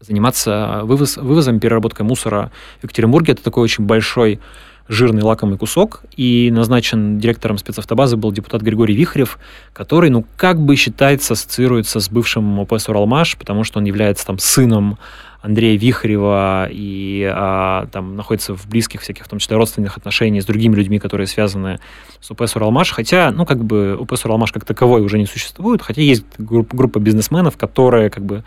заниматься 0.00 0.80
вывоз, 0.82 1.16
вывозом, 1.16 1.60
переработкой 1.60 2.04
мусора 2.04 2.50
в 2.80 2.84
Екатеринбурге. 2.84 3.34
Это 3.34 3.44
такой 3.44 3.62
очень 3.62 3.84
большой 3.84 4.40
жирный 4.88 5.22
лакомый 5.22 5.58
кусок, 5.58 6.02
и 6.16 6.50
назначен 6.52 7.18
директором 7.18 7.58
спецавтобазы 7.58 8.16
был 8.16 8.32
депутат 8.32 8.62
Григорий 8.62 8.94
Вихрев, 8.94 9.38
который, 9.72 10.10
ну, 10.10 10.24
как 10.36 10.60
бы 10.60 10.76
считается, 10.76 11.32
ассоциируется 11.32 12.00
с 12.00 12.10
бывшим 12.10 12.60
ОПС 12.60 12.88
«Уралмаш», 12.88 13.36
потому 13.36 13.64
что 13.64 13.78
он 13.78 13.84
является 13.84 14.26
там 14.26 14.38
сыном 14.38 14.98
Андрея 15.44 15.78
Вихрева 15.78 16.68
и 16.70 17.30
а, 17.30 17.86
там 17.92 18.16
находится 18.16 18.54
в 18.54 18.66
близких 18.66 19.02
всяких, 19.02 19.26
в 19.26 19.28
том 19.28 19.38
числе 19.38 19.58
родственных 19.58 19.98
отношениях 19.98 20.42
с 20.42 20.46
другими 20.46 20.74
людьми, 20.74 20.98
которые 20.98 21.26
связаны 21.26 21.80
с 22.22 22.30
УПС 22.30 22.56
«Уралмаш». 22.56 22.92
Хотя, 22.92 23.30
ну, 23.30 23.44
как 23.44 23.62
бы 23.62 23.94
УПС 23.94 24.24
«Уралмаш» 24.24 24.52
как 24.52 24.64
таковой 24.64 25.02
уже 25.02 25.18
не 25.18 25.26
существует, 25.26 25.82
хотя 25.82 26.00
есть 26.00 26.24
группа, 26.38 26.74
группа 26.74 26.98
бизнесменов, 26.98 27.58
которые 27.58 28.08
как 28.08 28.24
бы 28.24 28.42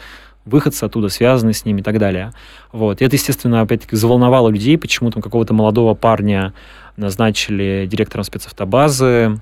выходцы 0.47 0.83
оттуда 0.83 1.09
связаны 1.09 1.53
с 1.53 1.65
ними 1.65 1.81
и 1.81 1.83
так 1.83 1.99
далее. 1.99 2.33
Вот. 2.71 3.01
И 3.01 3.05
это, 3.05 3.15
естественно, 3.15 3.61
опять-таки 3.61 3.95
заволновало 3.95 4.49
людей, 4.49 4.77
почему 4.77 5.11
там 5.11 5.21
какого-то 5.21 5.53
молодого 5.53 5.93
парня 5.93 6.53
назначили 6.95 7.87
директором 7.89 8.23
спецавтобазы, 8.23 9.39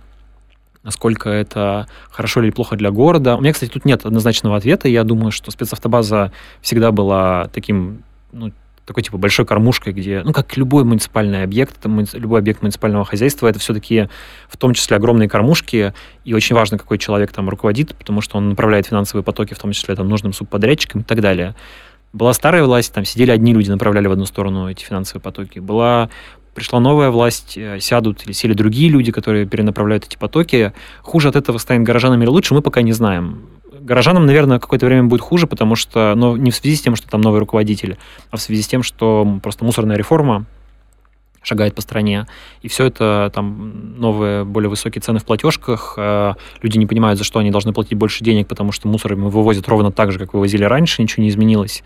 насколько 0.84 1.30
это 1.30 1.88
хорошо 2.10 2.44
или 2.44 2.52
плохо 2.52 2.76
для 2.76 2.92
города. 2.92 3.38
У 3.38 3.42
меня, 3.42 3.54
кстати, 3.54 3.72
тут 3.72 3.86
нет 3.86 4.06
однозначного 4.06 4.58
ответа. 4.58 4.88
Я 4.88 5.04
думаю, 5.04 5.32
что 5.32 5.52
спецавтобаза 5.52 6.32
всегда 6.62 6.92
была 6.92 7.50
таким 7.54 8.04
ну, 8.32 8.52
такой 8.86 9.04
типа 9.04 9.18
большой 9.18 9.46
кормушкой, 9.46 9.94
где, 9.94 10.22
ну, 10.24 10.32
как 10.32 10.56
любой 10.58 10.84
муниципальный 10.84 11.44
объект, 11.44 11.84
муници... 11.86 12.18
любой 12.18 12.40
объект 12.40 12.62
муниципального 12.62 13.04
хозяйства, 13.04 13.48
это 13.48 13.60
все-таки 13.60 14.10
в 14.48 14.58
том 14.58 14.74
числе 14.74 14.98
огромные 14.98 15.28
кормушки, 15.28 15.94
и 16.24 16.34
очень 16.34 16.56
важно, 16.56 16.78
какой 16.78 16.98
человек 16.98 17.32
там 17.32 17.50
руководит, 17.50 17.96
потому 17.96 18.22
что 18.22 18.38
он 18.38 18.50
направляет 18.50 18.88
финансовые 18.88 19.24
потоки, 19.24 19.54
в 19.54 19.60
том 19.60 19.72
числе 19.72 19.96
там 19.96 20.08
нужным 20.08 20.34
субподрядчикам 20.34 21.02
и 21.02 21.04
так 21.04 21.22
далее. 21.22 21.56
Была 22.14 22.34
старая 22.34 22.64
власть, 22.64 22.94
там 22.94 23.04
сидели 23.06 23.32
одни 23.32 23.54
люди, 23.54 23.70
направляли 23.70 24.08
в 24.08 24.12
одну 24.12 24.26
сторону 24.26 24.70
эти 24.70 24.86
финансовые 24.86 25.22
потоки. 25.22 25.60
Была 25.60 26.10
пришла 26.54 26.80
новая 26.80 27.10
власть, 27.10 27.58
э, 27.58 27.80
сядут 27.82 28.26
или 28.26 28.32
сели 28.32 28.54
другие 28.54 28.90
люди, 28.90 29.12
которые 29.12 29.46
перенаправляют 29.46 30.06
эти 30.06 30.16
потоки. 30.16 30.72
Хуже 31.02 31.28
от 31.28 31.36
этого 31.36 31.58
станет 31.58 31.84
горожанам 31.84 32.22
или 32.22 32.30
лучше, 32.30 32.54
мы 32.54 32.62
пока 32.62 32.82
не 32.82 32.94
знаем 32.94 33.42
горожанам, 33.86 34.26
наверное, 34.26 34.60
какое-то 34.60 34.86
время 34.86 35.04
будет 35.04 35.22
хуже, 35.22 35.48
потому 35.48 35.76
что, 35.76 36.14
ну, 36.16 36.36
не 36.36 36.52
в 36.52 36.56
связи 36.56 36.76
с 36.76 36.82
тем, 36.82 36.96
что 36.96 37.08
там 37.08 37.22
новый 37.22 37.40
руководитель, 37.40 37.98
а 38.32 38.38
в 38.38 38.42
связи 38.42 38.62
с 38.62 38.68
тем, 38.68 38.84
что 38.84 39.40
просто 39.42 39.64
мусорная 39.64 39.96
реформа 39.96 40.46
шагает 41.44 41.76
по 41.76 41.82
стране, 41.82 42.26
и 42.64 42.68
все 42.68 42.86
это 42.86 43.32
там 43.34 44.00
новые, 44.00 44.44
более 44.44 44.70
высокие 44.70 45.02
цены 45.02 45.20
в 45.20 45.26
платежках, 45.26 45.94
э, 45.98 46.34
люди 46.62 46.78
не 46.78 46.88
понимают, 46.88 47.20
за 47.20 47.24
что 47.24 47.40
они 47.40 47.52
должны 47.52 47.72
платить 47.72 47.98
больше 47.98 48.24
денег, 48.24 48.48
потому 48.48 48.72
что 48.72 48.88
мусор 48.88 49.14
им 49.14 49.30
вывозят 49.30 49.68
ровно 49.68 49.92
так 49.92 50.12
же, 50.12 50.18
как 50.18 50.34
вывозили 50.34 50.64
раньше, 50.64 51.04
ничего 51.04 51.24
не 51.24 51.30
изменилось. 51.30 51.84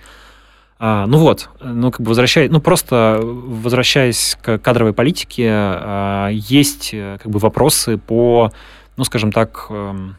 А, 0.82 1.06
ну 1.08 1.18
вот, 1.18 1.50
ну 1.62 1.92
как 1.92 2.00
бы 2.00 2.08
возвращаясь, 2.08 2.50
ну 2.50 2.62
просто 2.62 3.20
возвращаясь 3.22 4.38
к 4.42 4.60
кадровой 4.60 4.94
политике, 4.94 5.50
а, 5.52 6.30
есть 6.30 6.92
э, 6.94 7.18
как 7.22 7.30
бы 7.30 7.40
вопросы 7.40 7.98
по, 7.98 8.54
ну 8.96 9.04
скажем 9.04 9.34
так, 9.34 9.68
эм, 9.70 10.16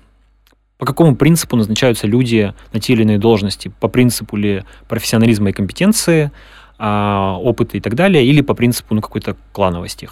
по 0.81 0.87
какому 0.87 1.15
принципу 1.15 1.57
назначаются 1.57 2.07
люди 2.07 2.55
на 2.73 2.81
те 2.81 2.95
или 2.95 3.03
иные 3.03 3.19
должности? 3.19 3.71
По 3.81 3.89
принципу 3.89 4.35
ли 4.37 4.65
профессионализма 4.89 5.51
и 5.51 5.53
компетенции, 5.53 6.33
а, 6.79 7.37
опыта 7.39 7.77
и 7.77 7.81
так 7.81 7.95
далее, 7.95 8.25
или 8.25 8.41
по 8.41 8.55
принципу 8.55 8.95
ну, 8.95 9.03
какой-то 9.03 9.37
клановости? 9.53 10.09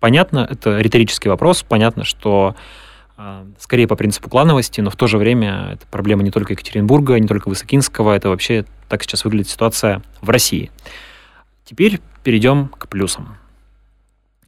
Понятно, 0.00 0.48
это 0.50 0.78
риторический 0.78 1.28
вопрос, 1.28 1.62
понятно, 1.62 2.04
что 2.04 2.56
а, 3.18 3.44
скорее 3.58 3.86
по 3.86 3.94
принципу 3.94 4.30
клановости, 4.30 4.80
но 4.80 4.88
в 4.88 4.96
то 4.96 5.06
же 5.06 5.18
время 5.18 5.72
это 5.74 5.86
проблема 5.90 6.22
не 6.22 6.30
только 6.30 6.54
Екатеринбурга, 6.54 7.20
не 7.20 7.28
только 7.28 7.50
Высокинского, 7.50 8.16
это 8.16 8.30
вообще 8.30 8.64
так 8.88 9.02
сейчас 9.02 9.22
выглядит 9.26 9.50
ситуация 9.50 10.02
в 10.22 10.30
России. 10.30 10.70
Теперь 11.66 12.00
перейдем 12.24 12.68
к 12.68 12.88
плюсам. 12.88 13.36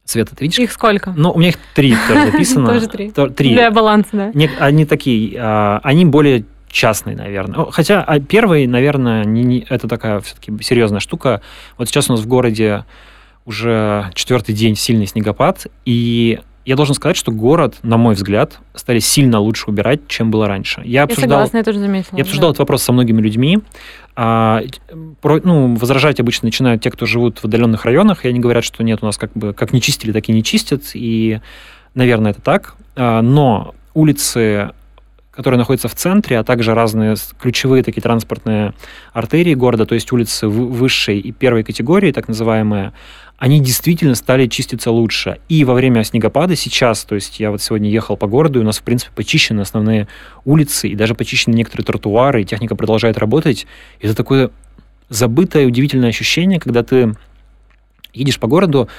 Света, 0.09 0.35
ты 0.35 0.45
видишь? 0.45 0.57
Их 0.57 0.71
сколько? 0.71 1.13
Ну, 1.15 1.31
у 1.31 1.37
меня 1.37 1.49
их 1.49 1.57
три 1.75 1.95
тоже 2.07 2.31
записано. 2.31 2.67
Тоже 2.67 2.87
три. 2.87 3.11
Три. 3.11 3.53
Для 3.53 3.69
баланса, 3.69 4.09
да. 4.13 4.31
Они 4.59 4.85
такие, 4.85 5.37
а, 5.39 5.79
они 5.83 6.03
более 6.05 6.45
частные, 6.67 7.15
наверное. 7.15 7.65
Хотя 7.69 8.03
а, 8.03 8.19
первый, 8.19 8.65
наверное, 8.65 9.23
не, 9.23 9.65
это 9.69 9.87
такая 9.87 10.19
все-таки 10.21 10.51
серьезная 10.63 10.99
штука. 10.99 11.41
Вот 11.77 11.89
сейчас 11.89 12.09
у 12.09 12.13
нас 12.13 12.21
в 12.21 12.27
городе 12.27 12.85
уже 13.45 14.09
четвертый 14.15 14.55
день 14.55 14.75
сильный 14.75 15.05
снегопад, 15.05 15.67
и 15.85 16.39
я 16.69 16.75
должен 16.75 16.93
сказать, 16.93 17.17
что 17.17 17.31
город, 17.31 17.77
на 17.81 17.97
мой 17.97 18.13
взгляд, 18.13 18.59
стали 18.75 18.99
сильно 18.99 19.39
лучше 19.39 19.65
убирать, 19.71 20.01
чем 20.07 20.29
было 20.29 20.47
раньше. 20.47 20.81
Я, 20.81 20.99
я 20.99 21.03
обсуждал, 21.05 21.29
согласна, 21.29 21.57
я 21.57 21.63
тоже 21.63 21.79
заметила. 21.79 22.15
Я 22.15 22.21
обсуждал 22.21 22.49
да. 22.49 22.51
этот 22.51 22.59
вопрос 22.59 22.83
со 22.83 22.93
многими 22.93 23.19
людьми. 23.19 23.57
А, 24.15 24.61
про, 25.19 25.41
ну, 25.43 25.73
возражать 25.73 26.19
обычно 26.19 26.45
начинают 26.45 26.83
те, 26.83 26.91
кто 26.91 27.07
живут 27.07 27.39
в 27.39 27.45
отдаленных 27.45 27.85
районах, 27.85 28.23
и 28.23 28.27
они 28.27 28.39
говорят, 28.39 28.63
что 28.63 28.83
нет, 28.83 28.99
у 29.01 29.07
нас 29.07 29.17
как 29.17 29.31
бы 29.33 29.51
как 29.53 29.73
не 29.73 29.81
чистили, 29.81 30.11
так 30.11 30.29
и 30.29 30.31
не 30.31 30.43
чистят, 30.43 30.83
и, 30.93 31.41
наверное, 31.95 32.33
это 32.33 32.41
так. 32.41 32.75
А, 32.95 33.23
но 33.23 33.73
улицы 33.95 34.69
которые 35.39 35.57
находятся 35.57 35.87
в 35.87 35.95
центре, 35.95 36.37
а 36.37 36.43
также 36.43 36.73
разные 36.73 37.15
ключевые 37.41 37.81
такие 37.81 38.01
транспортные 38.01 38.73
артерии 39.13 39.53
города, 39.53 39.85
то 39.85 39.95
есть 39.95 40.11
улицы 40.11 40.49
высшей 40.49 41.17
и 41.17 41.31
первой 41.31 41.63
категории, 41.63 42.11
так 42.11 42.27
называемые, 42.27 42.91
они 43.37 43.61
действительно 43.61 44.15
стали 44.15 44.47
чиститься 44.47 44.91
лучше. 44.91 45.39
И 45.47 45.63
во 45.63 45.75
время 45.75 46.03
снегопада 46.03 46.57
сейчас, 46.57 47.05
то 47.05 47.15
есть 47.15 47.39
я 47.39 47.51
вот 47.51 47.61
сегодня 47.61 47.89
ехал 47.89 48.17
по 48.17 48.27
городу, 48.27 48.59
и 48.59 48.63
у 48.63 48.65
нас, 48.65 48.79
в 48.79 48.83
принципе, 48.83 49.13
почищены 49.15 49.61
основные 49.61 50.09
улицы, 50.43 50.89
и 50.89 50.95
даже 50.95 51.15
почищены 51.15 51.55
некоторые 51.55 51.85
тротуары, 51.85 52.41
и 52.41 52.45
техника 52.45 52.75
продолжает 52.75 53.17
работать. 53.17 53.65
Это 54.01 54.13
такое 54.15 54.51
забытое, 55.07 55.67
удивительное 55.67 56.09
ощущение, 56.09 56.59
когда 56.59 56.83
ты 56.83 57.15
едешь 58.13 58.39
по 58.39 58.47
городу, 58.47 58.89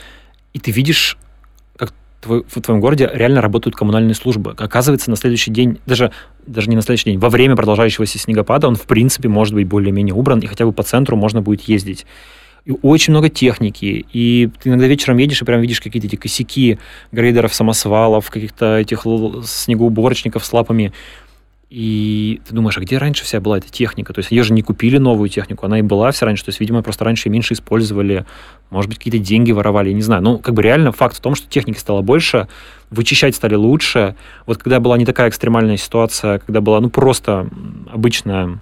и 0.55 0.59
ты 0.59 0.71
видишь 0.71 1.19
твой, 2.21 2.45
в 2.47 2.61
твоем 2.61 2.81
городе 2.81 3.11
реально 3.13 3.41
работают 3.41 3.77
коммунальные 3.77 4.15
службы. 4.15 4.55
Оказывается, 4.57 5.11
на 5.11 5.17
следующий 5.17 5.51
день, 5.51 5.79
даже, 5.87 6.13
даже 6.47 6.69
не 6.69 6.77
на 6.77 6.83
следующий 6.83 7.11
день, 7.11 7.19
во 7.19 7.31
время 7.31 7.57
продолжающегося 7.57 8.19
снегопада 8.19 8.69
он, 8.69 8.77
в 8.77 8.83
принципе, 8.83 9.29
может 9.29 9.55
быть 9.55 9.67
более-менее 9.67 10.15
убран, 10.15 10.41
и 10.41 10.47
хотя 10.47 10.67
бы 10.67 10.73
по 10.73 10.83
центру 10.83 11.17
можно 11.17 11.43
будет 11.43 11.63
ездить. 11.63 12.07
И 12.67 12.73
очень 12.83 13.13
много 13.13 13.31
техники, 13.31 14.05
и 14.13 14.51
ты 14.63 14.69
иногда 14.69 14.87
вечером 14.87 15.17
едешь 15.17 15.41
и 15.41 15.45
прям 15.47 15.63
видишь 15.63 15.81
какие-то 15.81 16.07
эти 16.07 16.17
косяки 16.17 16.79
грейдеров, 17.11 17.55
самосвалов, 17.55 18.31
каких-то 18.31 18.77
этих 18.77 19.07
снегоуборочников 19.45 20.45
с 20.45 20.53
лапами. 20.53 20.93
И 21.71 22.41
ты 22.49 22.53
думаешь, 22.53 22.77
а 22.77 22.81
где 22.81 22.99
раньше 22.99 23.23
вся 23.23 23.41
была 23.41 23.59
эта 23.59 23.71
техника? 23.71 24.13
То 24.13 24.19
есть 24.19 24.33
ее 24.33 24.43
же 24.43 24.53
не 24.53 24.63
купили 24.63 24.99
новую 24.99 25.29
технику, 25.29 25.67
она 25.67 25.79
и 25.79 25.83
была 25.83 26.11
вся 26.11 26.27
раньше. 26.27 26.45
То 26.45 26.49
есть, 26.49 26.59
видимо, 26.59 26.83
просто 26.83 27.05
раньше 27.05 27.29
меньше 27.29 27.55
использовали, 27.55 28.27
может 28.71 28.89
быть, 28.89 28.99
какие-то 28.99 29.21
деньги 29.21 29.53
воровали, 29.53 29.91
я 29.91 29.95
не 29.95 30.03
знаю. 30.03 30.21
Ну, 30.21 30.39
как 30.39 30.55
бы 30.55 30.63
реально 30.63 30.91
факт 30.91 31.17
в 31.17 31.21
том, 31.21 31.37
что 31.37 31.49
техники 31.49 31.79
стало 31.79 32.03
больше, 32.03 32.49
вычищать 32.91 33.37
стали 33.37 33.55
лучше. 33.55 34.17
Вот 34.47 34.59
когда 34.59 34.81
была 34.81 34.99
не 34.99 35.07
такая 35.07 35.29
экстремальная 35.29 35.77
ситуация, 35.77 36.41
когда 36.41 36.61
была, 36.61 36.81
ну, 36.81 36.91
просто 36.91 37.49
обычная 37.93 38.59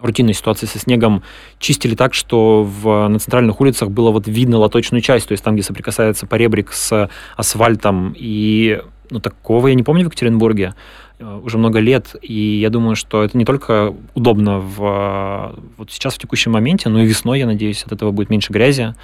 рутинной 0.00 0.34
ситуации 0.34 0.66
со 0.66 0.78
снегом 0.78 1.24
чистили 1.58 1.96
так, 1.96 2.14
что 2.14 2.62
в, 2.62 3.08
на 3.08 3.18
центральных 3.18 3.60
улицах 3.60 3.90
было 3.90 4.12
вот 4.12 4.28
видно 4.28 4.58
лоточную 4.58 5.02
часть, 5.02 5.26
то 5.26 5.32
есть 5.32 5.42
там, 5.42 5.54
где 5.54 5.64
соприкасается 5.64 6.26
поребрик 6.26 6.72
с 6.72 7.10
асфальтом. 7.36 8.14
И 8.16 8.80
ну, 9.10 9.20
такого 9.20 9.68
я 9.68 9.74
не 9.74 9.82
помню 9.82 10.04
в 10.04 10.06
Екатеринбурге. 10.06 10.74
Э, 11.18 11.40
уже 11.42 11.58
много 11.58 11.80
лет, 11.80 12.14
и 12.22 12.58
я 12.58 12.70
думаю, 12.70 12.96
что 12.96 13.24
это 13.24 13.36
не 13.36 13.44
только 13.44 13.94
удобно 14.14 14.58
в, 14.60 15.54
вот 15.76 15.90
сейчас 15.90 16.14
в 16.14 16.18
текущем 16.18 16.52
моменте, 16.52 16.88
но 16.88 17.00
и 17.00 17.06
весной, 17.06 17.40
я 17.40 17.46
надеюсь, 17.46 17.82
от 17.84 17.92
этого 17.92 18.12
будет 18.12 18.30
меньше 18.30 18.52
грязи, 18.52 18.94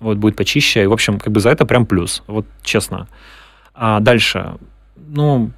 вот 0.00 0.18
будет 0.18 0.36
почище, 0.36 0.82
и, 0.82 0.86
в 0.86 0.92
общем, 0.92 1.18
как 1.18 1.32
бы 1.32 1.40
за 1.40 1.50
это 1.50 1.64
прям 1.64 1.86
плюс, 1.86 2.22
вот 2.26 2.44
честно. 2.62 3.08
А 3.74 4.00
дальше, 4.00 4.56
ну, 4.96 5.50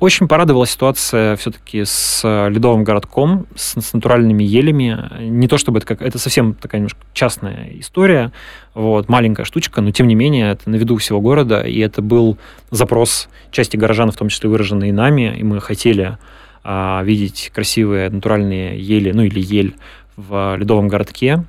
очень 0.00 0.28
порадовала 0.28 0.66
ситуация 0.66 1.36
все-таки 1.36 1.84
с 1.84 2.20
э, 2.24 2.48
ледовым 2.50 2.84
городком, 2.84 3.46
с, 3.54 3.80
с 3.80 3.92
натуральными 3.92 4.42
елями. 4.42 4.98
Не 5.20 5.48
то 5.48 5.58
чтобы 5.58 5.78
это 5.78 5.86
как... 5.86 6.02
Это 6.02 6.18
совсем 6.18 6.54
такая 6.54 6.80
немножко 6.80 7.00
частная 7.12 7.70
история, 7.78 8.32
вот, 8.74 9.08
маленькая 9.08 9.44
штучка, 9.44 9.80
но 9.80 9.90
тем 9.90 10.06
не 10.06 10.14
менее 10.14 10.52
это 10.52 10.68
на 10.68 10.76
виду 10.76 10.96
всего 10.96 11.20
города, 11.20 11.60
и 11.62 11.78
это 11.78 12.02
был 12.02 12.38
запрос 12.70 13.28
части 13.50 13.76
горожан, 13.76 14.10
в 14.10 14.16
том 14.16 14.28
числе 14.28 14.48
выраженный 14.50 14.92
нами, 14.92 15.36
и 15.36 15.42
мы 15.42 15.60
хотели 15.60 16.18
а, 16.62 17.02
видеть 17.02 17.50
красивые 17.54 18.10
натуральные 18.10 18.78
ели, 18.78 19.12
ну 19.12 19.22
или 19.22 19.40
ель 19.40 19.74
в 20.16 20.56
ледовом 20.56 20.88
городке, 20.88 21.44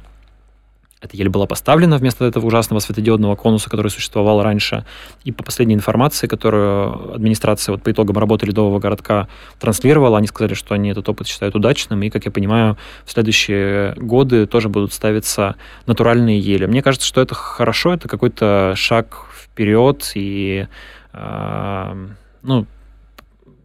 эта 1.02 1.18
еле 1.18 1.30
была 1.30 1.47
поставлена 1.47 1.97
вместо 1.97 2.26
этого 2.26 2.45
ужасного 2.45 2.80
светодиодного 2.80 3.36
конуса, 3.36 3.70
который 3.70 3.89
существовал 3.89 4.43
раньше. 4.43 4.86
И 5.24 5.32
по 5.32 5.43
последней 5.43 5.74
информации, 5.74 6.28
которую 6.28 7.16
администрация 7.16 7.74
вот 7.74 7.82
по 7.82 7.91
итогам 7.91 8.18
работы 8.18 8.45
Ледового 8.45 8.80
городка 8.80 9.28
транслировала, 9.60 10.20
они 10.20 10.28
сказали, 10.28 10.54
что 10.54 10.76
они 10.76 10.89
этот 10.89 11.10
опыт 11.10 11.28
считают 11.28 11.56
удачным, 11.56 12.04
и, 12.04 12.10
как 12.10 12.26
я 12.26 12.32
понимаю, 12.32 12.78
в 13.04 13.12
следующие 13.12 13.95
годы 13.95 14.45
тоже 14.45 14.70
будут 14.70 14.93
ставиться 14.93 15.56
натуральные 15.88 16.39
ели. 16.39 16.68
Мне 16.68 16.84
кажется, 16.84 17.08
что 17.08 17.20
это 17.20 17.34
хорошо, 17.34 17.93
это 17.93 18.08
какой-то 18.08 18.74
шаг 18.76 19.26
вперед 19.36 20.12
и 20.14 20.68
э, 21.14 22.08
ну, 22.43 22.68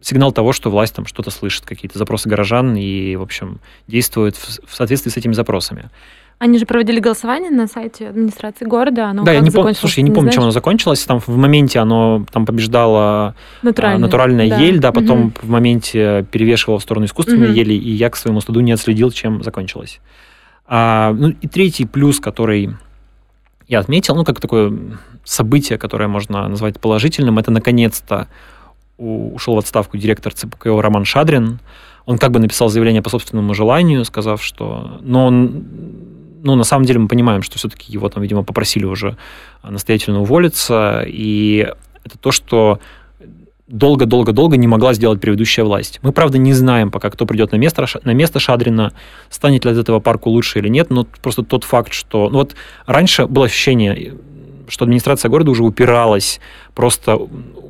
сигнал 0.00 0.32
того, 0.32 0.52
что 0.52 0.70
власть 0.70 0.94
там 0.94 1.04
что-то 1.04 1.30
слышит, 1.30 1.66
какие-то 1.66 1.98
запросы 1.98 2.28
горожан 2.28 2.76
и, 2.76 3.16
в 3.16 3.22
общем, 3.22 3.60
действует 3.88 4.36
в, 4.36 4.68
в 4.68 4.74
соответствии 4.74 5.10
с 5.10 5.16
этими 5.16 5.32
запросами. 5.32 5.90
Они 6.38 6.58
же 6.58 6.66
проводили 6.66 7.00
голосование 7.00 7.50
на 7.50 7.66
сайте 7.66 8.08
администрации 8.08 8.66
города. 8.66 9.06
Оно 9.06 9.24
да, 9.24 9.32
я 9.32 9.40
не 9.40 9.50
помню. 9.50 9.74
Слушай, 9.74 10.00
я 10.00 10.02
не, 10.02 10.10
не 10.10 10.14
помню, 10.14 10.30
чем 10.32 10.42
оно 10.42 10.52
закончилось. 10.52 11.02
Там 11.04 11.18
в 11.18 11.28
моменте 11.28 11.78
оно 11.78 12.26
там 12.30 12.44
побеждала 12.44 13.34
Натуральная, 13.62 13.98
натуральная 13.98 14.48
да. 14.50 14.58
ель, 14.58 14.78
да, 14.78 14.92
потом 14.92 15.26
угу. 15.26 15.32
в 15.40 15.48
моменте 15.48 16.26
перевешивала 16.30 16.78
в 16.78 16.82
сторону 16.82 17.06
искусственной 17.06 17.48
угу. 17.48 17.56
ели, 17.56 17.72
и 17.72 17.90
я 17.90 18.10
к 18.10 18.16
своему 18.16 18.42
стыду 18.42 18.60
не 18.60 18.72
отследил, 18.72 19.10
чем 19.10 19.42
закончилось. 19.42 20.00
А, 20.66 21.14
ну 21.14 21.28
и 21.28 21.48
третий 21.48 21.86
плюс, 21.86 22.20
который 22.20 22.76
я 23.66 23.78
отметил, 23.78 24.14
ну 24.14 24.24
как 24.24 24.38
такое 24.38 24.72
событие, 25.24 25.78
которое 25.78 26.08
можно 26.08 26.48
назвать 26.48 26.78
положительным, 26.78 27.38
это 27.38 27.50
наконец-то 27.50 28.28
ушел 28.98 29.54
в 29.54 29.58
отставку 29.58 29.96
директор 29.96 30.34
ЦПКО 30.34 30.82
Роман 30.82 31.06
Шадрин. 31.06 31.60
Он 32.04 32.18
как 32.18 32.30
бы 32.30 32.40
написал 32.40 32.68
заявление 32.68 33.02
по 33.02 33.10
собственному 33.10 33.54
желанию, 33.54 34.04
сказав, 34.04 34.42
что... 34.42 34.98
Но 35.00 35.26
он 35.26 35.64
ну, 36.46 36.54
на 36.54 36.64
самом 36.64 36.84
деле 36.84 37.00
мы 37.00 37.08
понимаем, 37.08 37.42
что 37.42 37.58
все-таки 37.58 37.92
его 37.92 38.08
там, 38.08 38.22
видимо, 38.22 38.44
попросили 38.44 38.84
уже 38.84 39.16
настоятельно 39.62 40.20
уволиться, 40.20 41.04
и 41.06 41.68
это 42.04 42.18
то, 42.18 42.30
что 42.30 42.78
долго-долго-долго 43.66 44.56
не 44.56 44.68
могла 44.68 44.94
сделать 44.94 45.20
предыдущая 45.20 45.64
власть. 45.64 45.98
Мы, 46.02 46.12
правда, 46.12 46.38
не 46.38 46.52
знаем 46.52 46.92
пока, 46.92 47.10
кто 47.10 47.26
придет 47.26 47.50
на 47.50 47.56
место, 47.56 47.84
на 48.04 48.14
место 48.14 48.38
Шадрина, 48.38 48.92
станет 49.28 49.64
ли 49.64 49.72
от 49.72 49.76
этого 49.76 49.98
парку 49.98 50.30
лучше 50.30 50.60
или 50.60 50.68
нет, 50.68 50.90
но 50.90 51.04
просто 51.04 51.42
тот 51.42 51.64
факт, 51.64 51.92
что... 51.92 52.30
Ну 52.30 52.38
вот 52.38 52.54
раньше 52.86 53.26
было 53.26 53.46
ощущение, 53.46 54.14
что 54.68 54.84
администрация 54.84 55.28
города 55.28 55.50
уже 55.50 55.62
упиралась 55.62 56.40
просто 56.74 57.18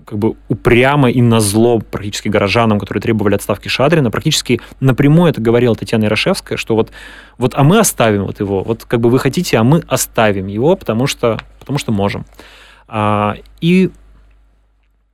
как 0.07 0.19
бы 0.19 0.35
упрямо 0.49 1.11
и 1.11 1.21
на 1.21 1.41
зло 1.41 1.81
практически 1.81 2.29
горожанам, 2.29 2.79
которые 2.79 3.03
требовали 3.03 3.35
отставки 3.35 3.69
Шадрина, 3.69 4.11
практически 4.11 4.61
напрямую 4.81 5.31
это 5.31 5.41
говорила 5.41 5.75
Татьяна 5.75 6.05
Ярошевская, 6.05 6.57
что 6.57 6.77
вот, 6.77 6.93
вот 7.39 7.53
а 7.55 7.65
мы 7.65 7.79
оставим 7.79 8.25
вот 8.25 8.41
его, 8.41 8.63
вот 8.63 8.85
как 8.85 9.01
бы 9.01 9.11
вы 9.11 9.19
хотите, 9.19 9.59
а 9.59 9.65
мы 9.65 9.83
оставим 9.89 10.47
его, 10.47 10.77
потому 10.77 11.07
что, 11.07 11.39
потому 11.59 11.79
что 11.79 11.93
можем. 11.93 12.25
А, 12.89 13.37
и 13.61 13.91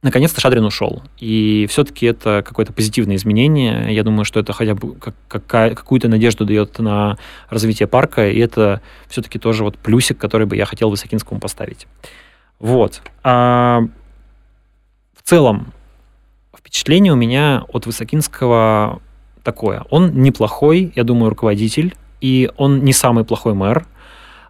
наконец-то 0.03 0.41
Шадрин 0.41 0.65
ушел. 0.65 1.03
И 1.19 1.67
все-таки 1.71 2.07
это 2.07 2.43
какое-то 2.45 2.73
позитивное 2.73 3.17
изменение. 3.17 3.95
Я 3.95 4.03
думаю, 4.03 4.25
что 4.25 4.41
это 4.41 4.53
хотя 4.53 4.75
бы 4.75 4.97
какую-то 5.29 6.09
надежду 6.09 6.45
дает 6.45 6.79
на 6.79 7.17
развитие 7.49 7.87
парка, 7.87 8.29
и 8.29 8.39
это 8.39 8.83
все-таки 9.09 9.39
тоже 9.39 9.65
вот 9.65 9.79
плюсик, 9.79 10.19
который 10.19 10.47
бы 10.47 10.57
я 10.57 10.67
хотел 10.67 10.91
Высокинскому 10.91 11.41
поставить. 11.41 11.87
Вот. 12.59 13.03
А 13.23 13.81
в 15.17 15.23
целом 15.23 15.73
впечатление 16.57 17.13
у 17.13 17.17
меня 17.17 17.65
от 17.69 17.87
Высокинского 17.87 19.01
такое. 19.43 19.85
Он 19.91 20.23
неплохой, 20.23 20.93
я 20.95 21.05
думаю, 21.05 21.31
руководитель, 21.31 21.95
и 22.21 22.51
он 22.57 22.85
не 22.85 22.93
самый 22.93 23.25
плохой 23.25 23.55
мэр. 23.55 23.87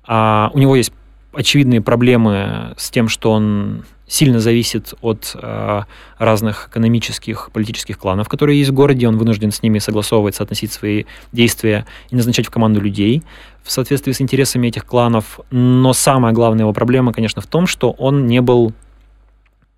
А 0.05 0.50
у 0.53 0.59
него 0.59 0.76
есть 0.76 0.92
очевидные 1.33 1.80
проблемы 1.80 2.74
с 2.76 2.91
тем, 2.91 3.09
что 3.09 3.33
он 3.33 3.85
сильно 4.07 4.41
зависит 4.41 4.93
от 5.01 5.35
э, 5.35 5.83
разных 6.18 6.68
экономических, 6.68 7.51
политических 7.51 7.99
кланов, 7.99 8.28
которые 8.28 8.59
есть 8.59 8.70
в 8.70 8.74
городе. 8.74 9.09
Он 9.09 9.16
вынужден 9.16 9.53
с 9.53 9.62
ними 9.62 9.78
согласовывать, 9.78 10.39
относить 10.39 10.72
свои 10.72 11.05
действия 11.33 11.87
и 12.11 12.16
назначать 12.16 12.47
в 12.47 12.51
команду 12.51 12.80
людей 12.80 13.22
в 13.62 13.70
соответствии 13.72 14.12
с 14.12 14.20
интересами 14.20 14.68
этих 14.68 14.85
кланов. 14.85 15.41
Но 15.51 15.95
самая 15.95 16.35
главная 16.35 16.64
его 16.64 16.74
проблема, 16.74 17.12
конечно, 17.12 17.41
в 17.41 17.47
том, 17.47 17.66
что 17.66 17.93
он 17.93 18.26
не 18.26 18.41
был 18.41 18.74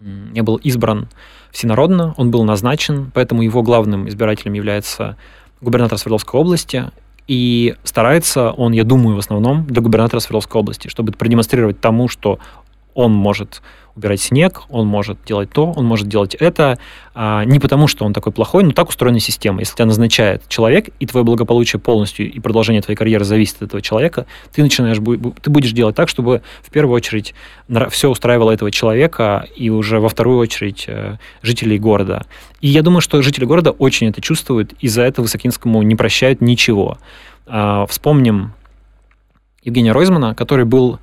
не 0.01 0.43
был 0.43 0.57
избран 0.57 1.09
всенародно, 1.51 2.15
он 2.17 2.31
был 2.31 2.45
назначен, 2.45 3.11
поэтому 3.15 3.43
его 3.43 3.63
главным 3.63 4.09
избирателем 4.09 4.53
является 4.53 5.17
губернатор 5.61 5.97
Свердловской 5.97 6.39
области, 6.39 6.91
и 7.27 7.75
старается 7.85 8.51
он, 8.51 8.73
я 8.73 8.85
думаю, 8.85 9.17
в 9.17 9.19
основном 9.19 9.67
для 9.67 9.81
губернатора 9.81 10.21
Свердловской 10.21 10.61
области, 10.61 10.89
чтобы 10.89 11.13
продемонстрировать 11.13 11.81
тому, 11.81 12.09
что 12.09 12.39
он 12.95 13.13
может 13.13 13.63
убирать 13.97 14.21
снег, 14.21 14.63
он 14.71 14.87
может 14.87 15.19
делать 15.25 15.51
то, 15.51 15.73
он 15.73 15.85
может 15.85 16.09
делать 16.09 16.35
это, 16.35 16.79
а, 17.15 17.45
не 17.45 17.61
потому, 17.61 17.87
что 17.87 18.05
он 18.05 18.13
такой 18.13 18.33
плохой, 18.33 18.65
но 18.65 18.73
так 18.73 18.89
устроена 18.89 19.21
система. 19.21 19.61
Если 19.61 19.75
тебя 19.75 19.87
назначает 19.87 20.43
человек, 20.49 20.89
и 20.99 21.07
твое 21.07 21.25
благополучие 21.25 21.79
полностью 21.79 22.31
и 22.31 22.41
продолжение 22.41 22.83
твоей 22.83 22.97
карьеры 22.97 23.25
зависит 23.25 23.57
от 23.57 23.63
этого 23.63 23.83
человека, 23.83 24.27
ты 24.53 24.63
начинаешь, 24.63 24.99
ты 25.41 25.51
будешь 25.51 25.73
делать 25.73 25.95
так, 25.95 26.09
чтобы 26.09 26.43
в 26.63 26.71
первую 26.71 26.97
очередь 26.97 27.35
все 27.91 28.11
устраивало 28.11 28.51
этого 28.51 28.71
человека, 28.71 29.47
и 29.55 29.71
уже 29.71 30.01
во 30.01 30.09
вторую 30.09 30.39
очередь 30.39 30.85
э, 30.89 31.19
жителей 31.43 31.79
города. 31.79 32.27
И 32.61 32.69
я 32.69 32.83
думаю, 32.83 33.01
что 33.01 33.23
жители 33.23 33.45
города 33.45 33.71
очень 33.71 34.09
это 34.09 34.21
чувствуют, 34.21 34.73
и 34.81 34.89
за 34.89 35.03
это 35.03 35.23
Высокинскому 35.23 35.83
не 35.83 35.95
прощают 35.95 36.41
ничего. 36.41 36.99
А, 37.47 37.87
вспомним 37.87 38.55
Евгения 39.63 39.93
Ройзмана, 39.93 40.35
который 40.35 40.65
был 40.65 40.99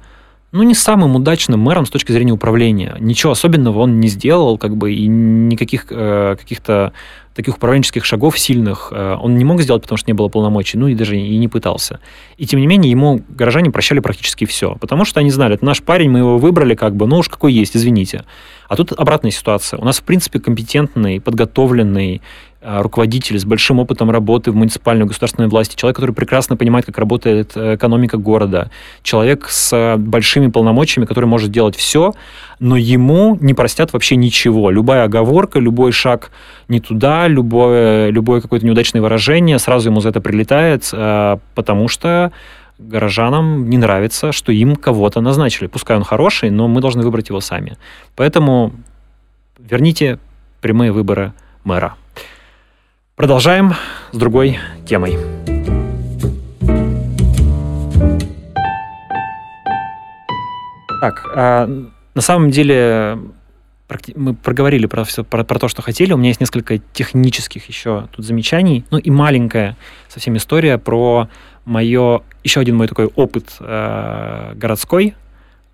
ну, 0.51 0.63
не 0.63 0.73
самым 0.73 1.15
удачным 1.15 1.61
мэром 1.61 1.85
с 1.85 1.89
точки 1.89 2.11
зрения 2.11 2.33
управления. 2.33 2.97
Ничего 2.99 3.31
особенного 3.31 3.79
он 3.79 3.99
не 3.99 4.09
сделал, 4.09 4.57
как 4.57 4.75
бы, 4.75 4.93
и 4.93 5.07
никаких 5.07 5.85
э, 5.89 6.35
каких-то 6.37 6.91
таких 7.33 7.55
управленческих 7.55 8.03
шагов 8.03 8.37
сильных 8.37 8.89
э, 8.91 9.15
он 9.21 9.37
не 9.37 9.45
мог 9.45 9.61
сделать, 9.61 9.83
потому 9.83 9.97
что 9.97 10.09
не 10.09 10.13
было 10.13 10.27
полномочий, 10.27 10.77
ну 10.77 10.89
и 10.89 10.95
даже 10.95 11.17
и 11.17 11.37
не 11.37 11.47
пытался. 11.47 12.01
И 12.37 12.45
тем 12.45 12.59
не 12.59 12.67
менее 12.67 12.91
ему 12.91 13.21
горожане 13.29 13.71
прощали 13.71 13.99
практически 13.99 14.45
все, 14.45 14.75
потому 14.75 15.05
что 15.05 15.21
они 15.21 15.31
знали, 15.31 15.55
это 15.55 15.63
наш 15.63 15.81
парень, 15.81 16.09
мы 16.09 16.19
его 16.19 16.37
выбрали, 16.37 16.75
как 16.75 16.95
бы, 16.95 17.07
ну 17.07 17.19
уж 17.19 17.29
какой 17.29 17.53
есть, 17.53 17.77
извините. 17.77 18.25
А 18.67 18.75
тут 18.75 18.91
обратная 18.91 19.31
ситуация. 19.31 19.79
У 19.79 19.85
нас, 19.85 19.99
в 19.99 20.03
принципе, 20.03 20.39
компетентный, 20.39 21.21
подготовленный, 21.21 22.21
руководитель 22.61 23.39
с 23.39 23.45
большим 23.45 23.79
опытом 23.79 24.11
работы 24.11 24.51
в 24.51 24.55
муниципальной 24.55 25.05
государственной 25.05 25.47
власти, 25.47 25.75
человек, 25.75 25.95
который 25.95 26.13
прекрасно 26.13 26.55
понимает, 26.57 26.85
как 26.85 26.97
работает 26.97 27.53
э, 27.55 27.75
экономика 27.75 28.17
города, 28.17 28.69
человек 29.01 29.47
с 29.49 29.75
э, 29.75 29.97
большими 29.97 30.47
полномочиями, 30.47 31.05
который 31.05 31.25
может 31.25 31.49
делать 31.49 31.75
все, 31.75 32.13
но 32.59 32.77
ему 32.77 33.35
не 33.41 33.55
простят 33.55 33.93
вообще 33.93 34.15
ничего. 34.15 34.69
Любая 34.69 35.05
оговорка, 35.05 35.59
любой 35.59 35.91
шаг 35.91 36.31
не 36.67 36.79
туда, 36.79 37.27
любое, 37.27 38.09
любое 38.09 38.41
какое-то 38.41 38.65
неудачное 38.65 39.01
выражение 39.01 39.57
сразу 39.57 39.89
ему 39.89 39.99
за 39.99 40.09
это 40.09 40.21
прилетает, 40.21 40.87
э, 40.93 41.37
потому 41.55 41.87
что 41.87 42.31
горожанам 42.77 43.69
не 43.69 43.77
нравится, 43.77 44.31
что 44.31 44.51
им 44.51 44.75
кого-то 44.75 45.21
назначили. 45.21 45.67
Пускай 45.67 45.97
он 45.97 46.03
хороший, 46.03 46.51
но 46.51 46.67
мы 46.67 46.81
должны 46.81 47.01
выбрать 47.03 47.29
его 47.29 47.39
сами. 47.39 47.77
Поэтому 48.15 48.73
верните 49.57 50.19
прямые 50.61 50.91
выборы 50.91 51.33
мэра. 51.63 51.95
Продолжаем 53.21 53.75
с 54.11 54.17
другой 54.17 54.57
темой. 54.83 55.15
Так, 60.99 61.31
а, 61.35 61.69
на 62.15 62.21
самом 62.21 62.49
деле 62.49 63.19
мы 64.15 64.33
проговорили 64.33 64.87
про 64.87 65.03
все, 65.03 65.23
про, 65.23 65.43
про 65.43 65.59
то, 65.59 65.67
что 65.67 65.83
хотели. 65.83 66.13
У 66.13 66.17
меня 66.17 66.29
есть 66.29 66.39
несколько 66.39 66.79
технических 66.79 67.69
еще 67.69 68.07
тут 68.11 68.25
замечаний. 68.25 68.85
Ну 68.89 68.97
и 68.97 69.11
маленькая 69.11 69.77
совсем 70.09 70.35
история 70.35 70.79
про 70.79 71.29
мое, 71.63 72.23
еще 72.43 72.59
один 72.59 72.75
мой 72.75 72.87
такой 72.87 73.05
опыт 73.05 73.55
э, 73.59 74.53
городской, 74.55 75.13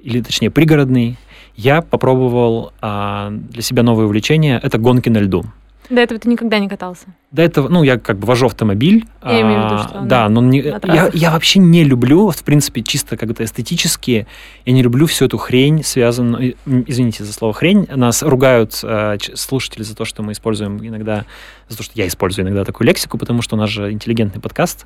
или 0.01 0.19
точнее 0.19 0.51
пригородный. 0.51 1.17
Я 1.55 1.81
попробовал 1.81 2.73
э, 2.81 3.29
для 3.31 3.61
себя 3.61 3.83
новое 3.83 4.03
увлечение. 4.03 4.59
Это 4.61 4.77
гонки 4.77 5.07
на 5.07 5.19
льду. 5.19 5.45
До 5.89 6.01
этого 6.01 6.19
ты 6.19 6.27
никогда 6.27 6.59
не 6.59 6.67
катался? 6.67 7.07
До 7.31 7.41
этого, 7.41 7.69
ну, 7.69 7.83
я 7.83 7.97
как 7.97 8.17
бы 8.17 8.25
вожу 8.25 8.47
автомобиль. 8.47 9.05
Я 9.23 9.41
имею 9.41 9.61
в 9.61 9.65
виду, 9.65 9.83
что... 9.83 10.01
Да, 10.01 10.27
но 10.27 10.41
не, 10.41 10.59
я, 10.59 11.09
я 11.13 11.31
вообще 11.31 11.59
не 11.59 11.83
люблю, 11.83 12.29
в 12.29 12.43
принципе, 12.43 12.83
чисто 12.83 13.15
как-то 13.15 13.43
эстетически, 13.43 14.27
я 14.65 14.73
не 14.73 14.81
люблю 14.81 15.05
всю 15.07 15.25
эту 15.25 15.37
хрень, 15.37 15.83
связанную... 15.83 16.55
Извините 16.65 17.23
за 17.23 17.33
слово 17.33 17.53
хрень. 17.53 17.87
Нас 17.89 18.23
ругают 18.23 18.79
э, 18.83 19.17
слушатели 19.35 19.83
за 19.83 19.95
то, 19.95 20.05
что 20.05 20.23
мы 20.23 20.33
используем 20.33 20.85
иногда... 20.85 21.25
За 21.69 21.77
то, 21.77 21.83
что 21.83 21.93
я 21.95 22.07
использую 22.07 22.45
иногда 22.45 22.65
такую 22.65 22.87
лексику, 22.87 23.17
потому 23.17 23.41
что 23.41 23.55
у 23.55 23.59
нас 23.59 23.69
же 23.69 23.91
интеллигентный 23.91 24.41
подкаст. 24.41 24.85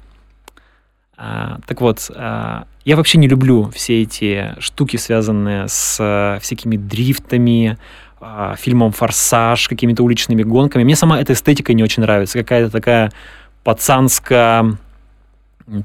А, 1.23 1.59
так 1.67 1.81
вот, 1.81 2.09
а, 2.15 2.65
я 2.83 2.95
вообще 2.95 3.19
не 3.19 3.27
люблю 3.27 3.69
все 3.75 4.01
эти 4.01 4.55
штуки, 4.57 4.97
связанные 4.97 5.67
с 5.67 5.97
а, 5.99 6.39
всякими 6.39 6.77
дрифтами, 6.77 7.77
а, 8.21 8.55
фильмом 8.55 8.91
«Форсаж», 8.91 9.67
какими-то 9.67 10.03
уличными 10.03 10.43
гонками. 10.43 10.83
Мне 10.83 10.95
сама 10.95 11.19
эта 11.19 11.33
эстетика 11.33 11.73
не 11.73 11.83
очень 11.83 12.03
нравится. 12.03 12.37
Какая-то 12.39 12.71
такая 12.71 13.11
пацанская 13.63 14.77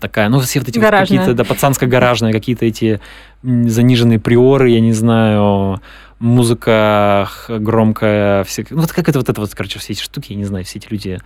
такая, 0.00 0.28
ну, 0.28 0.40
все 0.40 0.58
вот 0.58 0.68
эти 0.68 0.78
вот 0.78 0.90
какие-то, 0.90 1.34
да, 1.34 1.44
пацанско-гаражные, 1.44 2.32
какие-то 2.32 2.64
эти 2.64 3.00
заниженные 3.46 4.18
приоры, 4.18 4.70
я 4.70 4.80
не 4.80 4.92
знаю, 4.92 5.80
музыка 6.18 7.28
громкая, 7.48 8.42
все, 8.44 8.64
ну, 8.70 8.80
вот 8.80 8.92
как 8.92 9.08
это 9.08 9.18
вот 9.18 9.28
это 9.28 9.40
вот, 9.40 9.54
короче, 9.54 9.78
все 9.78 9.92
эти 9.92 10.00
штуки, 10.00 10.32
я 10.32 10.38
не 10.38 10.44
знаю, 10.44 10.64
все 10.64 10.78
эти 10.78 10.88
люди, 10.90 11.18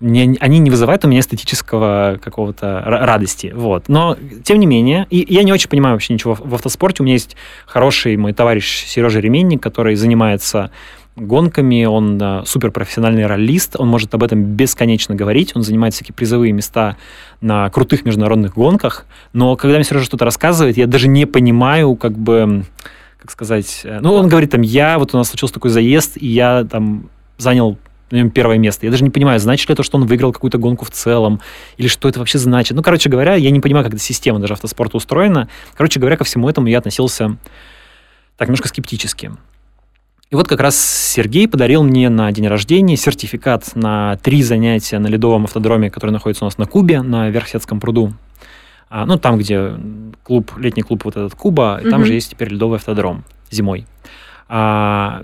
мне, 0.00 0.36
они 0.40 0.58
не 0.58 0.70
вызывают 0.70 1.04
у 1.04 1.08
меня 1.08 1.20
эстетического 1.20 2.18
какого-то 2.22 2.82
радости, 2.84 3.52
вот. 3.54 3.88
Но, 3.88 4.16
тем 4.44 4.58
не 4.58 4.66
менее, 4.66 5.06
и 5.10 5.26
я 5.32 5.42
не 5.42 5.52
очень 5.52 5.68
понимаю 5.68 5.94
вообще 5.94 6.14
ничего 6.14 6.34
в 6.34 6.54
автоспорте, 6.54 7.02
у 7.02 7.04
меня 7.04 7.14
есть 7.14 7.36
хороший 7.66 8.16
мой 8.16 8.32
товарищ 8.32 8.84
Сережа 8.86 9.20
Ременник, 9.20 9.62
который 9.62 9.94
занимается 9.96 10.70
гонками, 11.20 11.84
он 11.84 12.20
э, 12.20 12.42
суперпрофессиональный 12.44 13.26
роллист, 13.26 13.76
он 13.78 13.88
может 13.88 14.14
об 14.14 14.22
этом 14.22 14.42
бесконечно 14.42 15.14
говорить, 15.14 15.52
он 15.54 15.62
занимает 15.62 15.94
всякие 15.94 16.14
призовые 16.14 16.52
места 16.52 16.96
на 17.40 17.68
крутых 17.70 18.04
международных 18.04 18.54
гонках, 18.54 19.06
но 19.32 19.56
когда 19.56 19.76
мне 19.76 19.84
Сережа 19.84 20.04
что-то 20.04 20.24
рассказывает, 20.24 20.76
я 20.76 20.86
даже 20.86 21.08
не 21.08 21.26
понимаю, 21.26 21.94
как 21.96 22.12
бы, 22.12 22.64
как 23.18 23.30
сказать, 23.30 23.82
э, 23.84 24.00
ну, 24.00 24.14
он 24.14 24.28
говорит 24.28 24.50
там, 24.50 24.62
я, 24.62 24.98
вот 24.98 25.14
у 25.14 25.18
нас 25.18 25.28
случился 25.28 25.54
такой 25.54 25.70
заезд, 25.70 26.16
и 26.16 26.26
я 26.26 26.64
там 26.64 27.10
занял 27.36 27.78
на 28.10 28.30
первое 28.30 28.58
место. 28.58 28.86
Я 28.86 28.90
даже 28.90 29.04
не 29.04 29.10
понимаю, 29.10 29.38
значит 29.38 29.68
ли 29.68 29.74
это, 29.74 29.82
что 29.82 29.98
он 29.98 30.06
выиграл 30.06 30.32
какую-то 30.32 30.58
гонку 30.58 30.84
в 30.84 30.90
целом, 30.90 31.40
или 31.76 31.88
что 31.88 32.08
это 32.08 32.18
вообще 32.18 32.38
значит. 32.38 32.76
Ну, 32.76 32.82
короче 32.82 33.08
говоря, 33.08 33.34
я 33.34 33.50
не 33.50 33.60
понимаю, 33.60 33.84
как 33.84 33.94
эта 33.94 34.02
система 34.02 34.38
даже 34.38 34.54
автоспорта 34.54 34.96
устроена. 34.96 35.48
Короче 35.74 36.00
говоря, 36.00 36.16
ко 36.16 36.24
всему 36.24 36.48
этому 36.48 36.68
я 36.68 36.78
относился 36.78 37.36
так 38.36 38.48
немножко 38.48 38.68
скептически. 38.68 39.32
И 40.30 40.34
вот 40.34 40.46
как 40.46 40.60
раз 40.60 40.78
Сергей 40.78 41.48
подарил 41.48 41.82
мне 41.82 42.10
на 42.10 42.30
день 42.32 42.48
рождения 42.48 42.96
сертификат 42.96 43.74
на 43.74 44.16
три 44.16 44.42
занятия 44.42 44.98
на 44.98 45.06
ледовом 45.06 45.44
автодроме, 45.44 45.90
который 45.90 46.10
находится 46.10 46.44
у 46.44 46.48
нас 46.48 46.58
на 46.58 46.66
Кубе, 46.66 47.00
на 47.00 47.30
Верхсетском 47.30 47.80
пруду. 47.80 48.12
А, 48.90 49.06
ну, 49.06 49.16
там, 49.18 49.38
где 49.38 49.72
клуб, 50.24 50.52
летний 50.58 50.82
клуб 50.82 51.04
вот 51.04 51.16
этот 51.16 51.34
Куба, 51.34 51.80
mm-hmm. 51.80 51.90
там 51.90 52.04
же 52.04 52.12
есть 52.12 52.30
теперь 52.30 52.48
ледовый 52.48 52.76
автодром 52.76 53.24
зимой. 53.50 53.86
А, 54.48 55.22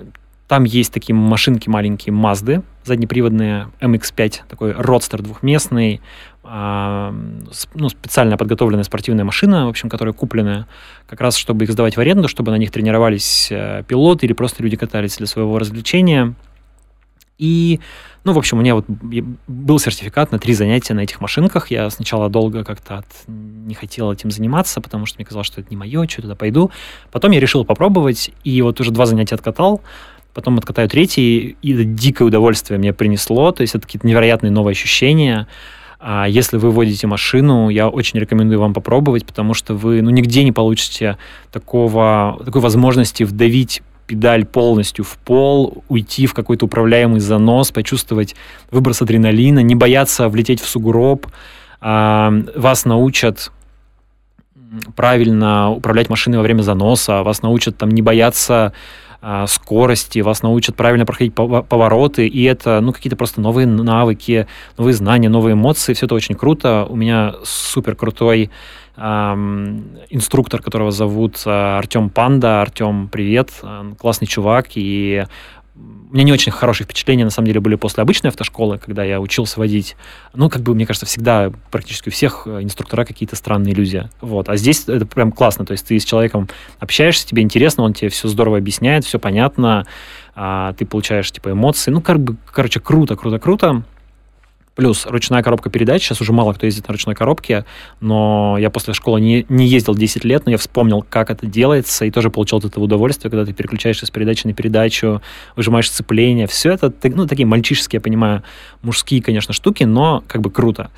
там 0.48 0.64
есть 0.64 0.92
такие 0.92 1.14
машинки 1.14 1.68
маленькие, 1.68 2.12
Мазды, 2.14 2.62
заднеприводные, 2.84 3.68
MX-5, 3.80 4.40
такой 4.48 4.72
родстер 4.72 5.20
двухместный, 5.20 6.00
ну, 6.44 7.88
специально 7.88 8.36
подготовленная 8.36 8.84
спортивная 8.84 9.24
машина, 9.24 9.66
в 9.66 9.70
общем, 9.70 9.88
которая 9.88 10.12
купленная 10.12 10.66
как 11.06 11.20
раз, 11.20 11.36
чтобы 11.36 11.64
их 11.64 11.72
сдавать 11.72 11.96
в 11.96 12.00
аренду, 12.00 12.28
чтобы 12.28 12.50
на 12.50 12.56
них 12.56 12.70
тренировались 12.70 13.48
э, 13.50 13.82
пилоты 13.88 14.26
или 14.26 14.34
просто 14.34 14.62
люди 14.62 14.76
катались 14.76 15.16
для 15.16 15.26
своего 15.26 15.58
развлечения. 15.58 16.34
И, 17.38 17.80
ну, 18.24 18.32
в 18.32 18.38
общем, 18.38 18.58
у 18.58 18.60
меня 18.60 18.74
вот 18.74 18.86
был 18.86 19.78
сертификат 19.78 20.32
на 20.32 20.38
три 20.38 20.54
занятия 20.54 20.94
на 20.94 21.00
этих 21.00 21.20
машинках. 21.20 21.70
Я 21.70 21.88
сначала 21.90 22.28
долго 22.28 22.62
как-то 22.62 22.98
от... 22.98 23.06
не 23.26 23.74
хотел 23.74 24.12
этим 24.12 24.30
заниматься, 24.30 24.80
потому 24.80 25.06
что 25.06 25.18
мне 25.18 25.24
казалось, 25.24 25.46
что 25.46 25.60
это 25.60 25.70
не 25.70 25.76
мое, 25.76 26.06
что 26.06 26.22
туда 26.22 26.36
пойду. 26.36 26.70
Потом 27.10 27.32
я 27.32 27.40
решил 27.40 27.64
попробовать, 27.64 28.30
и 28.44 28.62
вот 28.62 28.80
уже 28.80 28.90
два 28.90 29.06
занятия 29.06 29.34
откатал 29.34 29.80
потом 30.34 30.58
откатаю 30.58 30.88
третий, 30.88 31.56
и 31.62 31.72
это 31.72 31.84
дикое 31.84 32.24
удовольствие 32.24 32.76
мне 32.78 32.92
принесло, 32.92 33.52
то 33.52 33.62
есть 33.62 33.74
это 33.74 33.86
какие-то 33.86 34.06
невероятные 34.06 34.50
новые 34.50 34.72
ощущения. 34.72 35.46
А 36.06 36.26
если 36.26 36.58
вы 36.58 36.70
водите 36.70 37.06
машину, 37.06 37.70
я 37.70 37.88
очень 37.88 38.20
рекомендую 38.20 38.60
вам 38.60 38.74
попробовать, 38.74 39.24
потому 39.24 39.54
что 39.54 39.72
вы 39.72 40.02
ну, 40.02 40.10
нигде 40.10 40.44
не 40.44 40.52
получите 40.52 41.16
такого, 41.50 42.38
такой 42.44 42.60
возможности 42.60 43.22
вдавить 43.22 43.80
педаль 44.06 44.44
полностью 44.44 45.02
в 45.02 45.16
пол, 45.16 45.82
уйти 45.88 46.26
в 46.26 46.34
какой-то 46.34 46.66
управляемый 46.66 47.20
занос, 47.20 47.72
почувствовать 47.72 48.36
выброс 48.70 49.00
адреналина, 49.00 49.60
не 49.60 49.74
бояться 49.74 50.28
влететь 50.28 50.60
в 50.60 50.68
сугроб. 50.68 51.26
А, 51.80 52.34
вас 52.54 52.84
научат 52.84 53.50
правильно 54.96 55.70
управлять 55.70 56.10
машиной 56.10 56.36
во 56.36 56.42
время 56.42 56.60
заноса, 56.60 57.22
вас 57.22 57.40
научат 57.40 57.78
там 57.78 57.90
не 57.90 58.02
бояться 58.02 58.74
скорости, 59.46 60.18
вас 60.20 60.42
научат 60.42 60.76
правильно 60.76 61.06
проходить 61.06 61.34
повороты, 61.34 62.26
и 62.26 62.42
это, 62.44 62.80
ну, 62.80 62.92
какие-то 62.92 63.16
просто 63.16 63.40
новые 63.40 63.66
навыки, 63.66 64.46
новые 64.76 64.94
знания, 64.94 65.28
новые 65.28 65.54
эмоции, 65.54 65.94
все 65.94 66.06
это 66.06 66.14
очень 66.14 66.34
круто. 66.34 66.86
У 66.88 66.96
меня 66.96 67.34
супер 67.44 67.96
крутой 67.96 68.50
эм, 68.96 69.98
инструктор, 70.10 70.60
которого 70.62 70.90
зовут 70.90 71.42
э, 71.46 71.50
Артем 71.50 72.10
Панда. 72.10 72.62
Артем, 72.62 73.08
привет, 73.10 73.50
классный 73.98 74.26
чувак, 74.26 74.68
и 74.74 75.24
у 75.76 76.14
меня 76.14 76.24
не 76.24 76.32
очень 76.32 76.52
хорошие 76.52 76.84
впечатления, 76.84 77.24
на 77.24 77.30
самом 77.30 77.48
деле, 77.48 77.58
были 77.58 77.74
после 77.74 78.02
обычной 78.02 78.30
автошколы, 78.30 78.78
когда 78.78 79.02
я 79.02 79.20
учился 79.20 79.58
водить. 79.58 79.96
Ну, 80.32 80.48
как 80.48 80.62
бы, 80.62 80.72
мне 80.74 80.86
кажется, 80.86 81.06
всегда 81.06 81.50
практически 81.72 82.08
у 82.08 82.12
всех 82.12 82.44
э, 82.46 82.62
инструктора 82.62 83.04
какие-то 83.04 83.34
странные 83.34 83.74
люди. 83.74 84.08
Вот. 84.20 84.48
А 84.48 84.56
здесь 84.56 84.88
это 84.88 85.04
прям 85.06 85.32
классно. 85.32 85.66
То 85.66 85.72
есть 85.72 85.86
ты 85.86 85.98
с 85.98 86.04
человеком 86.04 86.48
общаешься, 86.78 87.26
тебе 87.26 87.42
интересно, 87.42 87.82
он 87.82 87.94
тебе 87.94 88.10
все 88.10 88.28
здорово 88.28 88.58
объясняет, 88.58 89.04
все 89.04 89.18
понятно, 89.18 89.86
а 90.36 90.74
ты 90.74 90.86
получаешь, 90.86 91.32
типа, 91.32 91.50
эмоции. 91.50 91.90
Ну, 91.90 92.00
как 92.00 92.20
бы, 92.20 92.36
короче, 92.52 92.78
круто, 92.78 93.16
круто, 93.16 93.40
круто. 93.40 93.82
Плюс 94.74 95.06
ручная 95.06 95.42
коробка 95.42 95.70
передач. 95.70 96.02
Сейчас 96.02 96.20
уже 96.20 96.32
мало 96.32 96.52
кто 96.52 96.66
ездит 96.66 96.88
на 96.88 96.92
ручной 96.92 97.14
коробке, 97.14 97.64
но 98.00 98.56
я 98.58 98.70
после 98.70 98.92
школы 98.92 99.20
не, 99.20 99.46
не 99.48 99.66
ездил 99.66 99.94
10 99.94 100.24
лет, 100.24 100.46
но 100.46 100.52
я 100.52 100.58
вспомнил, 100.58 101.04
как 101.08 101.30
это 101.30 101.46
делается, 101.46 102.04
и 102.04 102.10
тоже 102.10 102.30
получил 102.30 102.58
от 102.58 102.64
этого 102.64 102.84
удовольствие, 102.84 103.30
когда 103.30 103.44
ты 103.44 103.52
переключаешься 103.52 104.06
с 104.06 104.10
передачи 104.10 104.46
на 104.46 104.52
передачу, 104.52 105.22
выжимаешь 105.54 105.88
сцепление. 105.88 106.48
Все 106.48 106.72
это, 106.72 106.92
ну, 107.02 107.26
такие 107.26 107.46
мальчишеские, 107.46 107.98
я 107.98 108.00
понимаю, 108.00 108.42
мужские, 108.82 109.22
конечно, 109.22 109.54
штуки, 109.54 109.84
но 109.84 110.24
как 110.26 110.40
бы 110.40 110.50
круто. 110.50 110.90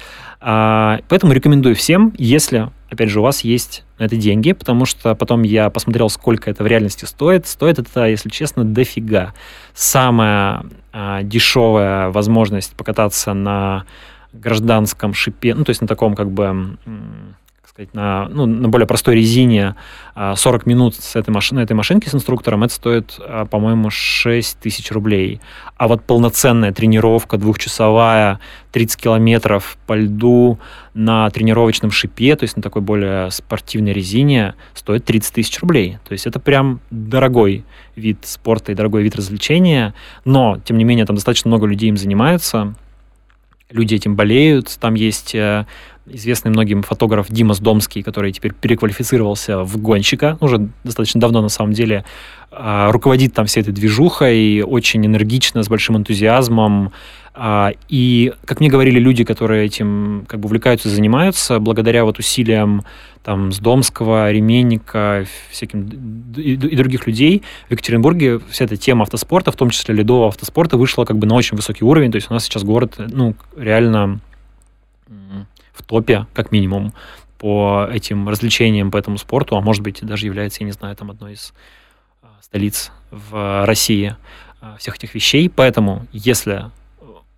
А, 0.49 1.01
поэтому 1.09 1.33
рекомендую 1.33 1.75
всем, 1.75 2.15
если, 2.17 2.71
опять 2.89 3.09
же, 3.09 3.19
у 3.19 3.25
вас 3.25 3.41
есть 3.41 3.83
на 3.99 4.05
это 4.05 4.15
деньги, 4.15 4.53
потому 4.53 4.85
что 4.85 5.17
потом 5.17 5.43
я 5.43 5.71
посмотрел, 5.71 6.09
сколько 6.09 6.49
это 6.49 6.63
в 6.63 6.69
реальности 6.69 7.05
стоит. 7.05 7.49
Стоит 7.49 7.81
это, 7.81 8.07
если 8.07 8.29
честно, 8.29 8.63
дофига. 8.63 9.35
Самая 9.75 10.63
а, 10.93 11.25
дешевая 11.25 12.11
возможность 12.11 12.77
покататься 12.77 13.35
на 13.35 13.87
гражданском 14.33 15.15
шипе, 15.15 15.53
ну, 15.53 15.65
то 15.65 15.71
есть 15.71 15.81
на 15.81 15.89
таком, 15.89 16.15
как 16.15 16.31
бы, 16.31 16.79
сказать, 17.77 17.93
на, 17.93 18.27
ну, 18.31 18.47
на 18.47 18.69
более 18.71 18.87
простой 18.87 19.17
резине 19.17 19.75
40 20.15 20.63
а, 20.67 20.69
минут 20.69 20.95
с 20.95 21.15
этой 21.15 21.29
машины, 21.29 21.61
этой 21.61 21.75
машинки 21.75 22.09
с 22.09 22.15
инструктором, 22.15 22.65
это 22.65 22.73
стоит, 22.73 23.17
а, 23.21 23.45
по-моему, 23.45 23.91
6 23.91 24.59
тысяч 24.61 24.91
рублей. 24.91 25.43
А 25.77 25.87
вот 25.87 26.03
полноценная 26.03 26.73
тренировка 26.73 27.37
двухчасовая, 27.37 28.41
30 28.73 28.99
километров 28.99 29.77
по 29.87 29.95
льду 29.95 30.59
на 30.95 31.29
тренировочном 31.29 31.91
шипе, 31.91 32.35
то 32.37 32.45
есть 32.45 32.57
на 32.57 32.63
такой 32.63 32.81
более 32.81 33.31
спортивной 33.31 33.93
резине, 33.93 34.55
стоит 34.73 35.05
30 35.05 35.35
тысяч 35.35 35.61
рублей. 35.61 35.99
То 36.09 36.13
есть 36.13 36.27
это 36.27 36.41
прям 36.41 36.81
дорогой 36.91 37.65
вид 37.95 38.21
спорта 38.23 38.73
и 38.73 38.75
дорогой 38.75 39.03
вид 39.03 39.17
развлечения, 39.17 39.93
но, 40.25 40.59
тем 40.65 40.79
не 40.79 40.85
менее, 40.85 41.05
там 41.05 41.17
достаточно 41.17 41.49
много 41.49 41.67
людей 41.67 41.91
им 41.91 41.99
занимаются, 41.99 42.75
люди 43.71 43.95
этим 43.95 44.17
болеют, 44.17 44.77
там 44.81 44.95
есть 44.95 45.35
э, 45.35 45.67
известный 46.09 46.51
многим 46.51 46.83
фотограф 46.83 47.27
Димас 47.29 47.59
Домский, 47.59 48.03
который 48.03 48.33
теперь 48.33 48.53
переквалифицировался 48.53 49.63
в 49.63 49.77
гонщика, 49.79 50.37
уже 50.41 50.69
достаточно 50.85 51.21
давно 51.21 51.43
на 51.43 51.49
самом 51.49 51.73
деле, 51.73 52.05
а, 52.51 52.91
руководит 52.93 53.35
там 53.35 53.47
всей 53.47 53.61
этой 53.61 53.73
движухой, 53.73 54.63
очень 54.63 55.05
энергично, 55.05 55.63
с 55.63 55.69
большим 55.69 55.97
энтузиазмом. 55.97 56.93
А, 57.35 57.73
и, 57.89 58.33
как 58.47 58.61
мне 58.61 58.71
говорили 58.71 58.99
люди, 58.99 59.25
которые 59.25 59.67
этим 59.67 60.25
как 60.27 60.41
бы 60.41 60.47
увлекаются 60.47 60.89
занимаются, 60.89 61.59
благодаря 61.59 62.05
вот 62.05 62.19
усилиям 62.19 62.85
там, 63.23 63.53
с 63.53 63.59
Домского, 63.59 64.31
Ременника, 64.31 65.27
всяким 65.51 66.33
и 66.37 66.57
других 66.57 67.07
людей, 67.07 67.43
в 67.69 67.73
Екатеринбурге 67.73 68.41
вся 68.49 68.65
эта 68.65 68.77
тема 68.77 69.03
автоспорта, 69.03 69.51
в 69.51 69.57
том 69.57 69.71
числе 69.71 69.95
ледового 69.95 70.29
автоспорта, 70.29 70.79
вышла 70.79 71.05
как 71.05 71.19
бы 71.19 71.27
на 71.27 71.35
очень 71.35 71.57
высокий 71.57 71.85
уровень. 71.85 72.13
То 72.13 72.17
есть 72.17 72.31
у 72.31 72.35
нас 72.35 72.45
сейчас 72.45 72.63
город, 72.63 72.95
ну, 72.99 73.35
реально 73.57 74.21
в 75.77 75.83
топе, 75.83 76.27
как 76.35 76.53
минимум, 76.53 76.93
по 77.39 77.87
этим 77.93 78.29
развлечениям, 78.29 78.91
по 78.91 78.97
этому 78.97 79.19
спорту, 79.19 79.57
а 79.57 79.61
может 79.61 79.83
быть, 79.83 80.01
даже 80.03 80.27
является, 80.27 80.63
я 80.63 80.67
не 80.67 80.73
знаю, 80.73 80.97
там 80.97 81.11
одной 81.11 81.35
из 81.35 81.53
а, 82.23 82.29
столиц 82.41 82.91
в 83.11 83.65
России 83.67 84.17
а, 84.61 84.77
всех 84.79 84.97
этих 84.97 85.15
вещей. 85.15 85.51
Поэтому, 85.51 86.07
если 86.13 86.67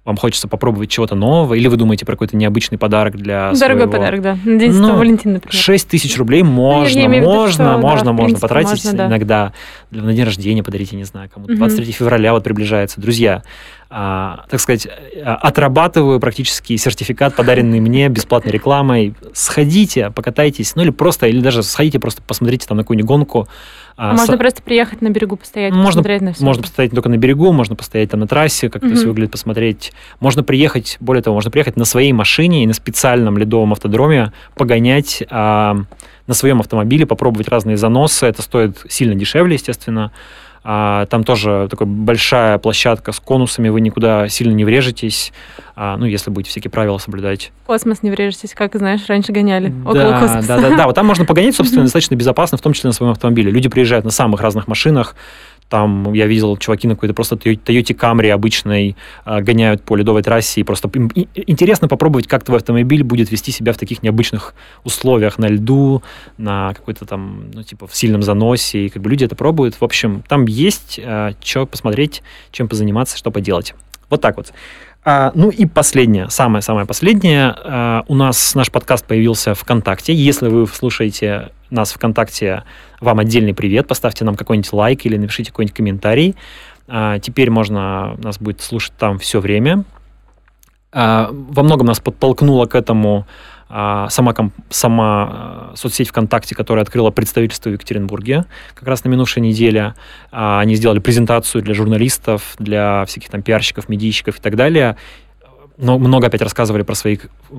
вам 0.08 0.16
хочется 0.16 0.48
попробовать 0.48 0.88
чего-то 0.88 1.14
нового, 1.14 1.52
или 1.52 1.68
вы 1.68 1.76
думаете 1.76 2.06
про 2.06 2.12
какой-то 2.14 2.34
необычный 2.34 2.78
подарок 2.78 3.14
для 3.14 3.52
Дорогой 3.52 3.82
своего... 3.82 3.92
подарок, 3.92 4.22
да. 4.22 4.38
На 4.42 4.58
День 4.58 4.72
ну, 4.72 4.96
Валентина, 4.96 5.34
например. 5.34 5.52
6 5.52 5.86
тысяч 5.86 6.16
рублей 6.16 6.42
можно, 6.42 7.08
ну, 7.08 7.20
можно, 7.20 7.52
что, 7.52 7.78
можно, 7.78 8.04
да, 8.06 8.12
можно 8.12 8.14
принципе, 8.14 8.40
потратить 8.40 8.84
можно, 8.84 8.92
да. 8.94 9.06
иногда. 9.08 9.52
На 9.90 10.14
день 10.14 10.24
рождения 10.24 10.62
подарите, 10.62 10.96
не 10.96 11.04
знаю, 11.04 11.28
кому-то. 11.28 11.54
23 11.54 11.84
угу. 11.84 11.92
февраля 11.92 12.32
вот 12.32 12.42
приближается. 12.42 13.02
Друзья, 13.02 13.42
а, 13.90 14.44
так 14.50 14.60
сказать, 14.60 14.86
а, 15.24 15.36
отрабатываю 15.36 16.20
практически 16.20 16.76
сертификат, 16.76 17.34
подаренный 17.34 17.80
мне 17.80 18.08
бесплатной 18.08 18.52
рекламой. 18.52 19.14
Сходите, 19.32 20.10
покатайтесь, 20.10 20.76
ну 20.76 20.82
или 20.82 20.90
просто, 20.90 21.26
или 21.26 21.40
даже 21.40 21.62
сходите, 21.62 21.98
просто 21.98 22.20
посмотрите 22.20 22.66
там 22.66 22.76
на 22.76 22.82
какую-нибудь 22.82 23.08
гонку. 23.08 23.48
А, 23.96 24.12
можно 24.12 24.36
с... 24.36 24.38
просто 24.38 24.62
приехать 24.62 25.00
на 25.00 25.08
берегу 25.08 25.36
постоять, 25.36 25.72
можно, 25.72 26.02
на 26.02 26.32
все. 26.34 26.44
Можно 26.44 26.62
постоять 26.62 26.90
только 26.92 27.08
на 27.08 27.16
берегу, 27.16 27.50
можно 27.52 27.76
постоять 27.76 28.10
там 28.10 28.20
на 28.20 28.26
трассе, 28.26 28.68
как 28.68 28.84
это 28.84 28.94
все 28.94 29.06
выглядит, 29.06 29.32
посмотреть. 29.32 29.92
Можно 30.20 30.42
приехать, 30.42 30.98
более 31.00 31.22
того, 31.22 31.34
можно 31.34 31.50
приехать 31.50 31.76
на 31.76 31.86
своей 31.86 32.12
машине 32.12 32.64
и 32.64 32.66
на 32.66 32.74
специальном 32.74 33.38
ледовом 33.38 33.72
автодроме 33.72 34.32
погонять 34.54 35.24
а, 35.30 35.78
на 36.26 36.34
своем 36.34 36.60
автомобиле, 36.60 37.06
попробовать 37.06 37.48
разные 37.48 37.78
заносы. 37.78 38.26
Это 38.26 38.42
стоит 38.42 38.84
сильно 38.88 39.14
дешевле, 39.14 39.54
естественно. 39.54 40.12
А, 40.64 41.06
там 41.06 41.24
тоже 41.24 41.68
такая 41.70 41.88
большая 41.88 42.58
площадка 42.58 43.12
с 43.12 43.20
конусами, 43.20 43.68
вы 43.68 43.80
никуда 43.80 44.28
сильно 44.28 44.52
не 44.52 44.64
врежетесь, 44.64 45.32
а, 45.76 45.96
ну, 45.96 46.04
если 46.06 46.30
будете 46.30 46.50
всякие 46.50 46.70
правила 46.70 46.98
соблюдать. 46.98 47.52
Космос 47.66 48.02
не 48.02 48.10
врежетесь, 48.10 48.54
как, 48.54 48.74
знаешь, 48.74 49.06
раньше 49.08 49.32
гоняли 49.32 49.68
да, 49.68 49.90
около 49.90 50.20
космоса. 50.20 50.48
Да, 50.48 50.60
да, 50.60 50.76
да, 50.76 50.86
вот 50.86 50.94
там 50.94 51.06
можно 51.06 51.24
погонять, 51.24 51.54
собственно, 51.54 51.82
достаточно 51.84 52.14
безопасно, 52.14 52.58
в 52.58 52.60
том 52.60 52.72
числе 52.72 52.88
на 52.88 52.92
своем 52.92 53.12
автомобиле. 53.12 53.50
Люди 53.50 53.68
приезжают 53.68 54.04
на 54.04 54.10
самых 54.10 54.40
разных 54.40 54.68
машинах, 54.68 55.14
там 55.68 56.12
я 56.12 56.26
видел, 56.26 56.56
чуваки 56.56 56.88
на 56.88 56.94
какой-то 56.94 57.14
просто 57.14 57.36
Toyota 57.36 57.94
Camry 57.94 58.30
обычной 58.30 58.96
э, 59.24 59.40
гоняют 59.40 59.82
по 59.82 59.96
ледовой 59.96 60.22
трассе. 60.22 60.60
И 60.60 60.64
просто 60.64 60.90
интересно 61.34 61.88
попробовать, 61.88 62.26
как 62.26 62.44
твой 62.44 62.58
автомобиль 62.58 63.02
будет 63.02 63.30
вести 63.30 63.52
себя 63.52 63.72
в 63.72 63.76
таких 63.76 64.02
необычных 64.02 64.54
условиях 64.84 65.38
на 65.38 65.46
льду, 65.46 66.02
на 66.38 66.72
какой-то 66.74 67.04
там, 67.04 67.50
ну, 67.52 67.62
типа, 67.62 67.86
в 67.86 67.94
сильном 67.94 68.22
заносе. 68.22 68.86
И 68.86 68.88
как 68.88 69.02
бы 69.02 69.10
люди 69.10 69.24
это 69.24 69.36
пробуют. 69.36 69.74
В 69.80 69.84
общем, 69.84 70.22
там 70.26 70.46
есть 70.46 70.98
э, 71.02 71.32
что 71.42 71.66
посмотреть, 71.66 72.22
чем 72.50 72.68
позаниматься, 72.68 73.16
что 73.18 73.30
поделать. 73.30 73.74
Вот 74.10 74.22
так 74.22 74.36
вот. 74.38 74.52
А, 75.04 75.32
ну 75.34 75.50
и 75.50 75.64
последнее, 75.66 76.28
самое-самое 76.28 76.86
последнее. 76.86 77.54
А, 77.56 78.04
у 78.08 78.14
нас 78.14 78.54
наш 78.54 78.70
подкаст 78.70 79.06
появился 79.06 79.54
ВКонтакте. 79.54 80.12
Если 80.12 80.48
вы 80.48 80.66
слушаете 80.66 81.50
нас 81.70 81.92
ВКонтакте, 81.92 82.64
вам 83.00 83.18
отдельный 83.18 83.54
привет. 83.54 83.86
Поставьте 83.86 84.24
нам 84.24 84.34
какой-нибудь 84.34 84.72
лайк 84.72 85.06
или 85.06 85.16
напишите 85.16 85.50
какой-нибудь 85.50 85.76
комментарий. 85.76 86.36
А, 86.88 87.18
теперь 87.18 87.50
можно 87.50 88.16
нас 88.18 88.38
будет 88.38 88.60
слушать 88.60 88.92
там 88.98 89.18
все 89.18 89.40
время. 89.40 89.84
А, 90.90 91.28
во 91.32 91.62
многом 91.62 91.86
нас 91.86 92.00
подтолкнуло 92.00 92.66
к 92.66 92.74
этому 92.74 93.26
сама, 93.68 94.34
сама 94.70 95.28
а, 95.30 95.72
соцсеть 95.76 96.08
ВКонтакте, 96.08 96.54
которая 96.54 96.82
открыла 96.82 97.10
представительство 97.10 97.68
в 97.68 97.74
Екатеринбурге 97.74 98.46
как 98.74 98.88
раз 98.88 99.04
на 99.04 99.08
минувшей 99.10 99.42
неделе. 99.42 99.94
А, 100.32 100.60
они 100.60 100.74
сделали 100.74 101.00
презентацию 101.00 101.62
для 101.62 101.74
журналистов, 101.74 102.54
для 102.58 103.04
всяких 103.04 103.30
там 103.30 103.42
пиарщиков, 103.42 103.88
медийщиков 103.88 104.38
и 104.38 104.40
так 104.40 104.56
далее. 104.56 104.96
Но 105.80 105.96
много 105.96 106.26
опять 106.26 106.42
рассказывали 106.42 106.82
про 106.82 106.96
свои, 106.96 107.18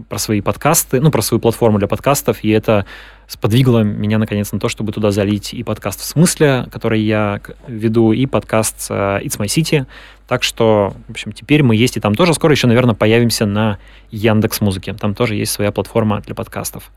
про 0.09 0.17
свои 0.17 0.41
подкасты, 0.41 0.99
ну, 0.99 1.09
про 1.09 1.21
свою 1.21 1.39
платформу 1.39 1.79
для 1.79 1.87
подкастов, 1.87 2.43
и 2.43 2.49
это 2.49 2.85
сподвигло 3.27 3.79
меня, 3.79 4.17
наконец, 4.17 4.51
на 4.51 4.59
то, 4.59 4.67
чтобы 4.67 4.91
туда 4.91 5.11
залить 5.11 5.53
и 5.53 5.63
подкаст 5.63 6.01
«В 6.01 6.03
смысле», 6.03 6.65
который 6.69 6.99
я 6.99 7.39
веду, 7.65 8.11
и 8.11 8.25
подкаст 8.25 8.91
«It's 8.91 9.39
My 9.39 9.45
City», 9.45 9.85
так 10.27 10.43
что, 10.43 10.93
в 11.07 11.11
общем, 11.11 11.31
теперь 11.31 11.63
мы 11.63 11.77
есть 11.77 11.95
и 11.95 12.01
там 12.01 12.13
тоже. 12.13 12.33
Скоро 12.33 12.51
еще, 12.51 12.67
наверное, 12.67 12.93
появимся 12.93 13.45
на 13.45 13.79
Яндекс 14.11 14.59
Музыке. 14.59 14.93
Там 14.93 15.15
тоже 15.15 15.35
есть 15.35 15.53
своя 15.53 15.71
платформа 15.71 16.21
для 16.21 16.35
подкастов. 16.35 16.91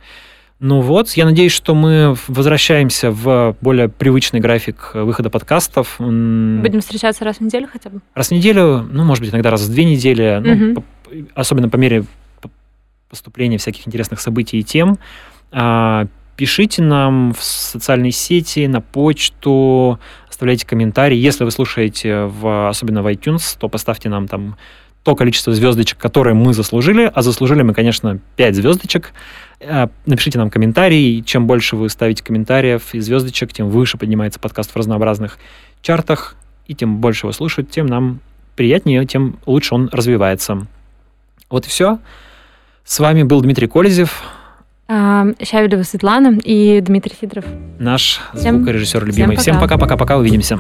Ну 0.58 0.80
вот, 0.80 1.10
я 1.12 1.24
надеюсь, 1.24 1.50
что 1.50 1.74
мы 1.74 2.16
возвращаемся 2.28 3.10
в 3.10 3.56
более 3.60 3.88
привычный 3.88 4.38
график 4.38 4.90
выхода 4.94 5.30
подкастов. 5.30 5.96
Будем 5.98 6.80
встречаться 6.80 7.24
раз 7.24 7.38
в 7.38 7.40
неделю 7.40 7.68
хотя 7.72 7.90
бы? 7.90 8.00
Раз 8.14 8.28
в 8.28 8.30
неделю, 8.32 8.86
ну, 8.90 9.02
может 9.04 9.24
быть, 9.24 9.32
иногда 9.32 9.50
раз 9.50 9.62
в 9.62 9.72
две 9.72 9.84
недели, 9.84 10.40
ну, 10.40 10.74
по, 10.74 10.84
особенно 11.34 11.68
по 11.68 11.76
мере 11.76 12.04
поступления 13.08 13.58
всяких 13.58 13.86
интересных 13.86 14.20
событий 14.20 14.58
и 14.58 14.62
тем. 14.62 14.98
А, 15.50 16.06
пишите 16.36 16.82
нам 16.82 17.34
в 17.34 17.42
социальные 17.42 18.12
сети, 18.12 18.66
на 18.66 18.80
почту, 18.80 20.00
оставляйте 20.28 20.66
комментарии. 20.66 21.16
Если 21.16 21.44
вы 21.44 21.50
слушаете, 21.50 22.24
в, 22.24 22.68
особенно 22.68 23.02
в 23.02 23.06
iTunes, 23.06 23.56
то 23.58 23.68
поставьте 23.68 24.08
нам 24.08 24.28
там 24.28 24.56
то 25.04 25.16
количество 25.16 25.52
звездочек, 25.52 25.98
которые 25.98 26.34
мы 26.34 26.54
заслужили, 26.54 27.10
а 27.12 27.22
заслужили 27.22 27.62
мы, 27.62 27.74
конечно, 27.74 28.20
5 28.36 28.54
звездочек. 28.54 29.12
Э, 29.60 29.88
напишите 30.06 30.38
нам 30.38 30.48
комментарий. 30.48 31.22
Чем 31.22 31.46
больше 31.46 31.76
вы 31.76 31.88
ставите 31.88 32.22
комментариев 32.22 32.94
и 32.94 33.00
звездочек, 33.00 33.52
тем 33.52 33.68
выше 33.68 33.98
поднимается 33.98 34.38
подкаст 34.38 34.70
в 34.70 34.76
разнообразных 34.76 35.38
чартах, 35.82 36.36
и 36.66 36.74
тем 36.74 36.98
больше 36.98 37.26
его 37.26 37.32
слушают, 37.32 37.70
тем 37.70 37.86
нам 37.86 38.20
приятнее, 38.54 39.04
тем 39.04 39.38
лучше 39.44 39.74
он 39.74 39.88
развивается. 39.92 40.66
Вот 41.52 41.66
и 41.66 41.68
все. 41.68 41.98
С 42.82 42.98
вами 42.98 43.24
был 43.24 43.42
Дмитрий 43.42 43.68
Колезев. 43.68 44.22
Щавелева 44.88 45.82
Светлана 45.82 46.38
и 46.42 46.80
Дмитрий 46.80 47.14
Сидоров. 47.20 47.44
Наш 47.78 48.22
всем, 48.34 48.56
звукорежиссер 48.56 49.04
любимый. 49.04 49.36
Всем 49.36 49.60
пока-пока-пока, 49.60 50.16
увидимся. 50.16 50.58